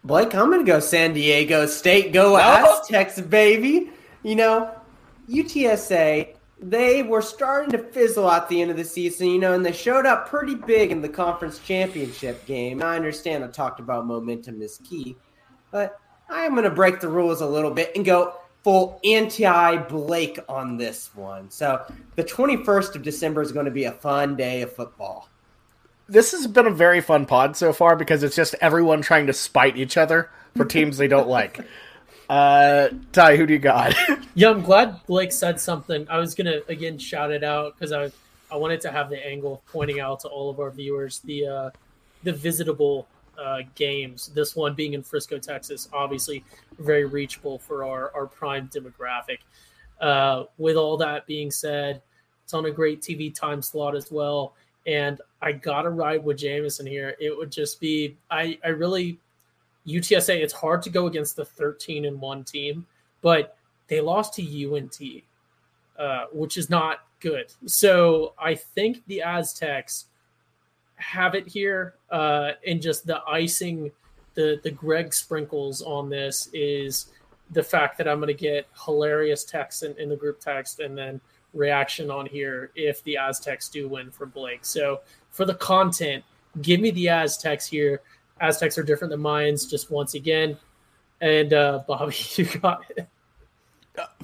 Blake, 0.06 0.36
I'm 0.36 0.50
going 0.50 0.64
to 0.64 0.72
go 0.72 0.78
San 0.78 1.14
Diego 1.14 1.66
State. 1.66 2.12
Go 2.12 2.36
Aztecs, 2.38 3.20
baby. 3.20 3.90
You 4.22 4.36
know, 4.36 4.70
UTSA, 5.28 6.36
they 6.60 7.02
were 7.02 7.20
starting 7.20 7.72
to 7.72 7.78
fizzle 7.78 8.30
at 8.30 8.48
the 8.48 8.62
end 8.62 8.70
of 8.70 8.76
the 8.76 8.84
season, 8.84 9.26
you 9.26 9.40
know, 9.40 9.52
and 9.52 9.66
they 9.66 9.72
showed 9.72 10.06
up 10.06 10.28
pretty 10.28 10.54
big 10.54 10.92
in 10.92 11.02
the 11.02 11.08
conference 11.08 11.58
championship 11.58 12.46
game. 12.46 12.84
I 12.84 12.94
understand 12.94 13.42
I 13.42 13.48
talked 13.48 13.80
about 13.80 14.06
momentum 14.06 14.62
is 14.62 14.78
key, 14.88 15.16
but 15.72 15.98
I'm 16.28 16.52
going 16.52 16.62
to 16.62 16.70
break 16.70 17.00
the 17.00 17.08
rules 17.08 17.40
a 17.40 17.46
little 17.46 17.72
bit 17.72 17.90
and 17.96 18.04
go 18.04 18.34
full 18.62 19.00
anti 19.02 19.76
Blake 19.88 20.38
on 20.48 20.76
this 20.76 21.12
one. 21.16 21.50
So 21.50 21.84
the 22.14 22.22
21st 22.22 22.94
of 22.94 23.02
December 23.02 23.42
is 23.42 23.50
going 23.50 23.66
to 23.66 23.72
be 23.72 23.84
a 23.84 23.92
fun 23.92 24.36
day 24.36 24.62
of 24.62 24.72
football 24.72 25.28
this 26.08 26.32
has 26.32 26.46
been 26.46 26.66
a 26.66 26.70
very 26.70 27.00
fun 27.00 27.26
pod 27.26 27.56
so 27.56 27.72
far 27.72 27.96
because 27.96 28.22
it's 28.22 28.36
just 28.36 28.54
everyone 28.60 29.02
trying 29.02 29.26
to 29.26 29.32
spite 29.32 29.76
each 29.76 29.96
other 29.96 30.30
for 30.56 30.64
teams 30.66 30.98
they 30.98 31.08
don't 31.08 31.28
like. 31.28 31.60
Uh, 32.28 32.88
Ty, 33.12 33.36
who 33.36 33.46
do 33.46 33.52
you 33.52 33.58
got? 33.58 33.94
yeah, 34.34 34.50
I'm 34.50 34.62
glad 34.62 35.04
Blake 35.06 35.32
said 35.32 35.60
something. 35.60 36.06
I 36.08 36.18
was 36.18 36.34
gonna 36.34 36.60
again 36.68 36.98
shout 36.98 37.30
it 37.30 37.44
out 37.44 37.74
because 37.74 37.92
I 37.92 38.10
I 38.50 38.56
wanted 38.56 38.80
to 38.82 38.90
have 38.90 39.10
the 39.10 39.24
angle 39.24 39.54
of 39.54 39.66
pointing 39.66 40.00
out 40.00 40.20
to 40.20 40.28
all 40.28 40.50
of 40.50 40.58
our 40.58 40.70
viewers 40.70 41.20
the 41.20 41.46
uh, 41.46 41.70
the 42.24 42.32
visitable 42.32 43.06
uh, 43.38 43.58
games. 43.74 44.28
This 44.34 44.56
one 44.56 44.74
being 44.74 44.94
in 44.94 45.02
Frisco, 45.02 45.38
Texas, 45.38 45.88
obviously 45.92 46.44
very 46.78 47.04
reachable 47.04 47.58
for 47.58 47.84
our 47.84 48.12
our 48.14 48.26
prime 48.26 48.68
demographic. 48.68 49.38
Uh, 50.00 50.44
with 50.58 50.76
all 50.76 50.96
that 50.96 51.26
being 51.26 51.50
said, 51.50 52.02
it's 52.42 52.54
on 52.54 52.66
a 52.66 52.70
great 52.70 53.00
TV 53.00 53.32
time 53.32 53.62
slot 53.62 53.94
as 53.94 54.10
well 54.10 54.54
and 54.86 55.20
I 55.42 55.52
gotta 55.52 55.90
ride 55.90 56.24
with 56.24 56.38
Jameson 56.38 56.86
here. 56.86 57.16
It 57.20 57.36
would 57.36 57.50
just 57.50 57.80
be 57.80 58.16
I 58.30 58.58
I 58.64 58.68
really 58.68 59.18
UTSA. 59.86 60.36
It's 60.36 60.52
hard 60.52 60.82
to 60.82 60.90
go 60.90 61.06
against 61.06 61.36
the 61.36 61.44
thirteen 61.44 62.04
and 62.04 62.20
one 62.20 62.44
team, 62.44 62.86
but 63.20 63.56
they 63.88 64.00
lost 64.00 64.34
to 64.34 64.74
UNT, 64.74 64.98
uh, 65.98 66.26
which 66.32 66.56
is 66.56 66.70
not 66.70 67.00
good. 67.20 67.52
So 67.66 68.34
I 68.38 68.54
think 68.54 69.02
the 69.06 69.22
Aztecs 69.22 70.06
have 70.96 71.34
it 71.34 71.46
here, 71.46 71.94
uh, 72.10 72.52
and 72.66 72.80
just 72.80 73.06
the 73.06 73.20
icing, 73.28 73.90
the 74.34 74.60
the 74.62 74.70
Greg 74.70 75.12
sprinkles 75.12 75.82
on 75.82 76.08
this 76.08 76.48
is 76.52 77.06
the 77.50 77.62
fact 77.62 77.98
that 77.98 78.08
I'm 78.08 78.18
going 78.18 78.26
to 78.28 78.34
get 78.34 78.66
hilarious 78.84 79.44
text 79.44 79.84
in, 79.84 79.96
in 79.98 80.08
the 80.08 80.16
group 80.16 80.40
text, 80.40 80.80
and 80.80 80.96
then 80.96 81.20
reaction 81.56 82.10
on 82.10 82.26
here 82.26 82.70
if 82.74 83.02
the 83.04 83.16
Aztecs 83.16 83.68
do 83.68 83.88
win 83.88 84.10
for 84.10 84.26
Blake. 84.26 84.64
So 84.64 85.00
for 85.30 85.44
the 85.44 85.54
content, 85.54 86.24
give 86.62 86.80
me 86.80 86.90
the 86.90 87.08
Aztecs 87.08 87.66
here. 87.66 88.02
Aztecs 88.40 88.76
are 88.78 88.82
different 88.82 89.10
than 89.10 89.20
Mayans, 89.20 89.68
just 89.68 89.90
once 89.90 90.14
again. 90.14 90.56
And 91.20 91.52
uh, 91.52 91.80
Bobby, 91.86 92.14
you 92.36 92.44
got 92.44 92.84
it. 92.96 93.08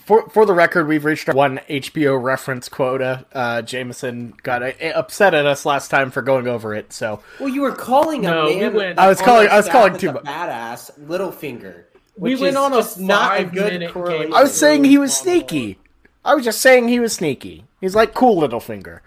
For 0.01 0.29
for 0.29 0.45
the 0.45 0.53
record, 0.53 0.87
we've 0.87 1.05
reached 1.05 1.31
our 1.31 1.35
one 1.35 1.59
HBO 1.69 2.23
reference 2.23 2.69
quota. 2.69 3.25
Uh, 3.33 3.63
Jameson 3.63 4.35
got 4.43 4.63
upset 4.63 5.33
at 5.33 5.47
us 5.47 5.65
last 5.65 5.89
time 5.89 6.11
for 6.11 6.21
going 6.21 6.47
over 6.47 6.75
it. 6.75 6.93
So 6.93 7.23
well, 7.41 7.49
you 7.49 7.63
were 7.63 7.73
calling 7.73 8.23
no, 8.23 8.49
a 8.49 8.51
man. 8.51 8.73
We 8.73 8.79
went, 8.79 8.99
I 8.99 9.09
was 9.09 9.23
calling. 9.23 9.49
I 9.49 9.57
was 9.57 9.69
calling 9.69 9.97
too 9.97 10.13
much. 10.13 10.25
Badass 10.25 11.01
Littlefinger. 11.07 11.85
We 12.17 12.37
went 12.37 12.57
on 12.57 12.75
a 12.75 12.85
not 12.99 13.41
a 13.41 13.45
good 13.45 13.81
game. 13.81 14.35
I 14.35 14.43
was 14.43 14.55
saying 14.55 14.85
he 14.85 14.99
was 14.99 15.17
sneaky. 15.17 15.79
I 16.25 16.35
was 16.35 16.45
just 16.45 16.61
saying 16.61 16.89
he 16.89 17.01
was 17.01 17.13
sneaky. 17.13 17.65
He's 17.81 17.95
like 17.95 18.15
cool 18.15 18.39
little 18.39 18.61
finger. 18.61 19.03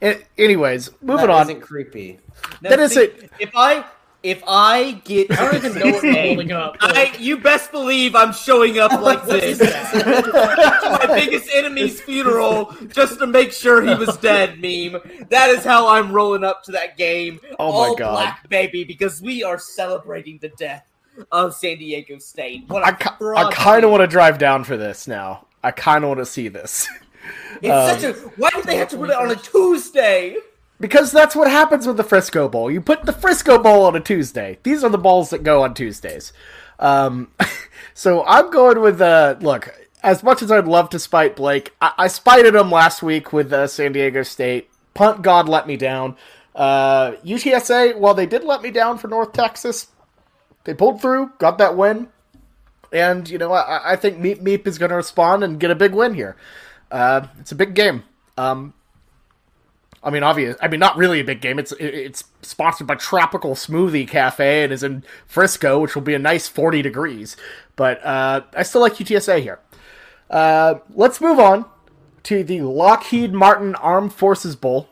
anyways, 0.00 0.90
moving 1.00 1.26
that 1.26 1.30
on. 1.30 1.42
Isn't 1.42 1.60
creepy. 1.60 2.18
Now, 2.60 2.70
that 2.70 2.90
see, 2.90 3.00
is 3.00 3.08
it. 3.08 3.30
If 3.38 3.50
I 3.54 3.84
if 4.26 4.42
I 4.48 5.00
get, 5.04 5.30
I 5.30 5.44
don't 5.44 5.54
even 5.54 5.78
know 5.78 5.92
what 5.92 6.04
I'm 6.04 6.14
holding 6.14 6.52
up. 6.52 6.76
I, 6.80 7.14
you 7.16 7.38
best 7.38 7.70
believe 7.70 8.16
I'm 8.16 8.32
showing 8.32 8.78
up 8.80 8.90
like 9.00 9.24
this 9.24 9.58
to 9.58 9.64
my 11.00 11.06
biggest 11.06 11.48
enemy's 11.54 12.00
funeral 12.00 12.74
just 12.88 13.20
to 13.20 13.28
make 13.28 13.52
sure 13.52 13.82
he 13.82 13.94
was 13.94 14.16
dead. 14.16 14.60
Meme. 14.60 15.00
That 15.30 15.50
is 15.50 15.64
how 15.64 15.86
I'm 15.86 16.10
rolling 16.10 16.42
up 16.42 16.64
to 16.64 16.72
that 16.72 16.96
game. 16.96 17.38
Oh 17.60 17.70
All 17.70 17.92
my 17.92 17.98
god, 17.98 18.14
black 18.14 18.48
baby, 18.48 18.82
because 18.82 19.22
we 19.22 19.44
are 19.44 19.60
celebrating 19.60 20.38
the 20.38 20.48
death 20.58 20.84
of 21.30 21.54
San 21.54 21.78
Diego 21.78 22.18
State. 22.18 22.64
What 22.66 22.82
I, 22.82 22.88
I 23.36 23.52
kind 23.52 23.84
of 23.84 23.92
want 23.92 24.00
to 24.00 24.08
drive 24.08 24.38
down 24.38 24.64
for 24.64 24.76
this 24.76 25.06
now. 25.06 25.46
I 25.66 25.72
kind 25.72 26.04
of 26.04 26.08
want 26.08 26.20
to 26.20 26.26
see 26.26 26.48
this. 26.48 26.88
It's 27.62 27.72
um, 27.72 27.98
such 27.98 28.04
a. 28.04 28.12
Why 28.36 28.50
did 28.50 28.66
they 28.66 28.76
have 28.76 28.90
to 28.90 28.98
put 28.98 29.08
it 29.08 29.16
on 29.16 29.30
a 29.30 29.34
Tuesday? 29.34 30.36
Because 30.78 31.10
that's 31.10 31.34
what 31.34 31.50
happens 31.50 31.86
with 31.86 31.96
the 31.96 32.04
Frisco 32.04 32.48
Bowl. 32.48 32.70
You 32.70 32.82
put 32.82 33.04
the 33.04 33.14
Frisco 33.14 33.58
Bowl 33.58 33.86
on 33.86 33.96
a 33.96 34.00
Tuesday. 34.00 34.58
These 34.62 34.84
are 34.84 34.90
the 34.90 34.98
balls 34.98 35.30
that 35.30 35.42
go 35.42 35.62
on 35.62 35.72
Tuesdays. 35.72 36.34
Um, 36.78 37.32
so 37.94 38.24
I'm 38.26 38.50
going 38.50 38.80
with 38.80 39.00
uh, 39.00 39.36
look. 39.40 39.74
As 40.02 40.22
much 40.22 40.42
as 40.42 40.52
I'd 40.52 40.68
love 40.68 40.90
to 40.90 40.98
spite 40.98 41.34
Blake, 41.34 41.74
I, 41.80 41.92
I 41.98 42.08
spited 42.08 42.54
him 42.54 42.70
last 42.70 43.02
week 43.02 43.32
with 43.32 43.52
uh, 43.52 43.66
San 43.66 43.92
Diego 43.92 44.22
State. 44.22 44.68
Punt 44.92 45.22
God 45.22 45.48
let 45.48 45.66
me 45.66 45.78
down. 45.78 46.14
Uh, 46.54 47.12
UTSA, 47.24 47.96
while 47.96 48.14
they 48.14 48.26
did 48.26 48.44
let 48.44 48.60
me 48.62 48.70
down 48.70 48.98
for 48.98 49.08
North 49.08 49.32
Texas, 49.32 49.88
they 50.64 50.74
pulled 50.74 51.00
through, 51.00 51.32
got 51.38 51.58
that 51.58 51.76
win. 51.76 52.08
And, 52.96 53.28
you 53.28 53.36
know, 53.36 53.52
I, 53.52 53.92
I 53.92 53.96
think 53.96 54.18
Meep 54.18 54.40
Meep 54.40 54.66
is 54.66 54.78
going 54.78 54.88
to 54.88 54.96
respond 54.96 55.44
and 55.44 55.60
get 55.60 55.70
a 55.70 55.74
big 55.74 55.92
win 55.92 56.14
here. 56.14 56.34
Uh, 56.90 57.26
it's 57.38 57.52
a 57.52 57.54
big 57.54 57.74
game. 57.74 58.04
Um, 58.38 58.72
I 60.02 60.08
mean, 60.08 60.22
obvious. 60.22 60.56
I 60.62 60.68
mean, 60.68 60.80
not 60.80 60.96
really 60.96 61.20
a 61.20 61.24
big 61.24 61.42
game. 61.42 61.58
It's 61.58 61.72
it's 61.72 62.24
sponsored 62.40 62.86
by 62.86 62.94
Tropical 62.94 63.54
Smoothie 63.54 64.08
Cafe 64.08 64.62
and 64.62 64.72
is 64.72 64.82
in 64.82 65.04
Frisco, 65.26 65.78
which 65.78 65.94
will 65.94 66.02
be 66.02 66.14
a 66.14 66.18
nice 66.18 66.48
forty 66.48 66.80
degrees. 66.80 67.36
But 67.74 68.02
uh, 68.02 68.42
I 68.54 68.62
still 68.62 68.80
like 68.80 68.94
UTSA 68.94 69.42
here. 69.42 69.58
Uh, 70.30 70.76
let's 70.94 71.20
move 71.20 71.38
on 71.38 71.66
to 72.22 72.44
the 72.44 72.62
Lockheed 72.62 73.34
Martin 73.34 73.74
Armed 73.74 74.12
Forces 74.12 74.56
Bowl, 74.56 74.88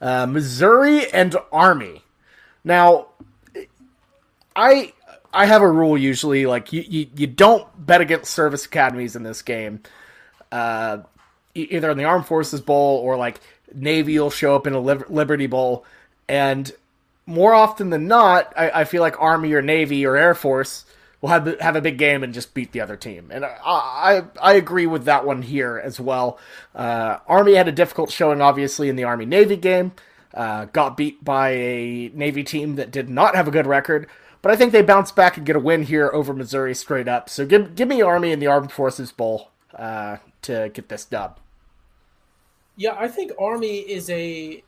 uh, 0.00 0.24
Missouri 0.26 1.10
and 1.12 1.36
Army. 1.52 2.04
Now, 2.64 3.08
I 4.54 4.92
I 5.36 5.44
have 5.44 5.60
a 5.60 5.70
rule 5.70 5.98
usually 5.98 6.46
like 6.46 6.72
you, 6.72 6.82
you, 6.82 7.06
you 7.14 7.26
don't 7.26 7.66
bet 7.76 8.00
against 8.00 8.32
service 8.32 8.64
academies 8.64 9.16
in 9.16 9.22
this 9.22 9.42
game. 9.42 9.82
Uh, 10.50 10.98
either 11.54 11.90
in 11.90 11.98
the 11.98 12.04
Armed 12.04 12.26
Forces 12.26 12.62
Bowl 12.62 12.98
or 12.98 13.16
like 13.18 13.40
Navy 13.74 14.18
will 14.18 14.30
show 14.30 14.56
up 14.56 14.66
in 14.66 14.72
a 14.72 14.80
Liberty 14.80 15.46
Bowl, 15.46 15.84
and 16.26 16.72
more 17.26 17.52
often 17.52 17.90
than 17.90 18.08
not, 18.08 18.52
I, 18.56 18.70
I 18.70 18.84
feel 18.84 19.02
like 19.02 19.20
Army 19.20 19.52
or 19.52 19.60
Navy 19.60 20.06
or 20.06 20.16
Air 20.16 20.34
Force 20.34 20.86
will 21.20 21.28
have 21.28 21.60
have 21.60 21.76
a 21.76 21.82
big 21.82 21.98
game 21.98 22.22
and 22.22 22.32
just 22.32 22.54
beat 22.54 22.72
the 22.72 22.80
other 22.80 22.96
team. 22.96 23.30
And 23.30 23.44
I 23.44 23.58
I, 23.64 24.22
I 24.40 24.54
agree 24.54 24.86
with 24.86 25.04
that 25.04 25.26
one 25.26 25.42
here 25.42 25.80
as 25.82 26.00
well. 26.00 26.38
Uh, 26.74 27.18
Army 27.26 27.54
had 27.54 27.68
a 27.68 27.72
difficult 27.72 28.10
showing, 28.10 28.40
obviously, 28.40 28.88
in 28.88 28.96
the 28.96 29.04
Army 29.04 29.26
Navy 29.26 29.56
game. 29.56 29.92
Uh, 30.32 30.66
got 30.66 30.96
beat 30.96 31.22
by 31.24 31.50
a 31.50 32.10
Navy 32.14 32.44
team 32.44 32.76
that 32.76 32.90
did 32.90 33.08
not 33.10 33.34
have 33.34 33.48
a 33.48 33.50
good 33.50 33.66
record. 33.66 34.06
But 34.46 34.52
I 34.52 34.56
think 34.58 34.70
they 34.70 34.82
bounce 34.82 35.10
back 35.10 35.36
and 35.36 35.44
get 35.44 35.56
a 35.56 35.58
win 35.58 35.82
here 35.82 36.08
over 36.14 36.32
Missouri 36.32 36.72
straight 36.72 37.08
up. 37.08 37.28
So 37.28 37.44
give 37.44 37.74
give 37.74 37.88
me 37.88 38.00
Army 38.00 38.30
in 38.30 38.38
the 38.38 38.46
Armed 38.46 38.70
Forces 38.70 39.10
Bowl 39.10 39.50
uh, 39.74 40.18
to 40.42 40.70
get 40.72 40.88
this 40.88 41.04
dub. 41.04 41.40
Yeah, 42.76 42.94
I 42.96 43.08
think 43.08 43.32
Army 43.40 43.78
is 43.78 44.08
a 44.08 44.62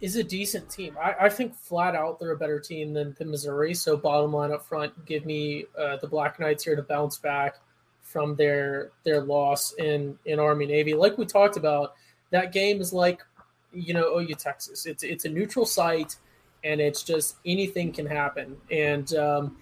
is 0.00 0.14
a 0.14 0.22
decent 0.22 0.70
team. 0.70 0.96
I, 1.02 1.16
I 1.22 1.28
think 1.30 1.56
flat 1.56 1.96
out 1.96 2.20
they're 2.20 2.30
a 2.30 2.36
better 2.36 2.60
team 2.60 2.92
than, 2.92 3.16
than 3.18 3.28
Missouri. 3.28 3.74
So 3.74 3.96
bottom 3.96 4.32
line 4.32 4.52
up 4.52 4.64
front, 4.64 5.04
give 5.04 5.26
me 5.26 5.64
uh, 5.76 5.96
the 5.96 6.06
Black 6.06 6.38
Knights 6.38 6.62
here 6.62 6.76
to 6.76 6.82
bounce 6.82 7.18
back. 7.18 7.56
from 8.02 8.36
their 8.36 8.92
their 9.02 9.20
loss 9.20 9.72
in 9.78 10.16
in 10.26 10.38
Army 10.38 10.66
Navy. 10.66 10.94
Like 10.94 11.18
we 11.18 11.26
talked 11.26 11.56
about, 11.56 11.94
that 12.30 12.52
game 12.52 12.80
is 12.80 12.92
like 12.92 13.20
you 13.72 13.94
know 13.94 14.16
OU 14.16 14.34
Texas. 14.36 14.86
It's 14.86 15.02
it's 15.02 15.24
a 15.24 15.28
neutral 15.28 15.66
site, 15.66 16.14
and 16.64 16.80
it's 16.80 17.02
just 17.02 17.36
anything 17.44 17.92
can 17.92 18.06
happen. 18.06 18.56
And 18.70 19.14
um, 19.14 19.56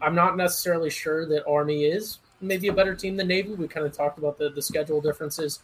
I'm 0.00 0.14
not 0.14 0.36
necessarily 0.36 0.90
sure 0.90 1.26
that 1.26 1.46
Army 1.46 1.84
is 1.84 2.18
maybe 2.40 2.68
a 2.68 2.72
better 2.72 2.94
team 2.94 3.16
than 3.16 3.28
Navy. 3.28 3.54
We 3.54 3.68
kind 3.68 3.86
of 3.86 3.92
talked 3.92 4.18
about 4.18 4.38
the 4.38 4.50
the 4.50 4.62
schedule 4.62 5.00
differences 5.00 5.60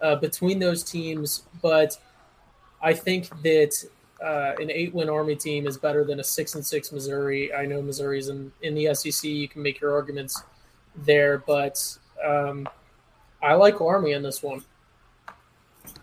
uh, 0.00 0.16
between 0.16 0.58
those 0.58 0.82
teams, 0.82 1.44
but 1.60 1.98
I 2.82 2.94
think 2.94 3.28
that 3.42 3.74
uh, 4.22 4.54
an 4.60 4.70
eight 4.70 4.94
win 4.94 5.08
Army 5.08 5.36
team 5.36 5.66
is 5.66 5.76
better 5.76 6.04
than 6.04 6.20
a 6.20 6.24
six 6.24 6.54
and 6.54 6.64
six 6.64 6.92
Missouri. 6.92 7.52
I 7.54 7.66
know 7.66 7.82
Missouri's 7.82 8.28
in 8.28 8.52
in 8.62 8.74
the 8.74 8.94
SEC. 8.94 9.24
You 9.24 9.48
can 9.48 9.62
make 9.62 9.80
your 9.80 9.94
arguments 9.94 10.42
there, 10.96 11.38
but 11.38 11.98
um, 12.24 12.68
I 13.42 13.54
like 13.54 13.80
Army 13.80 14.12
in 14.12 14.22
this 14.22 14.42
one. 14.42 14.62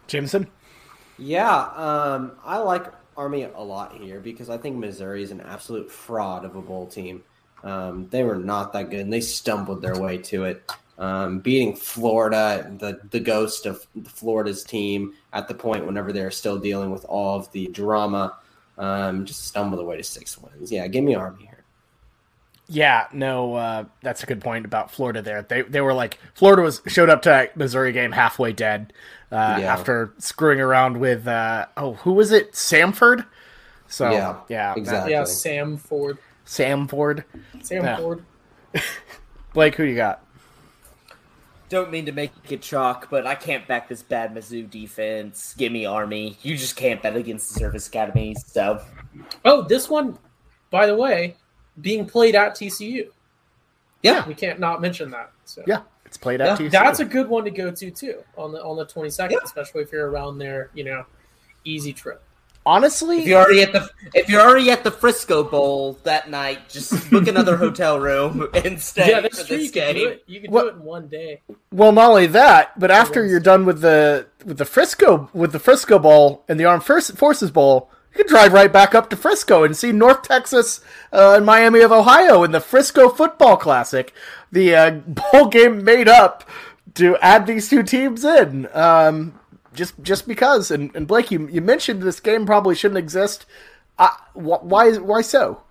Jameson? 0.08 0.48
Yeah, 1.18 1.70
um, 1.76 2.34
I 2.44 2.60
like 2.60 2.86
Army 3.18 3.44
a 3.44 3.60
lot 3.62 3.94
here 3.94 4.20
because 4.20 4.50
I 4.50 4.58
think 4.58 4.78
Missouri 4.78 5.24
is 5.24 5.32
an 5.32 5.42
absolute 5.42 5.92
fraud 5.92 6.46
of 6.46 6.56
a 6.56 6.62
bowl 6.62 6.86
team. 6.86 7.24
Um, 7.64 8.08
they 8.10 8.24
were 8.24 8.36
not 8.36 8.72
that 8.74 8.92
good, 8.92 9.00
and 9.00 9.12
they 9.12 9.22
stumbled 9.22 9.82
their 9.82 10.00
way 10.00 10.20
to 10.20 10.46
it. 10.46 10.72
Um, 11.00 11.40
beating 11.40 11.76
Florida, 11.76 12.72
the 12.80 13.00
the 13.10 13.20
ghost 13.20 13.66
of 13.66 13.86
Florida's 14.06 14.64
team 14.64 15.14
at 15.34 15.48
the 15.48 15.54
point 15.54 15.86
whenever 15.86 16.14
they're 16.14 16.32
still 16.32 16.58
dealing 16.58 16.92
with 16.92 17.06
all 17.06 17.38
of 17.38 17.52
the 17.52 17.68
drama, 17.68 18.38
um, 18.78 19.26
just 19.26 19.46
stumbled 19.46 19.82
away 19.82 19.98
to 19.98 20.04
six 20.04 20.38
wins. 20.38 20.72
Yeah, 20.72 20.88
give 20.88 21.04
me 21.04 21.16
Army 21.16 21.46
here. 21.46 21.64
Yeah, 22.70 23.08
no, 23.14 23.56
uh, 23.56 23.86
that's 24.02 24.24
a 24.24 24.26
good 24.26 24.42
point 24.42 24.66
about 24.66 24.92
Florida. 24.92 25.22
There, 25.22 25.42
they 25.42 25.62
they 25.62 25.82
were 25.82 25.94
like 25.94 26.18
Florida 26.34 26.62
was 26.62 26.82
showed 26.88 27.10
up 27.10 27.22
to 27.24 27.50
Missouri 27.56 27.94
game 27.94 28.12
halfway 28.12 28.52
dead 28.52 28.92
uh, 29.32 29.58
Yeah. 29.62 29.74
after 29.74 30.14
screwing 30.20 30.60
around 30.62 30.98
with 31.00 31.28
uh, 31.28 31.66
oh 31.76 31.94
who 31.94 32.14
was 32.14 32.32
it 32.32 32.54
Samford? 32.54 33.26
So 33.88 34.12
Yeah, 34.12 34.38
yeah, 34.50 34.74
that- 34.74 34.78
exactly. 34.78 35.12
Yeah, 35.14 35.24
Sam 35.26 35.78
Ford. 35.78 36.18
Samford. 36.46 37.24
Sam 37.62 37.84
Yeah. 37.84 37.98
Ford. 37.98 38.24
Blake, 39.54 39.76
who 39.76 39.84
you 39.84 39.96
got? 39.96 40.24
Don't 41.70 41.92
mean 41.92 42.06
to 42.06 42.14
make 42.14 42.32
it 42.50 42.62
chalk, 42.62 43.10
but 43.10 43.28
I 43.28 43.36
can't 43.36 43.68
back 43.68 43.90
this 43.90 44.02
bad 44.02 44.34
Mizzou 44.34 44.70
defense. 44.70 45.54
Give 45.58 45.70
me 45.72 45.86
Army. 45.86 46.38
You 46.42 46.56
just 46.56 46.78
can't 46.78 47.02
bet 47.02 47.18
against 47.18 47.54
the 47.54 47.60
service 47.60 47.88
academy. 47.88 48.36
So 48.36 48.82
Oh, 49.44 49.64
this 49.64 49.90
one, 49.90 50.18
by 50.70 50.86
the 50.88 50.96
way, 50.96 51.36
being 51.82 52.06
played 52.06 52.36
at 52.36 52.56
TCU. 52.56 53.10
yeah, 54.02 54.26
We 54.28 54.34
can't 54.34 54.60
not 54.60 54.80
mention 54.82 55.12
that. 55.12 55.32
So 55.44 55.64
Yeah, 55.68 55.82
it's 56.18 56.24
played 56.24 56.42
at 56.42 56.60
Yeah, 56.60 56.68
TCU. 56.68 56.72
that's 56.72 57.00
a 57.00 57.06
good 57.06 57.30
one 57.30 57.44
to 57.46 57.52
go 57.52 57.70
to 57.72 57.92
too 57.92 58.24
on 58.38 58.52
the 58.52 58.64
on 58.64 58.76
the 58.78 58.86
twenty 58.86 59.10
second, 59.12 59.38
Yeah. 59.40 59.46
especially 59.46 59.84
if 59.84 59.92
you're 59.92 60.10
around 60.10 60.40
there. 60.40 60.70
You 60.74 60.84
know, 60.86 61.06
easy 61.64 61.94
trip. 61.94 62.22
honestly. 62.66 63.20
if 63.22 63.28
you're 63.28 63.40
already 63.40 63.62
at 63.62 63.72
the 63.72 63.90
if 64.14 64.28
you're 64.30 64.42
already 64.42 64.72
at 64.72 64.84
the 64.84 64.92
Frisco 64.92 65.44
Bowl 65.44 65.98
that 66.04 66.30
night, 66.30 66.68
just 66.70 67.10
book 67.12 67.28
another 67.28 67.56
hotel 67.66 68.00
room 68.00 68.48
and 68.54 68.82
stay 68.82 69.10
yeah, 69.12 69.22
that's 69.22 69.42
for 69.42 69.48
true. 69.48 69.58
You 69.58 69.64
this 69.64 69.72
can 69.72 69.94
do 69.96 70.00
game. 70.02 70.10
it. 70.14 70.24
You 70.28 70.42
can 70.42 70.52
What- 70.52 70.62
do 70.64 70.68
it 70.70 70.74
in 70.76 70.84
one 70.84 71.08
day. 71.08 71.42
Well, 71.72 71.92
not 71.92 72.10
only 72.10 72.28
that, 72.28 72.78
but 72.80 72.90
after 72.92 73.24
you're 73.26 73.40
done 73.40 73.66
with 73.66 73.82
the 73.82 74.26
with 74.46 74.58
the 74.58 74.66
Frisco 74.66 75.30
with 75.34 75.52
the 75.52 75.60
Frisco 75.60 76.00
Bowl 76.00 76.44
and 76.50 76.60
the 76.60 76.66
Armed 76.66 76.84
Forces 76.84 77.52
Bowl, 77.52 77.90
you 78.18 78.24
can 78.24 78.34
drive 78.34 78.54
right 78.54 78.72
back 78.72 78.96
up 78.96 79.10
to 79.10 79.16
Frisco 79.16 79.64
and 79.64 79.76
see 79.76 79.92
North 79.92 80.24
Texas 80.24 80.82
uh, 81.12 81.36
and 81.38 81.46
Miami 81.46 81.82
of 81.82 81.92
Ohio 81.92 82.44
in 82.44 82.52
the 82.52 82.60
Frisco 82.60 83.10
Football 83.10 83.58
Classic, 83.58 84.14
the 84.52 84.76
uh, 84.76 84.92
bowl 85.32 85.48
game 85.48 85.84
made 85.84 86.08
up 86.08 86.50
to 86.96 87.18
add 87.18 87.46
these 87.46 87.70
two 87.70 87.84
teams 87.84 88.24
in. 88.24 88.68
Um, 88.74 89.40
just 89.74 90.02
just 90.02 90.28
because, 90.28 90.72
and, 90.72 90.94
and 90.96 91.08
Blake, 91.08 91.30
you, 91.30 91.48
you 91.48 91.62
mentioned 91.62 92.02
this 92.02 92.20
game 92.20 92.46
probably 92.46 92.74
shouldn't 92.74 92.98
exist. 92.98 93.46
Uh, 94.00 94.10
wh- 94.34 94.64
why 94.64 94.94
why 94.98 95.22
so? 95.22 95.62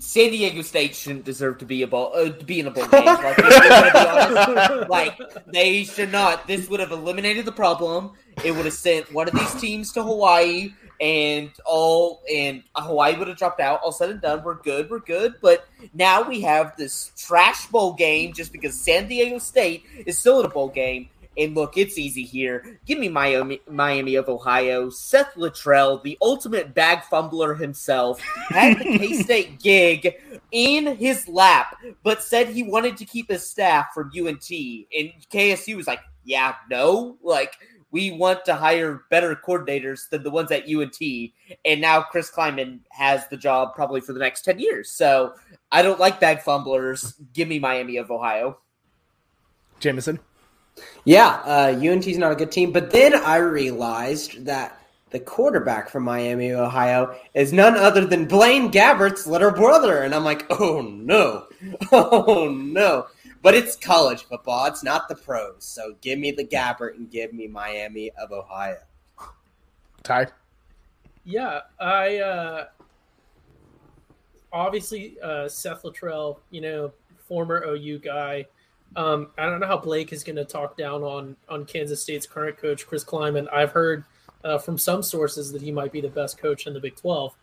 San 0.00 0.30
Diego 0.30 0.62
State 0.62 0.94
shouldn't 0.94 1.26
deserve 1.26 1.58
to 1.58 1.66
be 1.66 1.82
a 1.82 1.86
bowl, 1.86 2.10
uh, 2.14 2.30
to 2.30 2.44
be 2.44 2.60
in 2.60 2.66
a 2.66 2.70
bowl 2.70 2.86
game. 2.86 3.04
Like, 3.04 3.38
if 3.38 3.44
we're 3.44 3.68
gonna 3.68 3.92
be 3.92 3.98
honest, 3.98 4.88
like 4.90 5.18
they 5.46 5.84
should 5.84 6.10
not. 6.10 6.46
This 6.46 6.68
would 6.68 6.80
have 6.80 6.90
eliminated 6.90 7.44
the 7.44 7.52
problem. 7.52 8.12
It 8.42 8.52
would 8.52 8.64
have 8.64 8.74
sent 8.74 9.12
one 9.12 9.28
of 9.28 9.34
these 9.34 9.54
teams 9.60 9.92
to 9.92 10.02
Hawaii, 10.02 10.72
and 11.00 11.50
all 11.64 12.22
and 12.32 12.62
Hawaii 12.76 13.16
would 13.16 13.28
have 13.28 13.38
dropped 13.38 13.60
out. 13.60 13.80
All 13.82 13.92
said 13.92 14.10
and 14.10 14.20
done, 14.20 14.44
we're 14.44 14.56
good, 14.56 14.90
we're 14.90 15.00
good. 15.00 15.34
But 15.40 15.66
now 15.94 16.22
we 16.22 16.40
have 16.42 16.76
this 16.76 17.12
trash 17.16 17.66
bowl 17.66 17.94
game 17.94 18.32
just 18.32 18.52
because 18.52 18.78
San 18.78 19.08
Diego 19.08 19.38
State 19.38 19.84
is 20.06 20.18
still 20.18 20.40
in 20.40 20.46
a 20.46 20.50
bowl 20.50 20.68
game. 20.68 21.08
And 21.38 21.54
look, 21.54 21.78
it's 21.78 21.96
easy 21.96 22.24
here. 22.24 22.78
Give 22.84 22.98
me 22.98 23.08
Miami, 23.08 23.60
Miami 23.70 24.16
of 24.16 24.28
Ohio. 24.28 24.90
Seth 24.90 25.34
Littrell, 25.36 26.02
the 26.02 26.18
ultimate 26.20 26.74
bag 26.74 27.02
fumbler 27.04 27.54
himself, 27.54 28.20
had 28.48 28.78
the 28.78 28.84
K 28.98 29.22
State 29.22 29.60
gig 29.60 30.14
in 30.50 30.96
his 30.96 31.28
lap, 31.28 31.76
but 32.02 32.22
said 32.22 32.48
he 32.48 32.62
wanted 32.62 32.96
to 32.98 33.04
keep 33.04 33.30
his 33.30 33.48
staff 33.48 33.94
from 33.94 34.10
UNT. 34.14 34.50
And 34.50 35.12
KSU 35.32 35.76
was 35.76 35.86
like, 35.86 36.00
yeah, 36.24 36.56
no. 36.68 37.16
Like, 37.22 37.54
we 37.90 38.10
want 38.12 38.44
to 38.44 38.54
hire 38.54 39.02
better 39.10 39.34
coordinators 39.34 40.08
than 40.08 40.22
the 40.22 40.30
ones 40.30 40.50
at 40.50 40.68
UNT. 40.68 41.00
And 41.64 41.80
now 41.80 42.02
Chris 42.02 42.30
Klieman 42.30 42.80
has 42.90 43.26
the 43.28 43.36
job 43.36 43.74
probably 43.74 44.00
for 44.00 44.12
the 44.12 44.20
next 44.20 44.42
10 44.42 44.58
years. 44.58 44.90
So 44.90 45.34
I 45.72 45.82
don't 45.82 46.00
like 46.00 46.20
bag 46.20 46.40
fumblers. 46.40 47.14
Give 47.32 47.48
me 47.48 47.58
Miami 47.58 47.96
of 47.96 48.10
Ohio. 48.10 48.58
Jameson. 49.80 50.20
Yeah, 51.04 51.40
uh, 51.44 51.78
UNT's 51.82 52.16
not 52.16 52.32
a 52.32 52.36
good 52.36 52.52
team. 52.52 52.72
But 52.72 52.90
then 52.90 53.14
I 53.14 53.36
realized 53.36 54.44
that 54.44 54.80
the 55.10 55.20
quarterback 55.20 55.88
from 55.88 56.04
Miami, 56.04 56.52
Ohio, 56.52 57.14
is 57.34 57.52
none 57.52 57.76
other 57.76 58.06
than 58.06 58.26
Blaine 58.26 58.70
Gabbert's 58.70 59.26
little 59.26 59.50
brother. 59.50 60.02
And 60.02 60.14
I'm 60.14 60.24
like, 60.24 60.46
oh 60.50 60.80
no, 60.80 61.46
oh 61.92 62.48
no. 62.48 63.06
But 63.42 63.54
it's 63.54 63.76
college 63.76 64.24
football, 64.24 64.66
it's 64.66 64.82
not 64.82 65.08
the 65.08 65.14
pros. 65.14 65.64
So 65.64 65.94
give 66.00 66.18
me 66.18 66.30
the 66.30 66.44
Gabbert 66.44 66.96
and 66.96 67.10
give 67.10 67.32
me 67.32 67.46
Miami 67.46 68.10
of 68.20 68.32
Ohio. 68.32 68.76
Ty. 70.02 70.26
Yeah, 71.24 71.60
I 71.78 72.18
uh, 72.18 72.66
obviously 74.52 75.18
uh, 75.22 75.48
Seth 75.48 75.82
Littrell, 75.82 76.38
you 76.50 76.60
know, 76.60 76.92
former 77.28 77.64
OU 77.66 77.98
guy. 78.00 78.46
Um, 78.96 79.28
I 79.38 79.46
don't 79.46 79.60
know 79.60 79.66
how 79.66 79.78
Blake 79.78 80.12
is 80.12 80.24
going 80.24 80.36
to 80.36 80.44
talk 80.44 80.76
down 80.76 81.02
on 81.02 81.36
on 81.48 81.64
Kansas 81.64 82.02
State's 82.02 82.26
current 82.26 82.56
coach 82.58 82.86
Chris 82.86 83.04
Klieman. 83.04 83.46
I've 83.52 83.70
heard 83.70 84.04
uh, 84.42 84.58
from 84.58 84.78
some 84.78 85.02
sources 85.02 85.52
that 85.52 85.62
he 85.62 85.70
might 85.70 85.92
be 85.92 86.00
the 86.00 86.08
best 86.08 86.38
coach 86.38 86.66
in 86.66 86.74
the 86.74 86.80
Big 86.80 86.96
Twelve, 86.96 87.34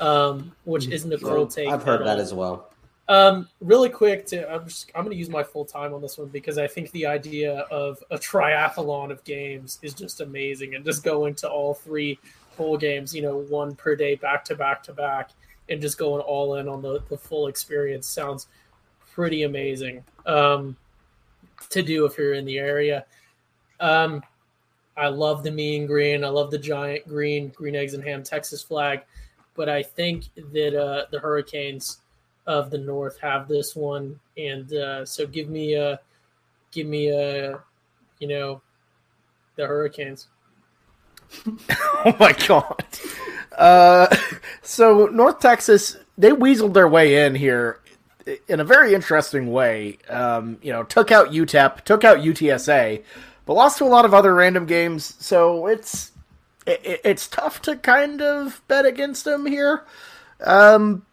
um, 0.00 0.52
which 0.64 0.88
isn't 0.88 1.12
a 1.12 1.18
cruel 1.18 1.46
take. 1.46 1.68
I've 1.68 1.82
heard 1.82 2.00
that 2.00 2.16
all. 2.16 2.22
as 2.22 2.32
well. 2.32 2.70
Um, 3.08 3.48
really 3.62 3.88
quick 3.88 4.26
to 4.26 4.50
I'm 4.52 4.66
just 4.66 4.90
I'm 4.94 5.02
going 5.02 5.14
to 5.14 5.18
use 5.18 5.30
my 5.30 5.42
full 5.42 5.64
time 5.64 5.94
on 5.94 6.02
this 6.02 6.18
one 6.18 6.28
because 6.28 6.58
I 6.58 6.66
think 6.66 6.90
the 6.90 7.06
idea 7.06 7.60
of 7.70 8.02
a 8.10 8.18
triathlon 8.18 9.10
of 9.10 9.24
games 9.24 9.78
is 9.82 9.94
just 9.94 10.20
amazing 10.20 10.74
and 10.74 10.84
just 10.84 11.02
going 11.02 11.34
to 11.36 11.48
all 11.48 11.72
three 11.72 12.18
bowl 12.58 12.76
games, 12.76 13.14
you 13.14 13.22
know, 13.22 13.38
one 13.38 13.74
per 13.74 13.96
day, 13.96 14.16
back 14.16 14.44
to 14.46 14.54
back 14.54 14.82
to 14.82 14.92
back, 14.92 15.30
and 15.70 15.80
just 15.80 15.96
going 15.96 16.20
all 16.20 16.56
in 16.56 16.68
on 16.68 16.82
the 16.82 17.00
the 17.08 17.16
full 17.16 17.46
experience 17.46 18.06
sounds 18.06 18.48
pretty 19.14 19.44
amazing 19.44 20.04
um, 20.26 20.76
to 21.70 21.82
do 21.82 22.04
if 22.04 22.18
you're 22.18 22.34
in 22.34 22.44
the 22.44 22.58
area. 22.58 23.06
Um, 23.80 24.22
I 24.98 25.08
love 25.08 25.42
the 25.44 25.50
mean 25.50 25.86
green. 25.86 26.24
I 26.24 26.28
love 26.28 26.50
the 26.50 26.58
giant 26.58 27.08
green, 27.08 27.48
green 27.50 27.74
eggs 27.74 27.94
and 27.94 28.04
ham 28.04 28.22
Texas 28.22 28.62
flag, 28.62 29.00
but 29.54 29.68
I 29.68 29.82
think 29.82 30.24
that 30.52 30.78
uh, 30.78 31.06
the 31.10 31.20
Hurricanes 31.20 31.98
of 32.48 32.70
the 32.70 32.78
North 32.78 33.18
have 33.20 33.46
this 33.46 33.76
one, 33.76 34.18
and 34.38 34.72
uh, 34.72 35.04
so 35.04 35.26
give 35.26 35.50
me 35.50 35.74
a, 35.74 36.00
give 36.72 36.86
me 36.86 37.10
a, 37.10 37.60
you 38.18 38.26
know, 38.26 38.62
the 39.54 39.66
Hurricanes. 39.66 40.26
Oh 42.04 42.14
my 42.20 42.32
god. 42.32 42.84
Uh, 43.56 44.06
so 44.62 45.06
North 45.06 45.40
Texas, 45.40 45.96
they 46.16 46.30
weaseled 46.30 46.74
their 46.74 46.86
way 46.86 47.26
in 47.26 47.34
here 47.34 47.80
in 48.46 48.60
a 48.60 48.64
very 48.64 48.94
interesting 48.94 49.50
way. 49.50 49.98
Um, 50.08 50.58
you 50.62 50.72
know, 50.72 50.84
took 50.84 51.10
out 51.10 51.32
UTEP, 51.32 51.82
took 51.82 52.04
out 52.04 52.18
UTSA, 52.18 53.02
but 53.44 53.54
lost 53.54 53.78
to 53.78 53.84
a 53.84 53.86
lot 53.86 54.04
of 54.04 54.14
other 54.14 54.32
random 54.32 54.64
games. 54.64 55.16
So 55.18 55.66
it's 55.66 56.12
it, 56.66 57.00
it's 57.04 57.26
tough 57.26 57.60
to 57.62 57.76
kind 57.76 58.22
of 58.22 58.62
bet 58.68 58.86
against 58.86 59.24
them 59.24 59.44
here. 59.44 59.84
Um, 60.40 61.04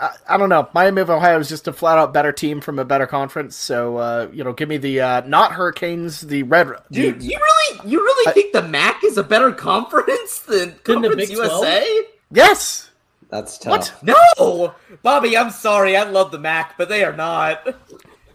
I, 0.00 0.10
I 0.28 0.36
don't 0.36 0.48
know. 0.48 0.68
Miami 0.74 1.00
of 1.02 1.10
Ohio 1.10 1.38
is 1.38 1.48
just 1.48 1.66
a 1.68 1.72
flat 1.72 1.98
out 1.98 2.12
better 2.12 2.32
team 2.32 2.60
from 2.60 2.78
a 2.78 2.84
better 2.84 3.06
conference. 3.06 3.56
So 3.56 3.96
uh, 3.96 4.28
you 4.32 4.44
know, 4.44 4.52
give 4.52 4.68
me 4.68 4.76
the 4.76 5.00
uh, 5.00 5.20
not 5.26 5.52
Hurricanes, 5.52 6.20
the 6.20 6.42
red. 6.44 6.68
Dude, 6.90 7.20
the- 7.20 7.24
you 7.26 7.38
really, 7.38 7.90
you 7.90 8.00
really 8.00 8.28
I- 8.30 8.32
think 8.32 8.52
the 8.52 8.62
MAC 8.62 9.02
is 9.04 9.16
a 9.18 9.22
better 9.24 9.52
conference 9.52 10.40
than 10.40 10.58
Than 10.84 11.02
the 11.02 11.08
Conference 11.08 11.28
Big 11.28 11.36
12? 11.36 11.50
USA? 11.64 12.02
yes. 12.32 12.84
That's 13.30 13.58
tough. 13.58 13.92
What? 14.02 14.16
No, 14.38 14.74
Bobby, 15.02 15.36
I'm 15.36 15.50
sorry. 15.50 15.96
I 15.98 16.04
love 16.04 16.30
the 16.32 16.38
MAC, 16.38 16.78
but 16.78 16.88
they 16.88 17.04
are 17.04 17.14
not. 17.14 17.62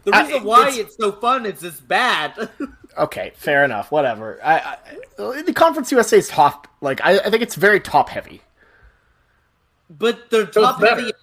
The 0.04 0.12
I- 0.14 0.26
reason 0.28 0.44
why 0.44 0.68
it's- 0.68 0.78
it's, 0.80 0.98
so 0.98 1.12
fun 1.14 1.46
is 1.46 1.64
it's 1.64 1.80
bad. 1.80 2.50
Okay, 2.96 3.32
fair 3.36 3.64
enough. 3.66 3.92
Whatever. 3.92 4.40
I, 4.44 4.78
I 5.18 5.42
the 5.42 5.52
Conference 5.52 5.92
USA 5.92 6.20
is 6.20 6.28
top. 6.28 6.68
Like 6.80 7.02
I, 7.04 7.18
I 7.18 7.32
think 7.32 7.42
it's 7.42 7.56
very 7.56 7.80
top 7.80 8.08
heavy. 8.08 8.44
but 9.90 10.30
they're 10.30 10.52
So 10.52 10.62
top 10.62 10.80
heavy 10.80 11.06
better. 11.06 11.08
in 11.08 11.14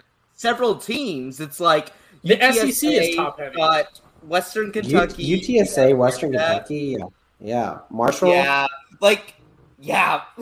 several 0.41 0.75
teams. 0.75 1.39
It's 1.39 1.59
like 1.59 1.93
The 2.23 2.35
UTSA 2.35 2.71
SEC 2.73 2.91
is 2.91 3.15
top 3.15 3.39
heavy. 3.39 3.55
Got 3.55 4.01
Western 4.23 4.67
U- 4.67 4.71
Kentucky, 4.71 5.39
UTSA, 5.39 5.95
Western 5.95 6.33
Yeah. 6.33 6.47
Kentucky, 6.49 6.97
yeah, 6.99 7.05
yeah. 7.39 7.77
Marshall, 7.89 8.29
Yeah, 8.29 8.67
like 8.99 9.35
yeah. 9.79 10.21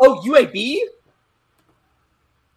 Oh, 0.00 0.20
UAB. 0.26 0.80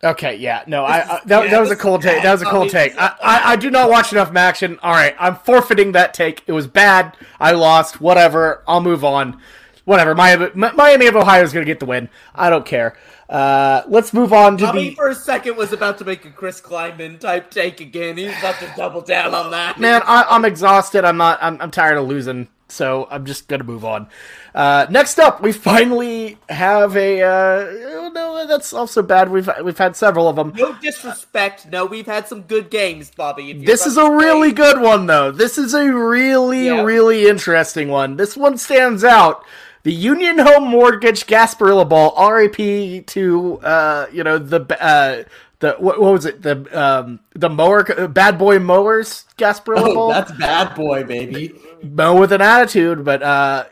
Okay, 0.03 0.36
yeah, 0.38 0.63
no, 0.65 0.84
I, 0.84 0.97
I 1.18 1.22
that, 1.26 1.45
yeah, 1.45 1.51
that 1.51 1.59
was 1.59 1.70
a 1.70 1.76
this 1.76 1.82
cold 1.82 2.01
take. 2.01 2.24
That 2.24 2.32
was 2.32 2.41
a 2.41 2.45
cold 2.45 2.70
take. 2.70 2.95
I, 2.99 3.15
I, 3.24 3.51
I 3.51 3.55
do 3.55 3.70
not 3.70 3.91
watch 3.91 4.11
enough 4.11 4.36
action. 4.36 4.80
All 4.82 4.91
right, 4.91 5.15
I'm 5.20 5.36
forfeiting 5.36 5.91
that 5.91 6.15
take. 6.15 6.43
It 6.47 6.51
was 6.51 6.65
bad. 6.65 7.15
I 7.39 7.51
lost. 7.51 8.01
Whatever. 8.01 8.63
I'll 8.68 8.82
move 8.82 9.03
on. 9.05 9.39
Whatever. 9.88 10.13
Miami, 10.15 10.49
Miami 10.53 11.07
of 11.07 11.15
Ohio 11.15 11.43
is 11.43 11.53
going 11.53 11.65
to 11.65 11.71
get 11.71 11.79
the 11.79 11.85
win. 11.85 12.09
I 12.35 12.49
don't 12.49 12.65
care. 12.65 12.97
Uh, 13.29 13.83
let's 13.88 14.13
move 14.13 14.33
on 14.33 14.57
to 14.57 14.65
Tommy 14.65 14.89
the 14.89 14.95
for 14.95 15.07
a 15.07 15.15
second 15.15 15.55
was 15.55 15.71
about 15.71 15.97
to 15.99 16.03
make 16.03 16.25
a 16.25 16.29
Chris 16.29 16.59
Klieman 16.59 17.17
type 17.21 17.49
take 17.49 17.79
again. 17.79 18.17
He's 18.17 18.38
about 18.38 18.59
to 18.59 18.69
double 18.75 18.99
down 18.99 19.33
on 19.33 19.51
that. 19.51 19.79
man. 19.79 20.01
I, 20.03 20.25
I'm 20.29 20.43
exhausted. 20.43 21.05
I'm 21.05 21.15
not. 21.15 21.39
I'm, 21.41 21.61
I'm 21.61 21.71
tired 21.71 21.97
of 21.97 22.05
losing. 22.05 22.49
So 22.67 23.07
I'm 23.09 23.25
just 23.25 23.47
gonna 23.47 23.63
move 23.63 23.85
on. 23.85 24.09
Uh, 24.53 24.88
next 24.89 25.19
up, 25.19 25.41
we 25.41 25.53
finally 25.53 26.38
have 26.49 26.97
a. 26.97 27.21
Uh, 27.21 27.27
oh, 27.29 28.11
no, 28.13 28.45
that's 28.45 28.73
also 28.73 29.01
bad. 29.01 29.29
We've 29.29 29.49
we've 29.63 29.77
had 29.77 29.95
several 29.95 30.27
of 30.27 30.35
them. 30.35 30.51
No 30.53 30.73
disrespect. 30.81 31.67
No, 31.71 31.85
we've 31.85 32.05
had 32.05 32.27
some 32.27 32.41
good 32.41 32.69
games, 32.69 33.09
Bobby. 33.09 33.53
This 33.53 33.85
is 33.85 33.95
a 33.95 34.11
really 34.11 34.51
good 34.51 34.81
one, 34.81 35.05
though. 35.05 35.31
This 35.31 35.57
is 35.57 35.73
a 35.73 35.85
really, 35.93 36.65
Yeah. 36.65 36.81
really 36.83 37.27
interesting 37.27 37.88
one. 37.88 38.17
This 38.17 38.35
one 38.35 38.57
stands 38.57 39.05
out. 39.05 39.45
The 39.88 39.93
Union 39.93 40.38
Home 40.39 40.67
Mortgage 40.67 41.25
Gasparilla 41.27 41.88
Ball, 41.88 42.13
RAP 42.19 43.05
to 43.07 43.57
uh, 43.63 44.07
you 44.11 44.21
know 44.21 44.38
the 44.38 44.59
uh, 44.83 45.23
the 45.59 45.75
what, 45.79 46.01
what 46.01 46.11
was 46.11 46.25
it 46.25 46.41
the 46.41 46.57
um, 46.77 47.21
the 47.33 47.47
mower 47.49 47.89
uh, 47.97 48.07
bad 48.09 48.38
boy 48.38 48.59
mowers 48.59 49.23
Gasparilla 49.38 49.88
Oh, 49.88 49.93
Ball 49.95 50.09
that's 50.09 50.33
bad 50.33 50.75
boy, 50.75 51.05
baby. 51.05 51.53
mow 51.81 52.19
with 52.19 52.33
an 52.33 52.41
attitude. 52.41 53.05
But 53.05 53.23
uh, 53.23 53.63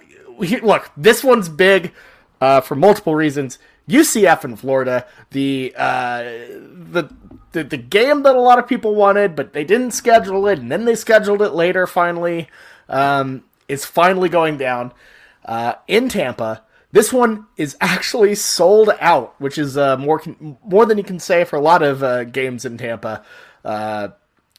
he- 0.42 0.62
look, 0.62 0.90
this 0.96 1.22
one's 1.22 1.50
big 1.50 1.92
uh, 2.40 2.62
for 2.62 2.76
multiple 2.76 3.14
reasons. 3.14 3.60
UCF 3.90 4.46
in 4.46 4.56
Florida, 4.56 5.06
the 5.32 5.74
uh, 5.78 6.20
the 6.24 7.10
the 7.52 7.66
the 7.66 7.78
game 7.78 8.24
that 8.24 8.38
a 8.38 8.40
lot 8.40 8.58
of 8.58 8.70
people 8.70 8.96
wanted, 8.96 9.36
but 9.36 9.52
they 9.52 9.66
didn't 9.66 9.92
schedule 9.92 10.48
it, 10.48 10.60
and 10.60 10.72
then 10.72 10.86
they 10.86 10.96
scheduled 10.96 11.42
it 11.42 11.50
later. 11.52 11.86
Finally, 11.86 12.48
um, 12.88 13.44
is 13.68 13.84
finally 13.84 14.30
going 14.30 14.58
down 14.58 14.94
uh, 15.46 15.76
in 15.88 16.10
Tampa. 16.10 16.64
This 16.92 17.12
one 17.12 17.46
is 17.58 17.76
actually 17.82 18.36
sold 18.36 18.90
out, 19.00 19.40
which 19.40 19.58
is 19.58 19.78
uh, 19.78 19.98
more 19.98 20.20
con- 20.20 20.58
more 20.64 20.86
than 20.86 20.98
you 20.98 21.04
can 21.04 21.20
say 21.20 21.44
for 21.44 21.56
a 21.58 21.62
lot 21.62 21.84
of 21.84 22.04
uh, 22.04 22.24
games 22.26 22.64
in 22.66 22.78
Tampa. 22.78 23.24
Uh, 23.64 24.10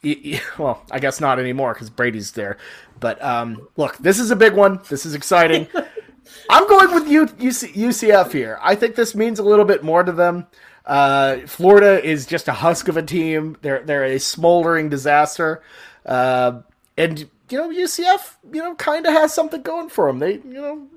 y- 0.05 0.20
y- 0.24 0.41
well, 0.59 0.82
I 0.91 0.99
guess 0.99 1.20
not 1.20 1.39
anymore 1.39 1.72
because 1.72 1.91
Brady's 1.91 2.32
there. 2.32 2.59
But 3.01 3.22
um, 3.22 3.68
look, 3.76 3.97
this 3.99 4.18
is 4.18 4.30
a 4.30 4.37
big 4.37 4.55
one. 4.55 4.80
This 4.89 5.07
is 5.07 5.14
exciting. 5.14 5.66
I'm 6.51 6.68
going 6.68 6.93
with 6.95 7.09
U- 7.09 7.26
UC- 7.26 7.74
UCF 7.74 8.32
here. 8.32 8.59
I 8.62 8.74
think 8.74 8.97
this 8.97 9.14
means 9.14 9.39
a 9.39 9.43
little 9.45 9.64
bit 9.64 9.82
more 9.82 10.03
to 10.03 10.12
them. 10.12 10.47
Uh, 10.84 11.39
Florida 11.47 12.05
is 12.05 12.26
just 12.26 12.49
a 12.49 12.53
husk 12.53 12.89
of 12.89 12.97
a 12.97 13.03
team. 13.03 13.57
They're 13.62 13.82
they're 13.82 14.05
a 14.05 14.18
smoldering 14.20 14.89
disaster, 14.89 15.62
uh, 16.05 16.61
and 16.97 17.28
you 17.51 17.59
know 17.59 17.68
UCF, 17.70 18.36
you 18.53 18.62
know, 18.62 18.74
kind 18.74 19.07
of 19.07 19.12
has 19.12 19.32
something 19.32 19.62
going 19.62 19.88
for 19.88 20.07
them. 20.07 20.18
They 20.18 20.34
you 20.34 20.42
know 20.44 20.88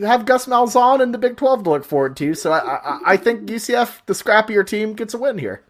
have 0.00 0.26
Gus 0.26 0.46
Malzahn 0.46 1.00
in 1.00 1.12
the 1.12 1.18
Big 1.18 1.36
Twelve 1.36 1.64
to 1.64 1.70
look 1.70 1.84
forward 1.84 2.16
to. 2.18 2.34
So 2.34 2.52
I 2.52 2.58
I, 2.58 3.00
I 3.12 3.16
think 3.16 3.48
UCF, 3.48 4.00
the 4.06 4.12
scrappier 4.12 4.66
team, 4.66 4.94
gets 4.94 5.14
a 5.14 5.18
win 5.18 5.38
here. 5.38 5.64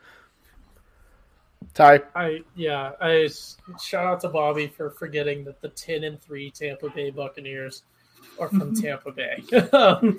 Ty, 1.74 2.02
I 2.14 2.40
yeah, 2.54 2.92
I 3.00 3.22
s- 3.22 3.56
shout 3.82 4.06
out 4.06 4.20
to 4.22 4.28
Bobby 4.28 4.66
for 4.66 4.90
forgetting 4.90 5.44
that 5.44 5.60
the 5.60 5.68
ten 5.68 6.04
and 6.04 6.20
three 6.20 6.50
Tampa 6.50 6.90
Bay 6.90 7.10
Buccaneers 7.10 7.82
are 8.40 8.48
from 8.48 8.74
Tampa 8.80 9.12
Bay. 9.12 9.42
um, 9.72 10.18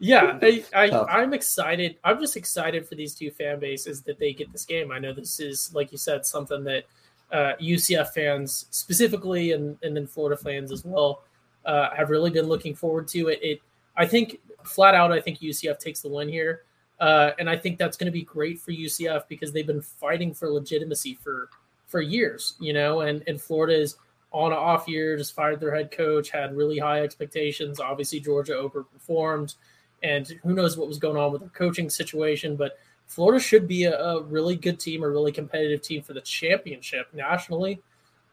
yeah, 0.00 0.38
I, 0.42 0.64
I 0.74 1.20
I'm 1.22 1.34
excited. 1.34 1.96
I'm 2.04 2.20
just 2.20 2.36
excited 2.36 2.86
for 2.86 2.94
these 2.94 3.14
two 3.14 3.30
fan 3.30 3.58
bases 3.58 4.02
that 4.02 4.18
they 4.18 4.32
get 4.32 4.52
this 4.52 4.64
game. 4.64 4.92
I 4.92 4.98
know 4.98 5.12
this 5.12 5.40
is 5.40 5.74
like 5.74 5.92
you 5.92 5.98
said 5.98 6.26
something 6.26 6.64
that 6.64 6.84
uh, 7.32 7.52
UCF 7.60 8.10
fans 8.10 8.66
specifically 8.70 9.52
and 9.52 9.76
and 9.82 9.96
then 9.96 10.06
Florida 10.06 10.40
fans 10.40 10.70
as 10.72 10.84
well 10.84 11.24
uh, 11.64 11.90
have 11.94 12.10
really 12.10 12.30
been 12.30 12.46
looking 12.46 12.74
forward 12.74 13.08
to 13.08 13.28
it. 13.28 13.38
It 13.42 13.60
I 13.96 14.06
think 14.06 14.40
flat 14.64 14.94
out 14.94 15.12
I 15.12 15.20
think 15.20 15.40
UCF 15.40 15.78
takes 15.78 16.00
the 16.00 16.08
win 16.08 16.28
here. 16.28 16.62
Uh, 16.98 17.32
and 17.38 17.50
I 17.50 17.56
think 17.56 17.78
that's 17.78 17.96
going 17.96 18.06
to 18.06 18.12
be 18.12 18.22
great 18.22 18.58
for 18.58 18.72
UCF 18.72 19.28
because 19.28 19.52
they've 19.52 19.66
been 19.66 19.82
fighting 19.82 20.32
for 20.32 20.50
legitimacy 20.50 21.18
for 21.22 21.50
for 21.86 22.00
years, 22.00 22.54
you 22.58 22.72
know. 22.72 23.00
And 23.00 23.22
and 23.26 23.40
Florida 23.40 23.78
is 23.78 23.96
on 24.32 24.52
an 24.52 24.58
off 24.58 24.88
year, 24.88 25.16
just 25.16 25.34
fired 25.34 25.60
their 25.60 25.74
head 25.74 25.90
coach, 25.90 26.30
had 26.30 26.56
really 26.56 26.78
high 26.78 27.02
expectations. 27.02 27.80
Obviously, 27.80 28.20
Georgia 28.20 28.54
overperformed, 28.54 29.54
and 30.02 30.26
who 30.42 30.54
knows 30.54 30.76
what 30.76 30.88
was 30.88 30.98
going 30.98 31.16
on 31.16 31.32
with 31.32 31.42
their 31.42 31.50
coaching 31.50 31.90
situation. 31.90 32.56
But 32.56 32.78
Florida 33.06 33.40
should 33.40 33.68
be 33.68 33.84
a, 33.84 33.98
a 33.98 34.22
really 34.22 34.56
good 34.56 34.80
team, 34.80 35.02
a 35.02 35.08
really 35.08 35.32
competitive 35.32 35.82
team 35.82 36.02
for 36.02 36.12
the 36.12 36.20
championship 36.20 37.08
nationally. 37.12 37.80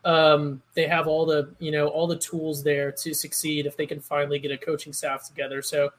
Um, 0.06 0.62
they 0.74 0.88
have 0.88 1.08
all 1.08 1.26
the 1.26 1.54
you 1.60 1.72
know 1.72 1.88
all 1.88 2.08
the 2.08 2.18
tools 2.18 2.64
there 2.64 2.92
to 2.92 3.14
succeed 3.14 3.66
if 3.66 3.78
they 3.78 3.86
can 3.86 4.00
finally 4.00 4.40
get 4.40 4.52
a 4.52 4.58
coaching 4.58 4.94
staff 4.94 5.28
together. 5.28 5.62
So. 5.62 5.92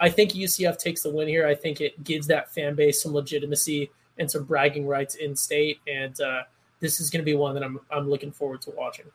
I 0.00 0.08
think 0.08 0.32
UCF 0.32 0.78
takes 0.78 1.02
the 1.02 1.10
win 1.10 1.28
here. 1.28 1.46
I 1.46 1.54
think 1.54 1.80
it 1.80 2.02
gives 2.02 2.26
that 2.26 2.52
fan 2.52 2.74
base 2.74 3.00
some 3.00 3.14
legitimacy 3.14 3.92
and 4.18 4.30
some 4.30 4.44
bragging 4.44 4.86
rights 4.86 5.14
in 5.14 5.36
state, 5.36 5.78
and 5.86 6.20
uh, 6.20 6.42
this 6.80 7.00
is 7.00 7.10
going 7.10 7.20
to 7.20 7.24
be 7.24 7.34
one 7.34 7.54
that 7.54 7.62
I'm 7.62 7.80
I'm 7.90 8.08
looking 8.08 8.32
forward 8.32 8.60
to 8.62 8.70
watching. 8.70 9.06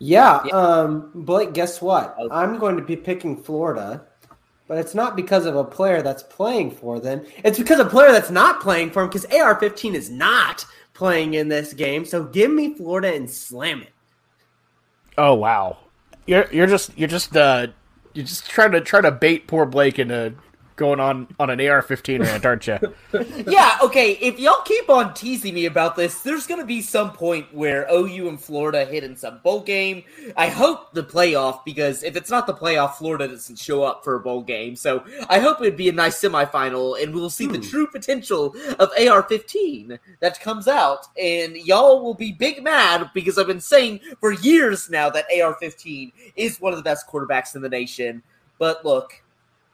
Yeah, 0.00 0.36
um, 0.52 1.10
Blake, 1.14 1.54
guess 1.54 1.82
what? 1.82 2.14
Oh. 2.18 2.28
I'm 2.30 2.58
going 2.58 2.76
to 2.76 2.82
be 2.82 2.96
picking 2.96 3.36
Florida, 3.36 4.06
but 4.68 4.78
it's 4.78 4.94
not 4.94 5.16
because 5.16 5.46
of 5.46 5.56
a 5.56 5.64
player 5.64 6.02
that's 6.02 6.22
playing 6.22 6.70
for 6.70 7.00
them. 7.00 7.24
It's 7.42 7.58
because 7.58 7.80
a 7.80 7.86
player 7.86 8.12
that's 8.12 8.30
not 8.30 8.60
playing 8.60 8.90
for 8.90 9.02
them 9.02 9.08
because 9.08 9.24
AR-15 9.24 9.94
is 9.94 10.10
not 10.10 10.64
playing 10.92 11.34
in 11.34 11.48
this 11.48 11.72
game. 11.72 12.04
So 12.04 12.24
give 12.24 12.50
me 12.50 12.74
Florida 12.74 13.14
and 13.14 13.28
slam 13.28 13.82
it. 13.82 13.92
Oh 15.16 15.34
wow, 15.34 15.78
you're 16.26 16.46
you're 16.52 16.68
just 16.68 16.96
you're 16.96 17.08
just 17.08 17.36
uh 17.36 17.68
you're 18.14 18.26
just 18.26 18.48
trying 18.48 18.70
to 18.72 18.80
try 18.80 19.00
to 19.00 19.10
bait 19.10 19.48
poor 19.48 19.66
Blake 19.66 19.98
into 19.98 20.34
going 20.78 21.00
on 21.00 21.28
on 21.38 21.50
an 21.50 21.60
AR-15 21.60 22.20
rant, 22.20 22.46
aren't 22.46 22.66
you? 22.66 22.78
Yeah, 23.48 23.78
okay. 23.82 24.12
If 24.12 24.38
y'all 24.38 24.62
keep 24.62 24.88
on 24.88 25.14
teasing 25.14 25.54
me 25.54 25.66
about 25.66 25.96
this, 25.96 26.20
there's 26.20 26.46
going 26.46 26.60
to 26.60 26.66
be 26.66 26.80
some 26.80 27.12
point 27.12 27.52
where 27.52 27.86
OU 27.90 28.28
and 28.28 28.40
Florida 28.40 28.84
hit 28.84 29.04
in 29.04 29.16
some 29.16 29.40
bowl 29.42 29.60
game. 29.60 30.04
I 30.36 30.48
hope 30.48 30.92
the 30.92 31.02
playoff, 31.02 31.64
because 31.64 32.02
if 32.02 32.16
it's 32.16 32.30
not 32.30 32.46
the 32.46 32.54
playoff, 32.54 32.94
Florida 32.94 33.28
doesn't 33.28 33.58
show 33.58 33.82
up 33.82 34.04
for 34.04 34.14
a 34.14 34.20
bowl 34.20 34.42
game. 34.42 34.76
So 34.76 35.04
I 35.28 35.40
hope 35.40 35.60
it'd 35.60 35.76
be 35.76 35.88
a 35.88 35.92
nice 35.92 36.20
semifinal, 36.20 37.02
and 37.02 37.14
we'll 37.14 37.30
see 37.30 37.46
the 37.46 37.58
hmm. 37.58 37.68
true 37.68 37.86
potential 37.86 38.54
of 38.78 38.90
AR-15 38.90 39.98
that 40.20 40.40
comes 40.40 40.68
out. 40.68 41.06
And 41.20 41.56
y'all 41.56 42.02
will 42.02 42.14
be 42.14 42.32
big 42.32 42.62
mad 42.62 43.10
because 43.14 43.38
I've 43.38 43.46
been 43.46 43.60
saying 43.60 44.00
for 44.20 44.32
years 44.32 44.88
now 44.88 45.10
that 45.10 45.26
AR-15 45.32 46.12
is 46.36 46.60
one 46.60 46.72
of 46.72 46.78
the 46.78 46.84
best 46.84 47.08
quarterbacks 47.08 47.56
in 47.56 47.62
the 47.62 47.68
nation. 47.68 48.22
But 48.58 48.84
look, 48.84 49.22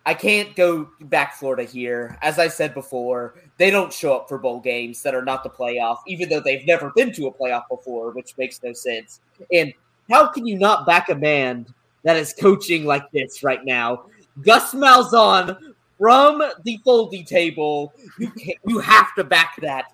I 0.07 0.14
can't 0.14 0.55
go 0.55 0.90
back 1.00 1.34
Florida 1.34 1.64
here. 1.64 2.18
As 2.20 2.38
I 2.38 2.48
said 2.48 2.74
before, 2.74 3.36
they 3.57 3.70
don't 3.70 3.92
show 3.92 4.14
up 4.14 4.28
for 4.28 4.36
bowl 4.36 4.61
games 4.61 5.02
that 5.02 5.14
are 5.14 5.24
not 5.24 5.42
the 5.42 5.50
playoff, 5.50 5.98
even 6.07 6.28
though 6.28 6.40
they've 6.40 6.66
never 6.66 6.92
been 6.94 7.12
to 7.14 7.26
a 7.26 7.32
playoff 7.32 7.64
before, 7.70 8.11
which 8.11 8.36
makes 8.36 8.62
no 8.62 8.74
sense. 8.74 9.20
And 9.50 9.72
how 10.11 10.28
can 10.28 10.46
you 10.46 10.59
not 10.59 10.86
back 10.86 11.09
a 11.09 11.14
man 11.14 11.66
that 12.02 12.16
is 12.16 12.34
coaching 12.38 12.84
like 12.84 13.11
this 13.12 13.42
right 13.42 13.64
now? 13.64 14.05
Gus 14.42 14.74
Malzahn 14.74 15.74
from 15.98 16.42
the 16.64 16.78
Foldy 16.84 17.26
table. 17.26 17.94
You 18.18 18.30
can 18.30 18.55
you 18.66 18.80
have 18.80 19.14
to 19.14 19.24
back 19.24 19.57
that. 19.62 19.86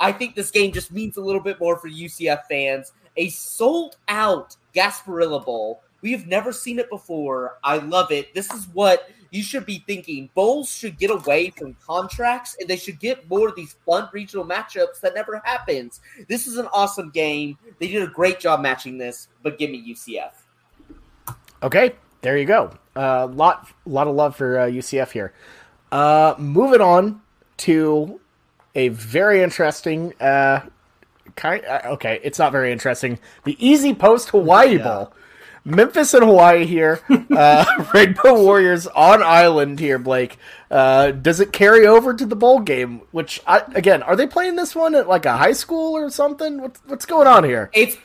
I 0.00 0.12
think 0.12 0.34
this 0.34 0.50
game 0.50 0.72
just 0.72 0.92
means 0.92 1.16
a 1.16 1.20
little 1.20 1.42
bit 1.42 1.60
more 1.60 1.76
for 1.76 1.90
UCF 1.90 2.44
fans. 2.48 2.92
A 3.16 3.28
sold 3.30 3.96
out 4.08 4.56
Gasparilla 4.74 5.44
Bowl. 5.44 5.82
We 6.00 6.12
have 6.12 6.26
never 6.26 6.52
seen 6.52 6.78
it 6.78 6.88
before. 6.88 7.58
I 7.64 7.78
love 7.78 8.12
it. 8.12 8.32
This 8.32 8.52
is 8.52 8.68
what 8.72 9.10
you 9.30 9.42
should 9.42 9.66
be 9.66 9.84
thinking. 9.86 10.30
Bowls 10.34 10.70
should 10.70 10.98
get 10.98 11.10
away 11.10 11.50
from 11.50 11.74
contracts 11.84 12.56
and 12.60 12.68
they 12.68 12.76
should 12.76 12.98
get 13.00 13.28
more 13.28 13.48
of 13.48 13.56
these 13.56 13.76
fun 13.84 14.08
regional 14.12 14.44
matchups 14.44 15.00
that 15.02 15.14
never 15.14 15.40
happens. 15.44 16.00
This 16.28 16.46
is 16.46 16.56
an 16.56 16.66
awesome 16.72 17.10
game. 17.10 17.58
They 17.78 17.88
did 17.88 18.02
a 18.02 18.06
great 18.06 18.40
job 18.40 18.60
matching 18.60 18.98
this, 18.98 19.28
but 19.42 19.58
give 19.58 19.70
me 19.70 19.94
UCF. 19.94 20.32
Okay, 21.62 21.94
there 22.22 22.38
you 22.38 22.46
go. 22.46 22.70
A 22.96 23.00
uh, 23.00 23.26
lot, 23.28 23.68
lot 23.84 24.06
of 24.06 24.14
love 24.14 24.36
for 24.36 24.60
uh, 24.60 24.66
UCF 24.66 25.10
here. 25.10 25.32
Uh, 25.90 26.34
moving 26.38 26.80
on 26.80 27.20
to 27.58 28.20
a 28.74 28.88
very 28.88 29.42
interesting 29.42 30.14
uh, 30.20 30.60
kind 31.36 31.64
uh, 31.64 31.80
okay, 31.86 32.20
it's 32.22 32.38
not 32.38 32.52
very 32.52 32.72
interesting. 32.72 33.18
The 33.44 33.56
Easy 33.64 33.94
Post 33.94 34.28
Hawaii 34.30 34.78
Bowl. 34.78 35.12
Memphis 35.64 36.14
and 36.14 36.24
Hawaii 36.24 36.64
here. 36.66 37.00
Uh, 37.38 37.84
Rainbow 37.94 38.42
Warriors 38.42 38.88
on 38.88 39.22
island 39.22 39.78
here, 39.78 39.98
Blake. 39.98 40.38
Uh, 40.72 41.12
does 41.12 41.38
it 41.38 41.52
carry 41.52 41.86
over 41.86 42.12
to 42.12 42.26
the 42.26 42.34
bowl 42.34 42.58
game? 42.58 43.02
Which, 43.12 43.40
I, 43.46 43.62
again, 43.76 44.02
are 44.02 44.16
they 44.16 44.26
playing 44.26 44.56
this 44.56 44.74
one 44.74 44.96
at 44.96 45.06
like 45.06 45.24
a 45.24 45.36
high 45.36 45.52
school 45.52 45.96
or 45.96 46.10
something? 46.10 46.60
What's, 46.60 46.80
what's 46.86 47.06
going 47.06 47.28
on 47.28 47.44
here? 47.44 47.70
It's 47.74 47.96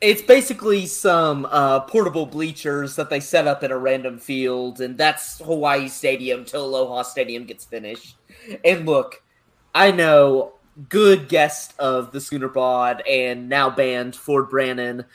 it's 0.00 0.22
basically 0.22 0.86
some 0.86 1.46
uh, 1.50 1.80
portable 1.80 2.26
bleachers 2.26 2.96
that 2.96 3.10
they 3.10 3.18
set 3.18 3.46
up 3.46 3.64
in 3.64 3.72
a 3.72 3.78
random 3.78 4.18
field, 4.18 4.80
and 4.80 4.96
that's 4.96 5.38
Hawaii 5.38 5.88
Stadium 5.88 6.44
till 6.44 6.64
Aloha 6.64 7.02
Stadium 7.02 7.44
gets 7.44 7.64
finished. 7.64 8.16
And 8.64 8.86
look, 8.86 9.22
I 9.74 9.90
know 9.90 10.52
good 10.88 11.28
guest 11.28 11.74
of 11.78 12.12
the 12.12 12.20
Schooner 12.20 12.48
Pod 12.48 13.02
and 13.08 13.48
now 13.48 13.70
banned 13.70 14.14
Ford 14.14 14.50
Brannon 14.50 15.06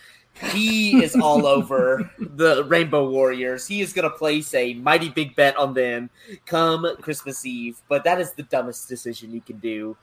he 0.51 1.03
is 1.03 1.15
all 1.15 1.45
over 1.45 2.09
the 2.19 2.63
Rainbow 2.65 3.09
Warriors. 3.09 3.67
He 3.67 3.81
is 3.81 3.93
going 3.93 4.09
to 4.09 4.15
place 4.15 4.53
a 4.53 4.73
mighty 4.75 5.09
big 5.09 5.35
bet 5.35 5.55
on 5.57 5.73
them 5.73 6.09
come 6.45 6.87
Christmas 7.01 7.45
Eve, 7.45 7.81
but 7.87 8.03
that 8.03 8.19
is 8.19 8.33
the 8.33 8.43
dumbest 8.43 8.89
decision 8.89 9.31
you 9.31 9.41
can 9.41 9.57
do 9.57 9.95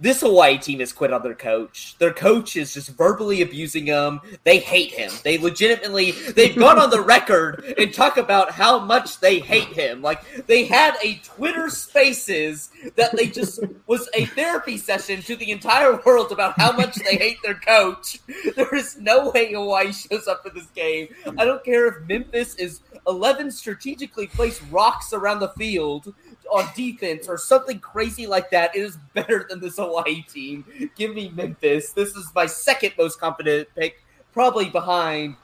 this 0.00 0.20
Hawaii 0.20 0.58
team 0.58 0.80
has 0.80 0.92
quit 0.92 1.12
on 1.12 1.22
their 1.22 1.34
coach. 1.34 1.96
Their 1.98 2.12
coach 2.12 2.56
is 2.56 2.74
just 2.74 2.90
verbally 2.90 3.42
abusing 3.42 3.86
them. 3.86 4.20
They 4.44 4.58
hate 4.58 4.92
him. 4.92 5.10
They 5.24 5.38
legitimately 5.38 6.12
they've 6.12 6.56
gone 6.56 6.78
on 6.78 6.90
the 6.90 7.00
record 7.00 7.74
and 7.78 7.92
talk 7.92 8.16
about 8.16 8.52
how 8.52 8.78
much 8.78 9.20
they 9.20 9.40
hate 9.40 9.68
him. 9.68 10.00
Like 10.02 10.46
they 10.46 10.64
had 10.64 10.94
a 11.02 11.14
Twitter 11.16 11.68
Spaces 11.68 12.70
that 12.96 13.16
they 13.16 13.26
just 13.26 13.60
was 13.86 14.08
a 14.14 14.26
therapy 14.26 14.76
session 14.76 15.22
to 15.22 15.36
the 15.36 15.50
entire 15.50 16.00
world 16.04 16.32
about 16.32 16.58
how 16.58 16.72
much 16.72 16.94
they 16.96 17.16
hate 17.16 17.38
their 17.42 17.54
coach. 17.54 18.20
There 18.54 18.74
is 18.74 18.98
no 18.98 19.30
way 19.30 19.52
Hawaii 19.52 19.92
shows 19.92 20.28
up 20.28 20.42
for 20.42 20.50
this 20.50 20.66
game. 20.74 21.08
I 21.36 21.44
don't 21.44 21.64
care 21.64 21.86
if 21.86 22.06
Memphis 22.06 22.54
is 22.56 22.80
11 23.06 23.50
strategically 23.50 24.26
placed 24.26 24.62
rocks 24.70 25.12
around 25.12 25.40
the 25.40 25.48
field 25.50 26.14
on 26.50 26.68
defense 26.74 27.28
or 27.28 27.38
something 27.38 27.78
crazy 27.78 28.26
like 28.26 28.50
that, 28.50 28.74
it 28.74 28.80
is 28.80 28.96
better 29.14 29.46
than 29.48 29.60
this 29.60 29.76
Hawaii 29.76 30.22
team. 30.22 30.64
Give 30.96 31.14
me 31.14 31.30
Memphis. 31.34 31.92
This 31.92 32.14
is 32.16 32.30
my 32.34 32.46
second 32.46 32.92
most 32.98 33.20
confident 33.20 33.68
pick, 33.74 34.02
probably 34.32 34.68
behind 34.70 35.36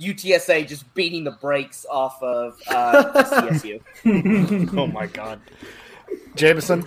UTSA 0.00 0.66
just 0.66 0.92
beating 0.94 1.24
the 1.24 1.32
brakes 1.32 1.84
off 1.90 2.22
of 2.22 2.58
uh, 2.68 3.12
CSU. 3.24 3.80
oh 4.76 4.86
my 4.86 5.06
god, 5.06 5.40
Jameson. 6.36 6.84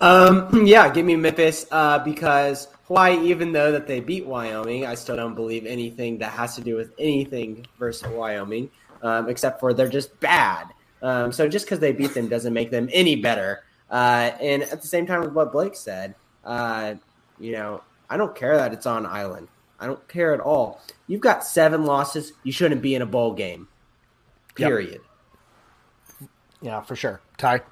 Um, 0.00 0.66
yeah, 0.66 0.88
give 0.88 1.04
me 1.04 1.16
Memphis 1.16 1.66
uh, 1.70 1.98
because 1.98 2.68
Hawaii, 2.86 3.18
even 3.20 3.52
though 3.52 3.72
that 3.72 3.86
they 3.86 4.00
beat 4.00 4.26
Wyoming, 4.26 4.86
I 4.86 4.94
still 4.94 5.16
don't 5.16 5.34
believe 5.34 5.66
anything 5.66 6.18
that 6.18 6.30
has 6.32 6.54
to 6.56 6.60
do 6.60 6.76
with 6.76 6.92
anything 6.98 7.66
versus 7.78 8.08
Wyoming, 8.08 8.70
um, 9.02 9.28
except 9.28 9.60
for 9.60 9.74
they're 9.74 9.88
just 9.88 10.18
bad. 10.20 10.68
Um, 11.02 11.32
so 11.32 11.48
just 11.48 11.66
because 11.66 11.80
they 11.80 11.92
beat 11.92 12.14
them 12.14 12.28
doesn't 12.28 12.52
make 12.52 12.70
them 12.70 12.88
any 12.92 13.16
better. 13.16 13.64
Uh, 13.90 14.30
and 14.40 14.62
at 14.62 14.80
the 14.80 14.86
same 14.86 15.06
time 15.06 15.20
with 15.20 15.32
what 15.32 15.52
Blake 15.52 15.74
said, 15.74 16.14
uh, 16.44 16.94
you 17.38 17.52
know, 17.52 17.82
I 18.08 18.16
don't 18.16 18.34
care 18.34 18.56
that 18.56 18.72
it's 18.72 18.86
on 18.86 19.04
island. 19.04 19.48
I 19.80 19.86
don't 19.86 20.06
care 20.08 20.32
at 20.32 20.40
all. 20.40 20.80
You've 21.08 21.20
got 21.20 21.44
seven 21.44 21.84
losses. 21.84 22.32
You 22.44 22.52
shouldn't 22.52 22.82
be 22.82 22.94
in 22.94 23.02
a 23.02 23.06
bowl 23.06 23.34
game. 23.34 23.68
Period. 24.54 25.00
Yep. 26.20 26.30
Yeah, 26.60 26.80
for 26.82 26.94
sure. 26.94 27.20
Ty. 27.36 27.62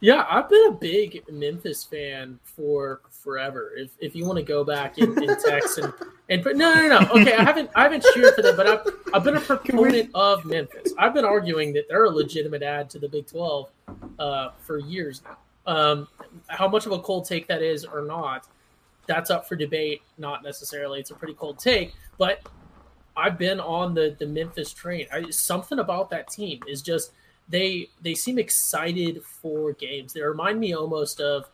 Yeah, 0.00 0.24
I've 0.30 0.48
been 0.48 0.68
a 0.68 0.72
big 0.72 1.24
Memphis 1.30 1.82
fan 1.82 2.38
for 2.44 3.00
forever. 3.22 3.72
If 3.76 3.90
if 4.00 4.14
you 4.14 4.24
want 4.26 4.38
to 4.38 4.44
go 4.44 4.64
back 4.64 4.98
in, 4.98 5.22
in 5.22 5.36
text 5.40 5.78
and 5.78 5.92
and 6.28 6.42
but 6.42 6.56
no 6.56 6.74
no 6.74 6.88
no 6.88 7.20
okay 7.20 7.34
I 7.34 7.42
haven't 7.42 7.70
I 7.74 7.82
haven't 7.82 8.04
cheered 8.14 8.34
for 8.34 8.42
them, 8.42 8.56
but 8.56 8.66
I've 8.66 8.80
I've 9.14 9.24
been 9.24 9.36
a 9.36 9.40
proponent 9.52 10.10
of 10.14 10.44
Memphis. 10.44 10.92
I've 10.98 11.14
been 11.14 11.24
arguing 11.24 11.72
that 11.74 11.88
they're 11.88 12.04
a 12.04 12.10
legitimate 12.10 12.62
add 12.62 12.90
to 12.90 12.98
the 12.98 13.08
Big 13.08 13.26
Twelve 13.26 13.70
uh, 14.18 14.50
for 14.60 14.78
years 14.78 15.22
now. 15.24 15.38
Um, 15.66 16.08
how 16.48 16.68
much 16.68 16.86
of 16.86 16.92
a 16.92 16.98
cold 16.98 17.26
take 17.26 17.46
that 17.48 17.62
is 17.62 17.84
or 17.84 18.02
not, 18.02 18.48
that's 19.06 19.30
up 19.30 19.46
for 19.46 19.56
debate. 19.56 20.02
Not 20.18 20.42
necessarily. 20.42 21.00
It's 21.00 21.10
a 21.10 21.14
pretty 21.14 21.34
cold 21.34 21.58
take, 21.58 21.94
but 22.18 22.40
I've 23.16 23.38
been 23.38 23.60
on 23.60 23.94
the 23.94 24.16
the 24.18 24.26
Memphis 24.26 24.72
train. 24.72 25.06
I, 25.12 25.30
something 25.30 25.78
about 25.78 26.10
that 26.10 26.30
team 26.30 26.60
is 26.66 26.82
just 26.82 27.12
they 27.48 27.88
they 28.00 28.14
seem 28.14 28.38
excited 28.38 29.22
for 29.22 29.72
games. 29.72 30.12
They 30.12 30.22
remind 30.22 30.60
me 30.60 30.74
almost 30.74 31.20
of 31.20 31.50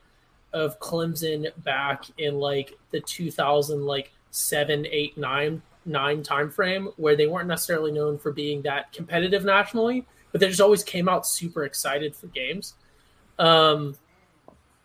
of 0.52 0.78
Clemson 0.80 1.50
back 1.64 2.04
in 2.18 2.38
like 2.38 2.78
the 2.90 3.00
2000 3.00 3.84
like 3.84 4.12
seven, 4.30 4.86
eight, 4.90 5.16
nine, 5.18 5.62
nine 5.84 6.22
time 6.22 6.50
frame 6.50 6.90
where 6.96 7.16
they 7.16 7.26
weren't 7.26 7.48
necessarily 7.48 7.92
known 7.92 8.18
for 8.18 8.32
being 8.32 8.62
that 8.62 8.92
competitive 8.92 9.44
nationally, 9.44 10.06
but 10.32 10.40
they 10.40 10.48
just 10.48 10.60
always 10.60 10.84
came 10.84 11.08
out 11.08 11.26
super 11.26 11.64
excited 11.64 12.14
for 12.14 12.26
games. 12.28 12.74
Um, 13.38 13.96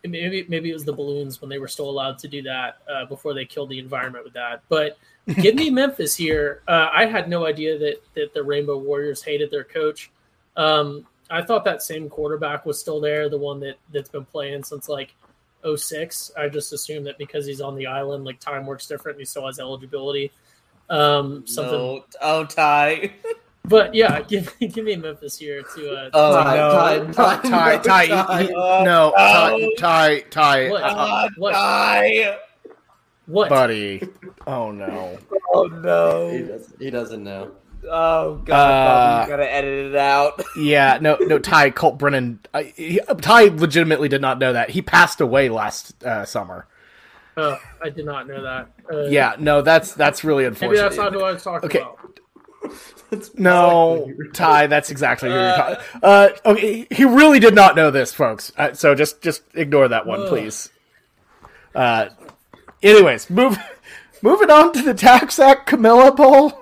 maybe 0.03 0.45
maybe 0.49 0.69
it 0.69 0.73
was 0.73 0.85
the 0.85 0.93
balloons 0.93 1.41
when 1.41 1.49
they 1.49 1.59
were 1.59 1.67
still 1.67 1.89
allowed 1.89 2.17
to 2.19 2.27
do 2.27 2.41
that 2.43 2.79
uh, 2.91 3.05
before 3.05 3.33
they 3.33 3.45
killed 3.45 3.69
the 3.69 3.79
environment 3.79 4.23
with 4.23 4.33
that. 4.33 4.63
But 4.69 4.97
give 5.41 5.55
me 5.55 5.69
Memphis 5.69 6.15
here. 6.15 6.63
Uh, 6.67 6.89
I 6.91 7.05
had 7.05 7.29
no 7.29 7.45
idea 7.45 7.77
that 7.77 8.01
that 8.15 8.33
the 8.33 8.43
Rainbow 8.43 8.77
Warriors 8.77 9.23
hated 9.23 9.51
their 9.51 9.63
coach. 9.63 10.11
Um, 10.57 11.07
I 11.29 11.41
thought 11.41 11.63
that 11.65 11.81
same 11.81 12.09
quarterback 12.09 12.65
was 12.65 12.79
still 12.79 12.99
there, 12.99 13.29
the 13.29 13.37
one 13.37 13.59
that 13.61 13.77
that's 13.93 14.09
been 14.09 14.25
playing 14.25 14.63
since 14.63 14.89
like 14.89 15.15
06. 15.63 16.31
I 16.37 16.49
just 16.49 16.73
assume 16.73 17.03
that 17.05 17.17
because 17.17 17.45
he's 17.45 17.61
on 17.61 17.75
the 17.75 17.87
island, 17.87 18.25
like 18.25 18.39
time 18.39 18.65
works 18.65 18.87
different. 18.87 19.15
And 19.15 19.21
he 19.21 19.25
still 19.25 19.45
has 19.45 19.59
eligibility. 19.59 20.31
Um, 20.89 21.45
something. 21.47 21.73
No, 21.73 22.03
oh, 22.21 22.45
Ty. 22.45 23.13
But 23.63 23.93
yeah, 23.93 24.21
give 24.27 24.59
me 24.59 24.67
give 24.67 24.85
me 24.85 24.95
Memphis 24.95 25.37
here 25.37 25.61
to. 25.75 25.91
Uh, 25.93 26.09
oh 26.13 26.43
Ty, 26.43 26.55
no, 26.55 27.13
Ty, 27.13 27.37
Ty, 27.41 27.77
Ty, 27.77 28.07
Ty, 28.07 28.43
no, 28.83 29.13
Ty, 29.15 29.69
Ty, 29.77 30.19
Ty, 30.31 30.69
What? 30.69 30.81
uh, 30.83 31.29
what? 31.37 31.51
Ty. 31.53 32.37
What? 33.27 33.49
buddy. 33.49 34.01
Oh 34.47 34.71
no. 34.71 35.17
Oh 35.53 35.65
no, 35.65 36.29
He 36.31 36.39
no. 36.39 36.47
doesn't, 36.47 36.81
he 36.81 36.89
doesn't 36.89 37.23
know. 37.23 37.51
Oh 37.89 38.35
god, 38.45 39.23
Uh, 39.23 39.27
gotta 39.27 39.51
edit 39.51 39.87
it 39.87 39.95
out. 39.95 40.41
Yeah, 40.57 40.99
no, 41.01 41.17
no. 41.19 41.39
Ty 41.39 41.71
Colt 41.71 41.97
Brennan. 41.97 42.39
I, 42.53 42.63
he, 42.75 42.99
Ty 43.21 43.45
legitimately 43.45 44.07
did 44.09 44.21
not 44.21 44.37
know 44.39 44.53
that 44.53 44.69
he 44.71 44.81
passed 44.81 45.19
away 45.21 45.49
last 45.49 46.03
uh, 46.03 46.25
summer. 46.25 46.67
Oh, 47.37 47.57
I 47.83 47.89
did 47.89 48.05
not 48.05 48.27
know 48.27 48.43
that. 48.43 48.69
Uh, 48.93 49.03
Yeah, 49.09 49.35
no, 49.39 49.61
that's 49.61 49.93
that's 49.93 50.23
really 50.23 50.43
Maybe 50.43 50.55
unfortunate. 50.55 50.81
that's 50.83 50.97
not 50.97 51.13
who 51.13 51.21
I 51.23 51.31
was 51.33 51.43
talking 51.43 51.65
Okay. 51.67 51.79
about. 51.79 51.97
No, 53.35 54.09
Ty, 54.33 54.67
that's 54.67 54.89
exactly 54.91 55.29
who 55.29 55.35
you're 55.35 55.53
talking. 55.55 55.83
Uh, 56.01 56.29
okay, 56.45 56.87
he 56.91 57.03
really 57.03 57.39
did 57.39 57.53
not 57.55 57.75
know 57.75 57.91
this, 57.91 58.13
folks. 58.13 58.53
Uh, 58.57 58.73
so 58.73 58.95
just 58.95 59.21
just 59.21 59.41
ignore 59.53 59.87
that 59.89 60.05
one, 60.05 60.21
Ugh. 60.21 60.29
please. 60.29 60.69
Uh, 61.75 62.09
anyways, 62.81 63.29
move 63.29 63.57
moving 64.21 64.49
on 64.49 64.71
to 64.73 64.81
the 64.81 64.93
Tax 64.93 65.39
Act 65.39 65.67
Camellia 65.67 66.11
Bowl. 66.13 66.53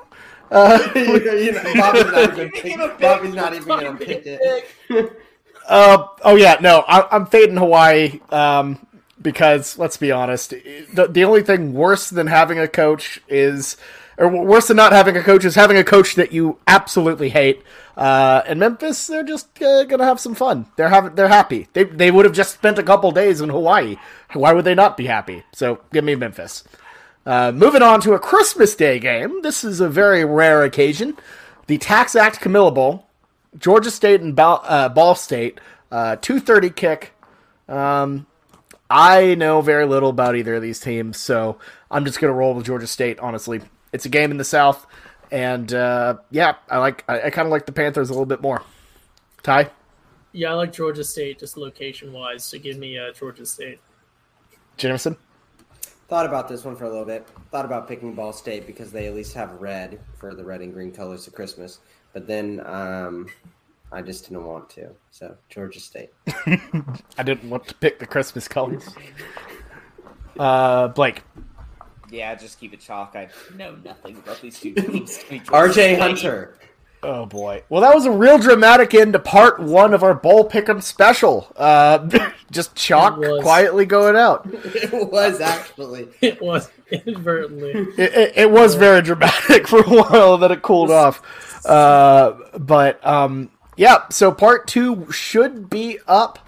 you 0.96 1.52
know, 1.52 1.64
Bobby's 1.76 2.06
not 2.06 2.34
even, 2.34 2.52
pick, 2.52 3.00
Bobby's 3.00 3.36
not 3.36 3.54
even 3.54 3.68
gonna 3.68 3.96
pick 3.98 4.24
it. 4.26 5.24
Uh, 5.70 6.08
oh 6.24 6.36
yeah, 6.36 6.58
no, 6.60 6.84
I, 6.88 7.08
I'm 7.16 7.28
fading 7.28 7.58
Hawaii 7.58 8.20
um, 8.32 8.84
because 9.22 9.78
let's 9.78 9.98
be 9.98 10.12
honest, 10.12 10.50
the, 10.50 11.08
the 11.08 11.24
only 11.24 11.44
thing 11.44 11.74
worse 11.74 12.10
than 12.10 12.26
having 12.26 12.58
a 12.58 12.68
coach 12.68 13.22
is, 13.28 13.78
or 14.18 14.28
worse 14.28 14.68
than 14.68 14.78
not 14.78 14.92
having 14.92 15.16
a 15.16 15.22
coach 15.22 15.46
is 15.46 15.54
having 15.54 15.78
a 15.78 15.84
coach 15.84 16.16
that 16.16 16.32
you 16.32 16.58
absolutely 16.66 17.30
hate. 17.30 17.62
Uh, 17.96 18.42
and 18.48 18.60
Memphis, 18.60 19.06
they're 19.06 19.24
just 19.24 19.62
uh, 19.62 19.84
gonna 19.84 20.06
have 20.06 20.20
some 20.20 20.34
fun. 20.34 20.66
They're 20.76 20.90
having, 20.90 21.14
they're 21.14 21.28
happy. 21.28 21.68
They 21.74 21.84
they 21.84 22.10
would 22.10 22.26
have 22.26 22.34
just 22.34 22.56
spent 22.56 22.80
a 22.80 22.84
couple 22.84 23.12
days 23.12 23.40
in 23.40 23.50
Hawaii. 23.50 23.98
Why 24.34 24.54
would 24.54 24.66
they 24.66 24.76
not 24.76 24.98
be 24.98 25.06
happy? 25.06 25.44
So 25.54 25.82
give 25.94 26.04
me 26.04 26.16
Memphis. 26.16 26.64
Uh, 27.30 27.52
moving 27.52 27.84
on 27.84 28.02
to 28.02 28.14
a 28.14 28.20
Christmas 28.20 28.74
Day 28.74 28.98
game. 28.98 29.44
This 29.44 29.64
is 29.64 29.82
a 29.82 29.88
very 29.88 30.26
rare 30.26 30.64
occasion. 30.64 31.16
The 31.68 31.78
Tax 31.78 32.16
Act 32.16 32.42
Camellia 32.42 32.72
Bowl. 32.72 33.06
Georgia 33.56 33.92
State 33.92 34.22
and 34.22 34.36
Ball, 34.36 34.64
uh, 34.64 34.90
Ball 34.90 35.14
State, 35.14 35.62
uh, 35.92 36.16
two 36.16 36.40
thirty 36.40 36.72
kick. 36.72 37.14
Um, 37.68 38.26
I 38.90 39.36
know 39.36 39.62
very 39.62 39.86
little 39.86 40.10
about 40.10 40.36
either 40.36 40.56
of 40.56 40.64
these 40.64 40.80
teams, 40.80 41.18
so 41.18 41.60
I'm 41.92 42.04
just 42.04 42.20
gonna 42.20 42.34
roll 42.34 42.56
with 42.56 42.66
Georgia 42.66 42.88
State. 42.88 43.20
Honestly, 43.20 43.62
it's 43.94 44.08
a 44.08 44.10
game 44.10 44.32
in 44.32 44.38
the 44.38 44.44
South, 44.44 44.88
and 45.32 45.72
uh, 45.72 46.18
yeah, 46.32 46.56
I 46.68 46.80
like. 46.80 47.04
I, 47.08 47.22
I 47.22 47.30
kind 47.30 47.46
of 47.46 47.52
like 47.52 47.68
the 47.68 47.72
Panthers 47.74 48.10
a 48.10 48.14
little 48.14 48.26
bit 48.26 48.42
more. 48.42 48.64
Ty, 49.44 49.70
Yeah, 50.32 50.50
I 50.50 50.54
like 50.56 50.74
Georgia 50.74 51.04
State 51.04 51.38
just 51.38 51.58
location 51.58 52.12
wise. 52.12 52.44
So 52.44 52.58
give 52.58 52.80
me 52.80 52.98
uh, 52.98 53.14
Georgia 53.14 53.46
State. 53.46 53.80
Jameson. 54.78 55.16
Thought 56.10 56.26
about 56.26 56.48
this 56.48 56.66
one 56.66 56.76
for 56.76 56.86
a 56.86 56.90
little 56.90 57.06
bit. 57.06 57.28
Thought 57.52 57.66
about 57.66 57.88
picking 57.88 58.16
Ball 58.16 58.34
State 58.34 58.66
because 58.66 58.92
they 58.92 59.06
at 59.06 59.14
least 59.14 59.36
have 59.36 59.62
red 59.62 60.00
for 60.18 60.34
the 60.34 60.44
red 60.44 60.62
and 60.62 60.74
green 60.74 60.92
colors 60.92 61.28
of 61.28 61.34
Christmas. 61.34 61.80
But 62.14 62.26
then 62.26 62.62
um, 62.66 63.28
I 63.92 64.02
just 64.02 64.24
didn't 64.24 64.44
want 64.44 64.72
to. 64.72 64.90
So 65.12 65.38
Georgia 65.50 65.80
State. 65.80 66.10
I 66.28 67.24
didn't 67.24 67.48
want 67.50 67.68
to 67.68 67.76
pick 67.76 68.00
the 68.00 68.08
Christmas 68.08 68.48
colors. 68.48 68.90
Uh, 70.38 70.88
Blake. 70.88 71.22
Yeah, 72.10 72.34
just 72.34 72.62
keep 72.62 72.72
it 72.72 72.80
chalk. 72.80 73.14
I 73.14 73.28
know 73.58 73.76
nothing 73.84 74.16
about 74.16 74.40
these 74.40 74.58
two 74.58 74.74
teams. 74.76 75.18
RJ 75.28 76.00
Hunter. 76.00 76.56
Oh 77.02 77.26
boy. 77.26 77.64
Well, 77.70 77.82
that 77.82 77.96
was 77.96 78.06
a 78.06 78.12
real 78.12 78.38
dramatic 78.38 78.94
end 78.94 79.14
to 79.14 79.20
part 79.20 79.60
one 79.60 79.94
of 79.94 80.04
our 80.04 80.14
bowl 80.14 80.50
pick'em 80.50 80.84
special. 80.84 81.52
Uh, 81.56 82.30
just 82.52 82.76
chalk 82.76 83.22
quietly 83.42 83.86
going 83.86 84.16
out. 84.18 84.46
it 84.52 84.92
was 85.12 85.40
actually. 85.40 86.10
It 86.22 86.42
was 86.42 86.70
inadvertently. 86.92 87.72
It, 87.98 88.14
it, 88.14 88.34
it 88.36 88.52
was 88.52 88.76
very 88.76 89.02
dramatic 89.02 89.68
for 89.68 89.80
a 89.80 89.90
while, 89.90 90.38
then 90.38 90.52
it 90.52 90.62
cooled 90.62 90.92
off. 90.92 91.66
Uh, 91.66 92.34
but 92.58 93.06
um, 93.06 93.50
yeah, 93.78 94.08
so 94.10 94.32
part 94.32 94.68
two 94.68 95.10
should 95.12 95.70
be 95.70 96.00
up 96.08 96.40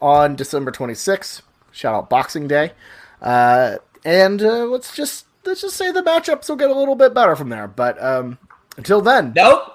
on 0.00 0.34
December 0.34 0.72
26th. 0.72 1.42
Shout 1.70 1.94
out 1.94 2.10
Boxing 2.10 2.48
Day. 2.48 2.72
Uh, 3.20 3.76
and 4.04 4.42
uh, 4.42 4.64
let's 4.64 4.94
just 4.96 5.26
let's 5.44 5.60
just 5.60 5.76
say 5.76 5.92
the 5.92 6.02
matchups 6.02 6.48
will 6.48 6.56
get 6.56 6.70
a 6.70 6.74
little 6.74 6.96
bit 6.96 7.14
better 7.14 7.36
from 7.36 7.50
there. 7.50 7.68
But 7.68 8.02
um, 8.02 8.38
until 8.76 9.00
then, 9.00 9.32
Nope. 9.36 9.71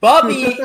Bobby, 0.00 0.58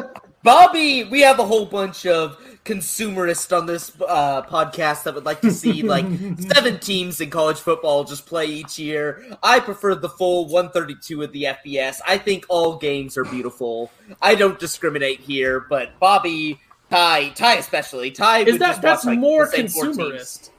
Bobby, 0.43 1.03
we 1.05 1.21
have 1.21 1.39
a 1.39 1.45
whole 1.45 1.65
bunch 1.65 2.05
of 2.05 2.37
consumerists 2.63 3.51
on 3.51 3.65
this 3.67 3.91
uh, 4.07 4.41
podcast 4.43 5.03
that 5.03 5.13
would 5.13 5.25
like 5.25 5.39
to 5.41 5.51
see 5.51 5.83
like 5.83 6.05
seven 6.53 6.79
teams 6.79 7.21
in 7.21 7.29
college 7.29 7.59
football 7.59 8.03
just 8.03 8.25
play 8.25 8.45
each 8.45 8.79
year. 8.79 9.23
I 9.43 9.59
prefer 9.59 9.95
the 9.95 10.09
full 10.09 10.45
132 10.45 11.21
of 11.23 11.31
the 11.31 11.43
FBS. 11.43 11.99
I 12.07 12.17
think 12.17 12.45
all 12.49 12.77
games 12.77 13.17
are 13.17 13.25
beautiful. 13.25 13.91
I 14.21 14.35
don't 14.35 14.59
discriminate 14.59 15.19
here, 15.19 15.59
but 15.69 15.99
Bobby, 15.99 16.59
Ty, 16.89 17.29
Ty 17.29 17.55
especially, 17.55 18.11
Ty 18.11 18.39
Is 18.39 18.57
that 18.59 18.67
just 18.69 18.81
that's 18.81 19.05
watch, 19.05 19.17
more 19.17 19.45
the 19.45 19.51
same 19.51 19.67
four 19.67 19.85
teams. 19.85 19.97
consumerist? 19.97 20.49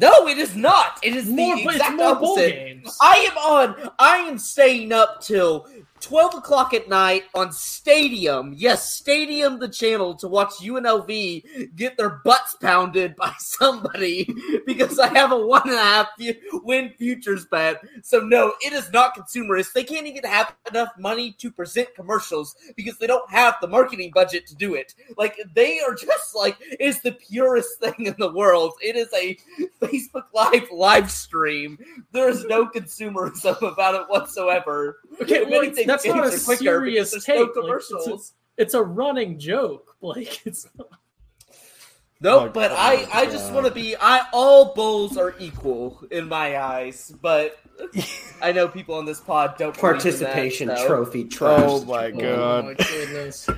No, 0.00 0.28
it 0.28 0.38
is 0.38 0.54
not. 0.54 1.00
It 1.02 1.16
is 1.16 1.28
More, 1.28 1.56
the 1.56 1.62
exact 1.64 2.00
opposite. 2.00 2.52
games. 2.54 2.96
I 3.02 3.28
am 3.30 3.36
on. 3.36 3.90
I 3.98 4.18
am 4.18 4.38
staying 4.38 4.92
up 4.92 5.20
till 5.20 5.66
twelve 6.00 6.34
o'clock 6.34 6.74
at 6.74 6.88
night 6.88 7.24
on 7.34 7.52
Stadium. 7.52 8.54
Yes, 8.56 8.94
Stadium, 8.94 9.58
the 9.58 9.68
channel 9.68 10.14
to 10.16 10.28
watch 10.28 10.54
UNLV 10.62 11.76
get 11.76 11.96
their 11.96 12.20
butts 12.24 12.56
pounded 12.60 13.16
by 13.16 13.32
somebody 13.38 14.28
because 14.66 14.98
I 14.98 15.08
have 15.08 15.32
a 15.32 15.46
one 15.46 15.62
and 15.64 15.74
a 15.74 15.78
half 15.78 16.08
win 16.52 16.92
futures 16.98 17.46
bet. 17.46 17.80
So 18.02 18.20
no, 18.20 18.54
it 18.60 18.72
is 18.72 18.90
not 18.92 19.16
consumerist. 19.16 19.72
They 19.72 19.84
can't 19.84 20.06
even 20.06 20.24
have 20.24 20.54
enough 20.68 20.90
money 20.98 21.32
to 21.38 21.50
present 21.50 21.94
commercials 21.94 22.54
because 22.76 22.98
they 22.98 23.06
don't 23.06 23.30
have 23.30 23.56
the 23.60 23.68
marketing 23.68 24.12
budget 24.14 24.46
to 24.48 24.54
do 24.54 24.74
it. 24.74 24.94
Like 25.16 25.36
they 25.54 25.80
are 25.80 25.94
just 25.94 26.34
like 26.34 26.56
it's 26.60 27.00
the 27.00 27.12
purest 27.12 27.78
thing 27.80 28.06
in 28.06 28.14
the 28.18 28.32
world. 28.32 28.74
It 28.82 28.96
is 28.96 29.08
a 29.14 29.36
Facebook 29.80 30.24
Live 30.34 30.70
live 30.70 31.10
stream. 31.10 31.78
There 32.12 32.28
is 32.28 32.44
no 32.44 32.66
consumerism 32.66 33.60
about 33.72 33.94
it 33.94 34.08
whatsoever. 34.08 34.98
Okay, 35.20 35.44
well, 35.44 35.62
that's 35.88 36.04
not 36.06 36.18
a 36.26 36.30
quicker 36.44 36.56
serious 36.56 37.10
take. 37.24 37.48
there's 37.54 37.90
no 37.90 37.98
like, 37.98 38.06
it's, 38.14 38.32
a, 38.58 38.62
it's 38.62 38.74
a 38.74 38.82
running 38.82 39.38
joke. 39.38 39.96
Like 40.00 40.46
it's 40.46 40.66
not, 40.76 40.86
Nope, 42.20 42.42
Oh, 42.42 42.48
but 42.50 42.70
oh 42.72 42.76
I, 42.76 42.96
my 43.12 43.20
I 43.20 43.26
just 43.26 43.52
want 43.52 43.66
to 43.66 43.72
be. 43.72 43.96
I 43.96 44.26
all 44.32 44.74
bowls 44.74 45.16
are 45.16 45.34
equal 45.38 46.02
in 46.10 46.28
my 46.28 46.58
eyes, 46.58 47.12
but 47.20 47.58
I 48.42 48.52
know 48.52 48.68
people 48.68 48.94
on 48.96 49.04
this 49.04 49.20
pod 49.20 49.56
don't 49.58 49.74
believe 49.76 49.76
in 49.76 49.98
that, 49.98 50.02
Participation 50.02 50.68
so- 50.76 50.86
trophy 50.86 51.24
trash. 51.24 51.62
oh 51.64 51.84
my 51.84 52.06
oh 52.06 52.20
god. 52.20 52.64
my 52.64 52.74
goodness. 52.74 53.48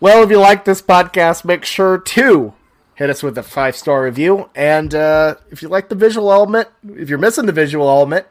Well, 0.00 0.22
if 0.22 0.30
you 0.30 0.38
like 0.38 0.64
this 0.64 0.80
podcast, 0.82 1.44
make 1.44 1.64
sure 1.64 1.98
to 1.98 2.54
hit 2.94 3.10
us 3.10 3.22
with 3.22 3.36
a 3.38 3.42
five 3.42 3.74
star 3.76 4.04
review. 4.04 4.50
And 4.54 4.94
uh, 4.94 5.36
if 5.50 5.62
you 5.62 5.68
like 5.68 5.88
the 5.88 5.94
visual 5.94 6.32
element, 6.32 6.68
if 6.88 7.08
you're 7.08 7.18
missing 7.18 7.46
the 7.46 7.52
visual 7.52 7.88
element, 7.88 8.26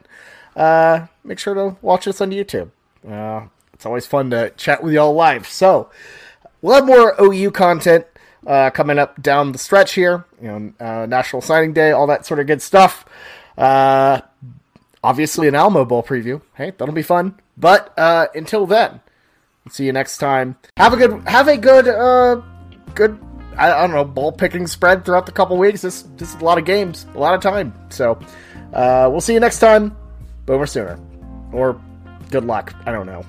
uh, 0.56 1.06
make 1.24 1.38
sure 1.38 1.54
to 1.54 1.76
watch 1.82 2.06
us 2.08 2.20
on 2.20 2.30
YouTube. 2.30 2.70
Uh, 3.08 3.46
it's 3.72 3.86
always 3.86 4.06
fun 4.06 4.30
to 4.30 4.50
chat 4.50 4.82
with 4.82 4.92
y'all 4.92 5.14
live. 5.14 5.46
So 5.48 5.90
we'll 6.62 6.74
have 6.74 6.86
more 6.86 7.14
OU 7.20 7.50
content 7.52 8.06
uh, 8.46 8.70
coming 8.70 8.98
up 8.98 9.20
down 9.22 9.52
the 9.52 9.58
stretch 9.58 9.94
here. 9.94 10.24
You 10.40 10.48
know, 10.48 10.72
uh, 10.80 11.06
National 11.06 11.42
Signing 11.42 11.72
Day, 11.72 11.92
all 11.92 12.06
that 12.06 12.26
sort 12.26 12.40
of 12.40 12.46
good 12.46 12.62
stuff. 12.62 13.04
Uh, 13.56 14.20
obviously, 15.02 15.48
an 15.48 15.54
Alamo 15.54 15.84
Bowl 15.84 16.02
preview. 16.02 16.42
Hey, 16.54 16.72
that'll 16.76 16.94
be 16.94 17.02
fun. 17.02 17.40
But 17.56 17.96
uh, 17.98 18.26
until 18.34 18.66
then. 18.66 19.00
See 19.68 19.84
you 19.84 19.92
next 19.92 20.18
time. 20.18 20.56
Have 20.76 20.94
a 20.94 20.96
good 20.96 21.28
have 21.28 21.46
a 21.46 21.56
good 21.56 21.86
uh 21.86 22.40
good 22.94 23.18
I, 23.56 23.72
I 23.72 23.80
don't 23.82 23.92
know 23.92 24.04
ball 24.04 24.32
picking 24.32 24.66
spread 24.66 25.04
throughout 25.04 25.26
the 25.26 25.32
couple 25.32 25.56
weeks. 25.58 25.82
This 25.82 26.02
this 26.16 26.34
is 26.34 26.40
a 26.40 26.44
lot 26.44 26.58
of 26.58 26.64
games, 26.64 27.06
a 27.14 27.18
lot 27.18 27.34
of 27.34 27.40
time. 27.40 27.74
So 27.90 28.18
uh 28.72 29.08
we'll 29.10 29.20
see 29.20 29.34
you 29.34 29.40
next 29.40 29.60
time. 29.60 29.96
Boomer 30.46 30.66
sooner. 30.66 30.98
Or 31.52 31.80
good 32.30 32.44
luck. 32.44 32.74
I 32.86 32.92
don't 32.92 33.06
know. 33.06 33.24